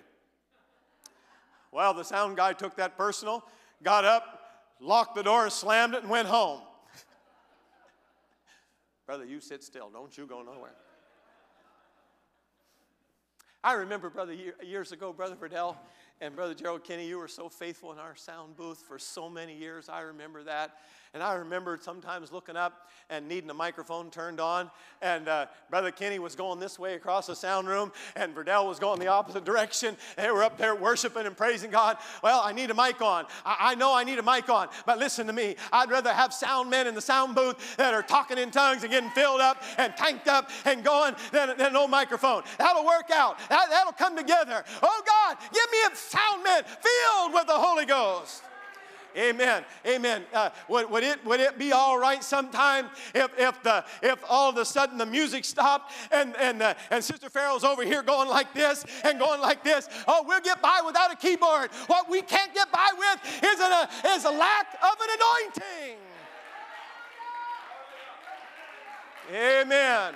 Well, 1.72 1.94
the 1.94 2.04
sound 2.04 2.38
guy 2.38 2.54
took 2.54 2.76
that 2.76 2.98
personal, 2.98 3.44
got 3.82 4.06
up, 4.06 4.42
locked 4.80 5.16
the 5.16 5.24
door, 5.24 5.50
slammed 5.50 5.96
it, 5.96 6.02
and 6.02 6.10
went 6.10 6.28
home. 6.28 6.62
Brother, 9.08 9.26
you 9.26 9.40
sit 9.40 9.64
still. 9.64 9.90
Don't 9.90 10.16
you 10.18 10.26
go 10.26 10.42
nowhere. 10.42 10.76
I 13.64 13.74
remember, 13.74 14.10
brother, 14.10 14.36
years 14.64 14.92
ago, 14.92 15.14
Brother 15.14 15.36
Verdell 15.36 15.76
and 16.20 16.36
Brother 16.36 16.54
Gerald 16.54 16.84
Kinney, 16.84 17.08
you 17.08 17.18
were 17.18 17.28
so 17.28 17.48
faithful 17.48 17.92
in 17.92 18.00
our 18.00 18.16
sound 18.16 18.56
booth 18.56 18.84
for 18.88 18.98
so 18.98 19.30
many 19.30 19.56
years. 19.56 19.90
I 19.90 20.02
remember 20.02 20.44
that. 20.44 20.78
And 21.14 21.22
I 21.22 21.34
remember 21.34 21.78
sometimes 21.82 22.32
looking 22.32 22.56
up 22.56 22.88
and 23.10 23.28
needing 23.28 23.50
a 23.50 23.54
microphone 23.54 24.10
turned 24.10 24.40
on. 24.40 24.72
And 25.02 25.28
uh, 25.28 25.48
Brother 25.70 25.92
Kenny 25.92 26.20
was 26.20 26.36
going 26.36 26.62
this 26.62 26.80
way 26.80 26.94
across 26.94 27.28
the 27.28 27.36
sound 27.36 27.68
room, 27.68 27.92
and 28.16 28.34
Verdell 28.34 28.66
was 28.66 28.80
going 28.80 28.98
the 28.98 29.08
opposite 29.08 29.44
direction. 29.44 29.98
And 30.16 30.26
they 30.26 30.32
were 30.32 30.44
up 30.44 30.58
there 30.58 30.74
worshiping 30.74 31.26
and 31.26 31.36
praising 31.36 31.70
God. 31.70 31.98
Well, 32.24 32.42
I 32.42 32.54
need 32.54 32.72
a 32.72 32.74
mic 32.74 33.02
on. 33.02 33.26
I, 33.46 33.58
I 33.60 33.76
know 33.76 33.94
I 33.94 34.06
need 34.06 34.20
a 34.20 34.24
mic 34.24 34.48
on, 34.50 34.70
but 34.86 35.00
listen 35.00 35.28
to 35.28 35.34
me. 35.34 35.58
I'd 35.74 35.90
rather 35.92 36.14
have 36.14 36.34
sound 36.34 36.70
men 36.70 36.88
in 36.88 36.96
the 36.96 37.02
sound 37.02 37.36
booth 37.36 37.76
that 37.76 37.94
are 37.94 38.04
talking 38.04 38.38
in 38.38 38.50
tongues 38.50 38.84
and 38.84 38.92
getting 38.92 39.10
filled 39.10 39.42
up 39.42 39.62
and 39.78 39.94
tanked 39.98 40.30
up 40.30 40.50
and 40.64 40.82
going 40.82 41.16
than, 41.34 41.58
than 41.58 41.76
old 41.76 41.92
microphone. 41.92 42.44
That'll 42.58 42.86
work 42.86 43.12
out. 43.12 43.38
That, 43.50 43.70
that'll 43.70 43.92
come 43.92 44.16
together. 44.16 44.64
Oh, 44.82 45.02
God, 45.06 45.38
give 45.52 45.72
me 45.72 45.78
a 45.92 45.96
sound 45.98 46.44
man 46.46 46.64
filled 46.64 47.34
with 47.34 47.48
the 47.48 47.54
Holy 47.54 47.86
Ghost. 47.86 48.44
Amen. 49.18 49.64
Amen. 49.86 50.24
Uh, 50.34 50.50
would, 50.68 50.90
would, 50.90 51.04
it, 51.04 51.24
would 51.26 51.40
it 51.40 51.58
be 51.58 51.72
all 51.72 52.00
right 52.00 52.24
sometime 52.24 52.88
if, 53.14 53.30
if, 53.38 53.62
the, 53.64 53.84
if 54.02 54.20
all 54.30 54.50
of 54.50 54.58
a 54.58 54.66
sudden 54.66 54.98
the 54.98 55.06
music 55.06 55.46
stopped 55.46 55.92
and, 56.12 56.36
and, 56.38 56.62
uh, 56.62 56.74
and 56.90 57.04
Sister 57.04 57.30
Ferrell's 57.30 57.64
over 57.64 57.84
here 57.84 58.04
going 58.04 58.30
like 58.30 58.54
this 58.54 58.86
and 59.04 59.20
going 59.20 59.42
like 59.42 59.64
this? 59.64 59.90
Oh, 60.08 60.24
we'll 60.28 60.42
get 60.42 60.62
by 60.62 60.82
without 60.86 61.12
a 61.12 61.16
keyboard. 61.16 61.72
What 61.88 62.10
we 62.10 62.22
can't 62.22 62.54
get 62.54 62.72
by 62.72 62.90
with 62.98 63.44
is, 63.44 63.60
an, 63.60 63.72
uh, 63.72 63.88
is 64.08 64.26
a 64.26 64.32
lack 64.32 64.74
of 64.82 64.98
an 65.02 65.10
anointing. 65.16 65.98
Amen. 69.34 70.16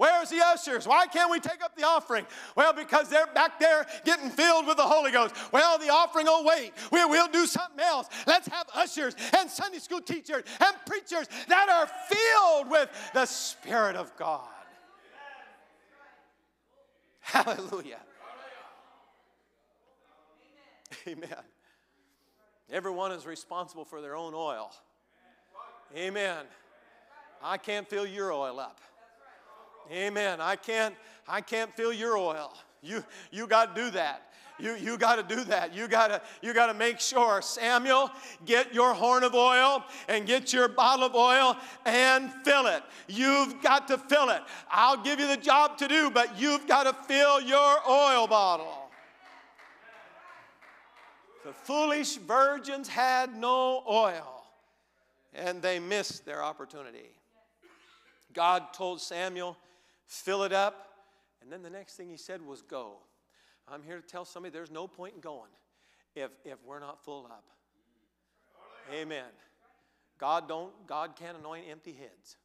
Where's 0.00 0.30
the 0.30 0.40
ushers? 0.42 0.88
Why 0.88 1.06
can't 1.06 1.30
we 1.30 1.40
take 1.40 1.62
up 1.62 1.76
the 1.76 1.84
offering? 1.84 2.24
Well, 2.56 2.72
because 2.72 3.10
they're 3.10 3.26
back 3.34 3.60
there 3.60 3.84
getting 4.06 4.30
filled 4.30 4.66
with 4.66 4.78
the 4.78 4.82
Holy 4.82 5.12
Ghost. 5.12 5.34
Well, 5.52 5.76
the 5.76 5.90
offering 5.90 6.24
will 6.24 6.42
wait. 6.42 6.72
We, 6.90 7.04
will 7.04 7.28
do 7.28 7.44
something 7.44 7.80
else. 7.80 8.08
Let's 8.26 8.48
have 8.48 8.66
ushers 8.74 9.14
and 9.36 9.50
Sunday 9.50 9.76
school 9.76 10.00
teachers 10.00 10.44
and 10.58 10.74
preachers 10.86 11.26
that 11.48 11.68
are 11.68 11.86
filled 12.08 12.70
with 12.70 12.88
the 13.12 13.26
Spirit 13.26 13.94
of 13.94 14.16
God. 14.16 14.48
Hallelujah. 17.20 18.00
Amen. 21.06 21.44
Everyone 22.70 23.12
is 23.12 23.26
responsible 23.26 23.84
for 23.84 24.00
their 24.00 24.16
own 24.16 24.32
oil. 24.34 24.72
Amen. 25.94 26.46
I 27.42 27.58
can't 27.58 27.86
fill 27.86 28.06
your 28.06 28.32
oil 28.32 28.58
up. 28.58 28.80
Amen. 29.92 30.40
I 30.40 30.56
can't, 30.56 30.94
I 31.28 31.40
can't 31.40 31.74
fill 31.76 31.92
your 31.92 32.16
oil. 32.16 32.52
You, 32.82 33.04
you 33.30 33.46
got 33.46 33.74
to 33.74 33.82
do 33.82 33.90
that. 33.90 34.30
You, 34.60 34.74
you 34.74 34.98
got 34.98 35.16
to 35.16 35.34
do 35.34 35.42
that. 35.44 35.74
You 35.74 35.88
got 35.88 36.08
to 36.08 36.20
you 36.42 36.52
got 36.52 36.66
to 36.66 36.74
make 36.74 37.00
sure. 37.00 37.40
Samuel, 37.40 38.10
get 38.44 38.74
your 38.74 38.92
horn 38.92 39.24
of 39.24 39.34
oil 39.34 39.82
and 40.08 40.26
get 40.26 40.52
your 40.52 40.68
bottle 40.68 41.06
of 41.06 41.14
oil 41.14 41.56
and 41.86 42.30
fill 42.44 42.66
it. 42.66 42.82
You've 43.08 43.62
got 43.62 43.88
to 43.88 43.98
fill 43.98 44.28
it. 44.28 44.42
I'll 44.70 45.02
give 45.02 45.18
you 45.18 45.26
the 45.26 45.36
job 45.36 45.78
to 45.78 45.88
do, 45.88 46.10
but 46.10 46.38
you've 46.38 46.66
got 46.66 46.84
to 46.84 46.92
fill 47.06 47.40
your 47.40 47.76
oil 47.88 48.26
bottle. 48.26 48.90
The 51.44 51.52
foolish 51.52 52.16
virgins 52.16 52.86
had 52.86 53.34
no 53.34 53.82
oil, 53.88 54.44
and 55.34 55.62
they 55.62 55.78
missed 55.78 56.26
their 56.26 56.42
opportunity. 56.42 57.10
God 58.34 58.74
told 58.74 59.00
Samuel, 59.00 59.56
fill 60.10 60.42
it 60.42 60.52
up. 60.52 60.88
And 61.40 61.50
then 61.50 61.62
the 61.62 61.70
next 61.70 61.96
thing 61.96 62.10
he 62.10 62.16
said 62.16 62.42
was 62.42 62.60
go. 62.60 62.98
I'm 63.66 63.82
here 63.82 63.96
to 63.96 64.06
tell 64.06 64.24
somebody 64.24 64.52
there's 64.52 64.70
no 64.70 64.86
point 64.86 65.14
in 65.14 65.20
going 65.20 65.50
if, 66.14 66.30
if 66.44 66.58
we're 66.66 66.80
not 66.80 67.02
full 67.04 67.26
up. 67.26 67.44
Amen. 68.92 69.24
God 70.18 70.48
don't 70.48 70.72
God 70.86 71.16
can't 71.16 71.38
anoint 71.38 71.66
empty 71.70 71.92
heads. 71.92 72.36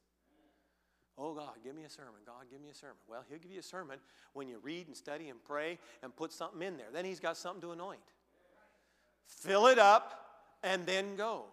Oh 1.18 1.34
God, 1.34 1.54
give 1.64 1.74
me 1.74 1.84
a 1.84 1.90
sermon. 1.90 2.20
God, 2.24 2.44
give 2.50 2.60
me 2.60 2.68
a 2.68 2.74
sermon. 2.74 2.96
Well, 3.08 3.24
he'll 3.28 3.38
give 3.38 3.50
you 3.50 3.60
a 3.60 3.64
sermon 3.64 3.98
when 4.34 4.48
you 4.48 4.58
read 4.62 4.86
and 4.86 4.96
study 4.96 5.28
and 5.28 5.42
pray 5.42 5.78
and 6.02 6.14
put 6.14 6.32
something 6.32 6.62
in 6.62 6.76
there. 6.76 6.88
Then 6.92 7.04
he's 7.04 7.20
got 7.20 7.36
something 7.36 7.60
to 7.62 7.72
anoint. 7.72 8.00
Fill 9.26 9.66
it 9.66 9.78
up 9.78 10.46
and 10.62 10.86
then 10.86 11.16
go. 11.16 11.46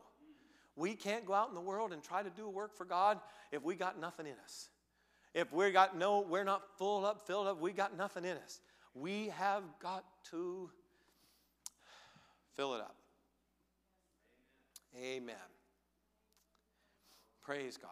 We 0.76 0.96
can't 0.96 1.26
go 1.26 1.34
out 1.34 1.50
in 1.50 1.56
the 1.56 1.62
world 1.62 1.94
and 1.94 2.04
try 2.04 2.24
to 2.24 2.30
do 2.30 2.48
work 2.50 2.76
for 2.76 2.86
God 2.86 3.20
if 3.52 3.64
we 3.64 3.76
got 3.76 4.00
nothing 4.00 4.28
in 4.28 4.36
us. 4.44 4.70
If 5.34 5.52
we 5.52 5.72
got 5.72 5.98
no, 5.98 6.20
we're 6.20 6.44
not 6.44 6.78
full 6.78 7.06
up, 7.06 7.26
filled 7.26 7.48
up, 7.48 7.60
we 7.60 7.72
got 7.72 7.98
nothing 7.98 8.24
in 8.24 8.38
us. 8.38 8.62
We 8.94 9.30
have 9.30 9.64
got 9.80 10.06
to 10.30 10.70
fill 12.56 12.76
it 12.76 12.82
up. 12.82 12.96
Amen. 14.96 15.36
Praise 17.42 17.78
God. 17.78 17.90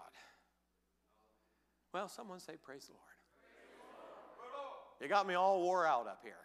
Well, 1.93 2.07
someone 2.07 2.39
say, 2.39 2.53
Praise 2.61 2.85
the 2.85 2.93
Lord. 2.93 3.01
You 5.01 5.07
got 5.07 5.27
me 5.27 5.33
all 5.33 5.61
wore 5.61 5.87
out 5.87 6.07
up 6.07 6.19
here. 6.23 6.35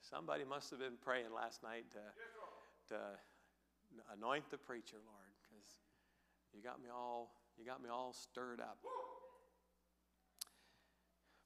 Somebody 0.00 0.44
must 0.44 0.70
have 0.70 0.80
been 0.80 0.96
praying 1.00 1.32
last 1.32 1.62
night 1.62 1.84
to, 1.92 2.94
to 2.94 3.00
anoint 4.12 4.50
the 4.50 4.58
preacher, 4.58 4.96
Lord, 5.06 5.30
because 5.40 5.68
you 6.52 6.60
got 6.60 6.82
me 6.82 6.88
all 6.92 7.30
you 7.58 7.66
got 7.66 7.82
me 7.82 7.88
all 7.90 8.12
stirred 8.12 8.60
up. 8.60 8.78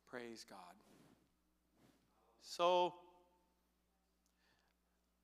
Praise 0.09 0.45
God. 0.49 0.59
So, 2.43 2.95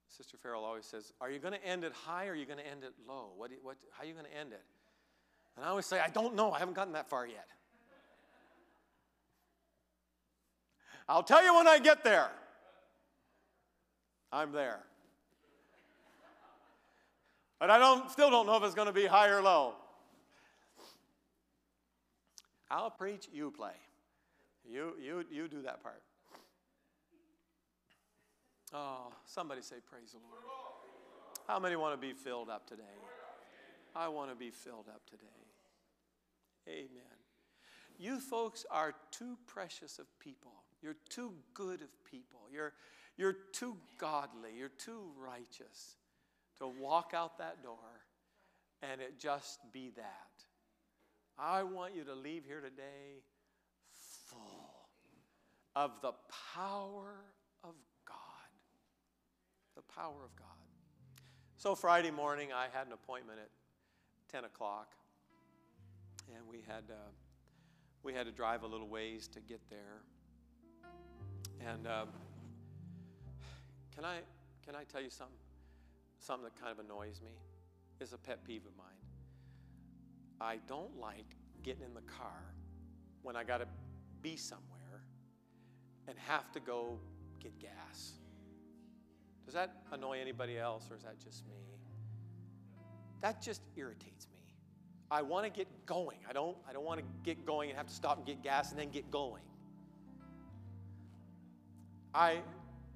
Sister 0.08 0.38
Ferrell 0.38 0.64
always 0.64 0.86
says, 0.86 1.12
Are 1.20 1.30
you 1.30 1.38
going 1.38 1.52
to 1.52 1.64
end 1.64 1.84
it 1.84 1.92
high 1.92 2.26
or 2.26 2.32
are 2.32 2.34
you 2.34 2.46
going 2.46 2.58
to 2.58 2.66
end 2.66 2.84
it 2.84 2.94
low? 3.06 3.32
What, 3.36 3.50
what, 3.62 3.76
how 3.92 4.04
are 4.04 4.06
you 4.06 4.14
going 4.14 4.24
to 4.24 4.34
end 4.34 4.52
it? 4.52 4.62
And 5.56 5.64
I 5.66 5.68
always 5.68 5.86
say, 5.86 6.00
I 6.00 6.08
don't 6.08 6.34
know. 6.34 6.52
I 6.52 6.58
haven't 6.58 6.74
gotten 6.74 6.94
that 6.94 7.08
far 7.08 7.26
yet. 7.26 7.48
I'll 11.08 11.22
tell 11.22 11.44
you 11.44 11.54
when 11.54 11.66
I 11.66 11.78
get 11.78 12.04
there. 12.04 12.30
I'm 14.32 14.52
there. 14.52 14.80
But 17.58 17.70
I 17.70 17.78
don't, 17.78 18.10
still 18.10 18.30
don't 18.30 18.46
know 18.46 18.56
if 18.56 18.62
it's 18.62 18.74
going 18.74 18.86
to 18.86 18.92
be 18.92 19.06
high 19.06 19.28
or 19.28 19.42
low. 19.42 19.74
I'll 22.70 22.90
preach, 22.90 23.28
you 23.32 23.50
play. 23.50 23.72
You, 24.68 24.94
you, 25.02 25.24
you 25.30 25.48
do 25.48 25.62
that 25.62 25.82
part. 25.82 26.02
Oh, 28.74 29.12
somebody 29.24 29.62
say, 29.62 29.76
Praise 29.90 30.12
the 30.12 30.18
Lord. 30.18 30.42
How 31.46 31.58
many 31.58 31.76
want 31.76 31.98
to 31.98 32.06
be 32.06 32.12
filled 32.12 32.50
up 32.50 32.66
today? 32.66 32.82
I 33.96 34.08
want 34.08 34.30
to 34.30 34.36
be 34.36 34.50
filled 34.50 34.86
up 34.88 35.00
today. 35.08 35.24
Amen. 36.68 37.18
You 37.98 38.20
folks 38.20 38.66
are 38.70 38.94
too 39.10 39.38
precious 39.46 39.98
of 39.98 40.06
people. 40.20 40.52
You're 40.82 40.96
too 41.08 41.32
good 41.54 41.80
of 41.80 41.88
people. 42.04 42.40
You're, 42.52 42.74
you're 43.16 43.36
too 43.52 43.76
godly. 43.96 44.50
You're 44.56 44.68
too 44.68 45.10
righteous 45.18 45.96
to 46.58 46.68
walk 46.68 47.12
out 47.14 47.38
that 47.38 47.62
door 47.62 47.78
and 48.82 49.00
it 49.00 49.18
just 49.18 49.58
be 49.72 49.90
that. 49.96 50.04
I 51.38 51.62
want 51.62 51.94
you 51.94 52.02
to 52.04 52.14
leave 52.14 52.44
here 52.44 52.60
today 52.60 53.22
full 54.26 54.88
of 55.76 55.92
the 56.02 56.12
power 56.54 57.14
of 57.62 57.74
God. 58.04 58.16
The 59.76 59.82
power 59.82 60.24
of 60.24 60.34
God. 60.34 60.46
So 61.56 61.76
Friday 61.76 62.10
morning, 62.10 62.48
I 62.52 62.66
had 62.72 62.88
an 62.88 62.92
appointment 62.92 63.38
at 63.38 63.50
10 64.32 64.44
o'clock, 64.44 64.94
and 66.34 66.46
we 66.48 66.64
had 66.66 66.84
uh, 66.90 66.94
we 68.02 68.12
had 68.12 68.26
to 68.26 68.32
drive 68.32 68.64
a 68.64 68.66
little 68.66 68.88
ways 68.88 69.28
to 69.28 69.40
get 69.40 69.60
there. 69.70 70.02
And 71.60 71.86
um, 71.86 72.08
can 73.94 74.04
I 74.04 74.18
can 74.64 74.74
I 74.74 74.84
tell 74.84 75.00
you 75.00 75.10
something? 75.10 75.36
Something 76.18 76.44
that 76.44 76.60
kind 76.60 76.76
of 76.76 76.84
annoys 76.84 77.20
me 77.22 77.32
is 78.00 78.12
a 78.12 78.18
pet 78.18 78.44
peeve 78.44 78.66
of 78.66 78.76
mine. 78.76 78.97
I 80.40 80.58
don't 80.68 80.98
like 80.98 81.36
getting 81.62 81.82
in 81.82 81.94
the 81.94 82.02
car 82.02 82.54
when 83.22 83.36
I 83.36 83.44
got 83.44 83.58
to 83.58 83.66
be 84.22 84.36
somewhere 84.36 85.04
and 86.06 86.16
have 86.18 86.50
to 86.52 86.60
go 86.60 86.98
get 87.40 87.58
gas. 87.58 88.12
Does 89.44 89.54
that 89.54 89.82
annoy 89.92 90.20
anybody 90.20 90.58
else, 90.58 90.88
or 90.90 90.96
is 90.96 91.02
that 91.02 91.18
just 91.18 91.46
me? 91.46 91.54
That 93.20 93.42
just 93.42 93.62
irritates 93.76 94.26
me. 94.30 94.38
I 95.10 95.22
want 95.22 95.44
to 95.44 95.50
get 95.50 95.66
going. 95.86 96.18
I 96.28 96.32
don't, 96.32 96.56
I 96.68 96.72
don't 96.72 96.84
want 96.84 97.00
to 97.00 97.06
get 97.24 97.46
going 97.46 97.70
and 97.70 97.78
have 97.78 97.86
to 97.86 97.94
stop 97.94 98.18
and 98.18 98.26
get 98.26 98.42
gas 98.42 98.70
and 98.70 98.78
then 98.78 98.90
get 98.90 99.10
going. 99.10 99.42
I, 102.14 102.42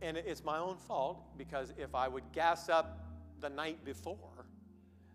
and 0.00 0.16
it's 0.16 0.44
my 0.44 0.58
own 0.58 0.76
fault 0.76 1.22
because 1.38 1.72
if 1.78 1.94
I 1.94 2.08
would 2.08 2.24
gas 2.32 2.68
up 2.68 3.00
the 3.40 3.48
night 3.48 3.84
before, 3.84 4.46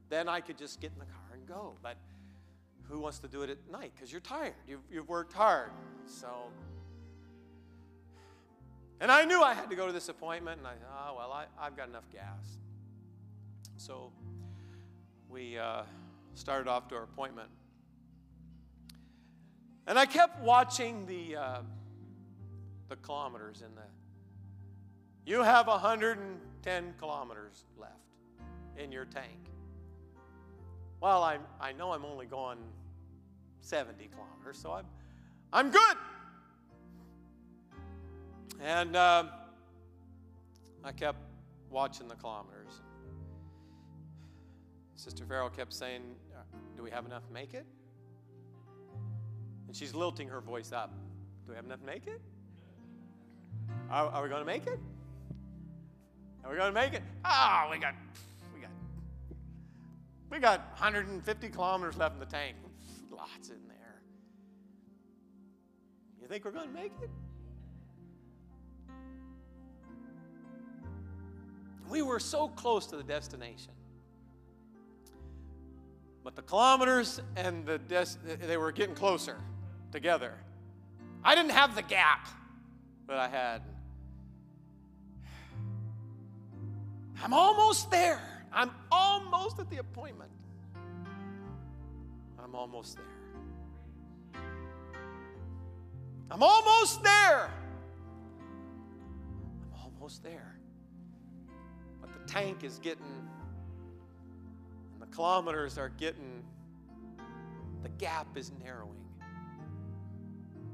then 0.10 0.28
I 0.28 0.42
could 0.42 0.58
just 0.58 0.82
get 0.82 0.92
in 0.94 1.00
the 1.00 1.06
car 1.06 1.34
and 1.34 1.46
go. 1.46 1.76
But 1.82 1.98
who 2.90 3.00
wants 3.00 3.20
to 3.20 3.28
do 3.28 3.42
it 3.42 3.50
at 3.50 3.58
night? 3.70 3.92
Because 3.96 4.12
you're 4.12 4.22
tired. 4.22 4.54
You've, 4.68 4.82
you've 4.92 5.10
worked 5.10 5.34
hard. 5.34 5.72
So, 6.06 6.28
and 9.00 9.12
I 9.12 9.26
knew 9.26 9.42
I 9.42 9.54
had 9.54 9.70
to 9.70 9.76
go 9.76 9.88
to 9.88 9.94
this 9.94 10.10
appointment, 10.10 10.60
and 10.60 10.68
I 10.68 10.72
thought, 10.72 11.12
oh, 11.12 11.16
well, 11.18 11.32
I, 11.32 11.46
I've 11.60 11.76
got 11.76 11.90
enough 11.90 12.10
gas. 12.12 12.58
So 13.78 14.12
we 15.30 15.58
uh, 15.58 15.84
started 16.34 16.70
off 16.70 16.88
to 16.90 16.96
our 16.96 17.04
appointment. 17.04 17.50
And 19.86 19.98
I 19.98 20.06
kept 20.06 20.42
watching 20.42 21.06
the, 21.06 21.36
uh, 21.36 21.62
the 22.90 22.96
kilometers 22.98 23.62
in 23.62 23.74
the. 23.76 23.82
You 25.26 25.44
have 25.44 25.68
110 25.68 26.94
kilometers 27.00 27.66
left 27.78 27.94
in 28.78 28.92
your 28.92 29.06
tank. 29.06 29.50
Well, 31.00 31.24
I, 31.24 31.38
I 31.60 31.74
know 31.74 31.92
I'm 31.92 32.06
only 32.06 32.26
going 32.26 32.58
70 33.68 34.08
kilometers, 34.14 34.58
so 34.58 34.72
I'm, 34.72 34.86
I'm 35.52 35.72
good. 35.72 35.98
And 38.62 38.96
uh, 38.96 39.26
I 40.86 40.92
kept 40.94 41.20
watching 41.70 42.08
the 42.08 42.16
kilometers. 42.16 42.82
Sister 44.96 45.26
Ferrell 45.26 45.50
kept 45.50 45.74
saying, 45.74 46.02
Do 46.78 46.82
we 46.82 46.90
have 46.92 47.06
enough 47.06 47.28
to 47.28 47.34
make 47.34 47.54
it? 47.54 47.66
And 49.68 49.76
she's 49.76 49.94
lilting 49.94 50.30
her 50.30 50.40
voice 50.40 50.72
up. 50.72 50.94
Do 51.46 51.52
we 51.52 51.56
have 51.56 51.66
enough 51.66 51.82
to 51.82 51.86
make 51.86 52.08
it? 52.08 52.22
Are, 53.90 54.08
are 54.08 54.24
we 54.24 54.30
going 54.30 54.42
to 54.42 54.46
make 54.46 54.66
it? 54.66 54.80
Are 56.46 56.52
we 56.52 56.58
going 56.58 56.74
to 56.74 56.80
make 56.80 56.94
it? 56.94 57.04
Oh, 57.26 57.68
we 57.70 57.80
got, 57.80 57.96
we 58.56 58.62
got 58.62 58.70
we 60.32 60.40
got 60.40 60.60
150 60.72 61.50
kilometers 61.50 61.98
left 61.98 62.14
in 62.14 62.22
the 62.22 62.26
tank. 62.26 62.56
Lots 63.12 63.50
in 63.50 63.68
there. 63.68 64.02
You 66.22 66.28
think 66.28 66.46
we're 66.46 66.52
going 66.52 66.68
to 66.68 66.74
make 66.74 66.92
it? 67.02 67.10
We 71.90 72.02
were 72.02 72.20
so 72.20 72.50
close 72.50 72.86
to 72.88 72.98
the 72.98 73.04
destination. 73.04 73.72
But 76.24 76.36
the 76.36 76.42
kilometers 76.42 77.22
and 77.38 77.66
the 77.66 77.78
des- 77.78 78.18
they 78.46 78.58
were 78.58 78.74
getting 78.74 78.96
closer 78.96 79.38
together. 79.92 80.34
I 81.24 81.36
didn't 81.36 81.52
have 81.52 81.76
the 81.76 81.82
gap 81.84 82.28
that 83.08 83.18
I 83.18 83.30
had. 83.30 83.62
I'm 87.24 87.34
almost 87.34 87.90
there. 87.90 88.22
I'm 88.52 88.72
almost 88.92 89.60
at 89.60 89.70
the 89.70 89.78
appointment. 89.78 90.32
I'm 92.48 92.56
almost 92.56 92.96
there. 92.96 94.42
I'm 96.32 96.42
almost 96.42 97.04
there. 97.04 97.50
I'm 99.64 99.82
almost 99.84 100.24
there. 100.24 100.58
But 102.00 102.14
the 102.14 102.32
tank 102.32 102.64
is 102.64 102.80
getting, 102.80 103.04
and 104.94 105.02
the 105.02 105.08
kilometers 105.08 105.78
are 105.78 105.90
getting, 105.90 106.42
the 107.84 107.90
gap 107.90 108.38
is 108.38 108.54
narrowing. 108.64 108.94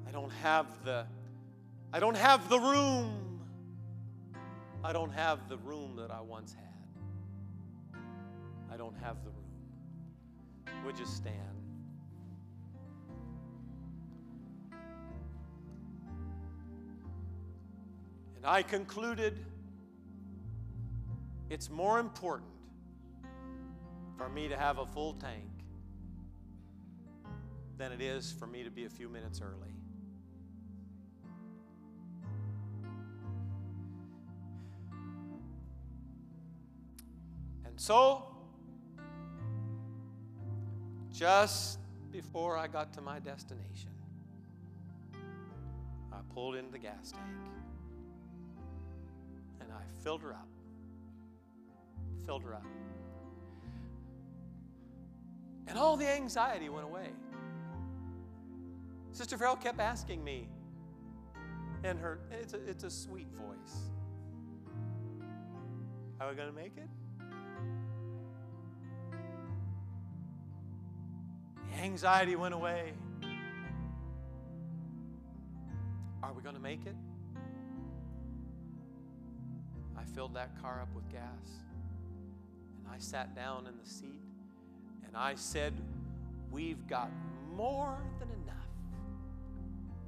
I 0.07 0.11
don't 0.11 0.31
have 0.43 0.67
the, 0.85 1.07
I 1.91 1.99
don't 1.99 2.17
have 2.17 2.49
the 2.49 2.59
room. 2.59 3.39
I 4.83 4.93
don't 4.93 5.11
have 5.11 5.49
the 5.49 5.57
room 5.57 5.95
that 5.95 6.11
I 6.11 6.21
once 6.21 6.53
had. 6.53 8.01
I 8.71 8.77
don't 8.77 8.95
have 9.01 9.23
the 9.23 9.31
room. 9.31 10.85
Would 10.85 10.99
you 10.99 11.05
stand? 11.05 11.52
And 18.43 18.51
I 18.51 18.61
concluded 18.61 19.39
it's 21.49 21.69
more 21.69 21.99
important 21.99 22.51
for 24.17 24.27
me 24.27 24.49
to 24.49 24.57
have 24.57 24.79
a 24.79 24.85
full 24.85 25.13
tank 25.13 25.49
than 27.77 27.93
it 27.93 28.01
is 28.01 28.33
for 28.33 28.45
me 28.45 28.65
to 28.65 28.69
be 28.69 28.83
a 28.83 28.89
few 28.89 29.07
minutes 29.07 29.41
early. 29.41 29.69
And 37.65 37.79
so, 37.79 38.27
just 41.13 41.79
before 42.11 42.57
I 42.57 42.67
got 42.67 42.91
to 42.93 43.01
my 43.01 43.19
destination, 43.19 43.91
I 46.11 46.17
pulled 46.33 46.55
into 46.55 46.73
the 46.73 46.79
gas 46.79 47.13
tank 47.13 47.62
I 49.83 50.03
filled 50.03 50.21
her 50.21 50.33
up. 50.33 50.47
Filled 52.25 52.43
her 52.43 52.53
up. 52.55 52.65
And 55.67 55.77
all 55.77 55.97
the 55.97 56.07
anxiety 56.07 56.69
went 56.69 56.85
away. 56.85 57.09
Sister 59.11 59.37
Ferrell 59.37 59.55
kept 59.55 59.79
asking 59.79 60.23
me, 60.23 60.47
and 61.83 61.99
her, 61.99 62.19
it's 62.31 62.53
a, 62.53 62.69
it's 62.69 62.83
a 62.83 62.89
sweet 62.89 63.27
voice. 63.31 63.91
Are 66.19 66.29
we 66.29 66.35
going 66.35 66.49
to 66.49 66.55
make 66.55 66.77
it? 66.77 66.87
The 71.71 71.83
anxiety 71.83 72.35
went 72.35 72.53
away. 72.53 72.93
Are 76.23 76.33
we 76.33 76.41
going 76.41 76.55
to 76.55 76.61
make 76.61 76.85
it? 76.85 76.95
Filled 80.13 80.35
that 80.35 80.49
car 80.61 80.79
up 80.81 80.93
with 80.95 81.09
gas 81.11 81.63
and 82.79 82.93
I 82.93 82.99
sat 82.99 83.35
down 83.35 83.67
in 83.67 83.73
the 83.81 83.89
seat 83.89 84.21
and 85.05 85.15
I 85.15 85.35
said, 85.35 85.73
We've 86.51 86.85
got 86.87 87.09
more 87.55 87.97
than 88.19 88.29
enough 88.29 88.55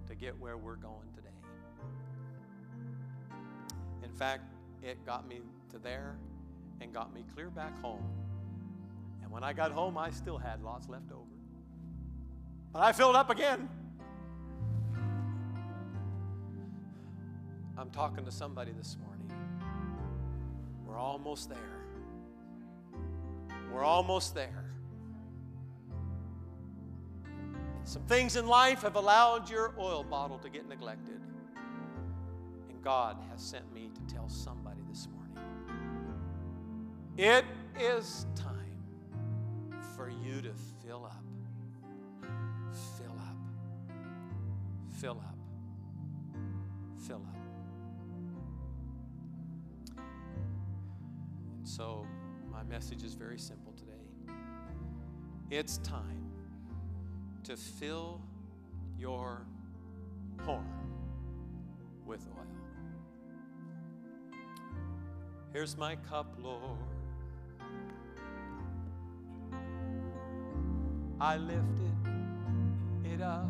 to 0.07 0.15
get 0.15 0.39
where 0.39 0.57
we're 0.57 0.75
going 0.75 1.09
today. 1.15 1.29
In 4.03 4.11
fact, 4.11 4.43
it 4.83 5.03
got 5.05 5.27
me 5.27 5.41
to 5.71 5.79
there 5.79 6.17
and 6.81 6.93
got 6.93 7.13
me 7.13 7.23
clear 7.33 7.49
back 7.49 7.79
home. 7.81 8.03
And 9.23 9.31
when 9.31 9.43
I 9.43 9.53
got 9.53 9.71
home, 9.71 9.97
I 9.97 10.11
still 10.11 10.37
had 10.37 10.61
lots 10.61 10.87
left 10.87 11.11
over. 11.11 11.23
But 12.71 12.83
I 12.83 12.91
filled 12.91 13.15
up 13.15 13.31
again. 13.31 13.67
I'm 17.77 17.89
talking 17.89 18.23
to 18.25 18.31
somebody 18.31 18.71
this 18.71 18.97
morning. 19.03 19.44
We're 20.95 21.01
almost 21.01 21.49
there. 21.49 21.57
We're 23.73 23.83
almost 23.83 24.33
there. 24.33 24.71
Some 27.83 28.03
things 28.03 28.37
in 28.37 28.47
life 28.47 28.83
have 28.83 28.95
allowed 28.95 29.49
your 29.49 29.73
oil 29.77 30.05
bottle 30.05 30.37
to 30.37 30.49
get 30.49 30.69
neglected. 30.69 31.19
And 32.69 32.81
God 32.81 33.17
has 33.29 33.41
sent 33.41 33.73
me 33.73 33.89
to 33.93 34.13
tell 34.13 34.29
somebody 34.29 34.79
this 34.89 35.09
morning 35.09 35.37
it 37.17 37.43
is 37.77 38.25
time 38.33 39.73
for 39.97 40.09
you 40.09 40.41
to 40.43 40.53
fill 40.81 41.03
up. 41.03 41.25
Fill 42.97 43.17
up. 43.19 43.35
Fill 44.91 45.21
up. 45.21 45.37
Fill 47.05 47.17
up. 47.17 47.34
So, 51.75 52.07
my 52.49 52.63
message 52.63 53.03
is 53.03 53.15
very 53.15 53.37
simple 53.37 53.73
today. 53.73 54.33
It's 55.51 55.77
time 55.79 56.31
to 57.43 57.57
fill 57.57 58.21
your 58.97 59.45
horn 60.43 60.65
with 62.05 62.25
oil. 62.37 62.45
Here's 65.51 65.75
my 65.75 65.97
cup, 65.97 66.37
Lord. 66.41 66.61
I 71.19 71.35
lifted 71.35 71.91
it 73.03 73.21
up, 73.21 73.49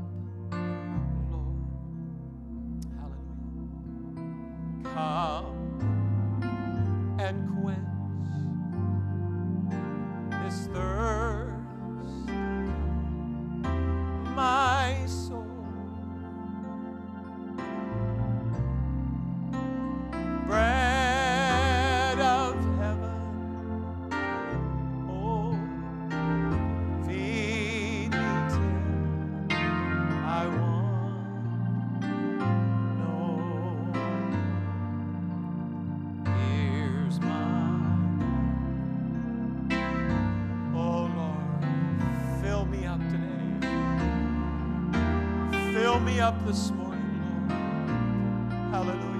fill 45.96 46.04
me 46.04 46.20
up 46.20 46.36
this 46.46 46.72
morning, 46.72 47.48
Lord. 47.48 48.74
Hallelujah. 48.74 49.15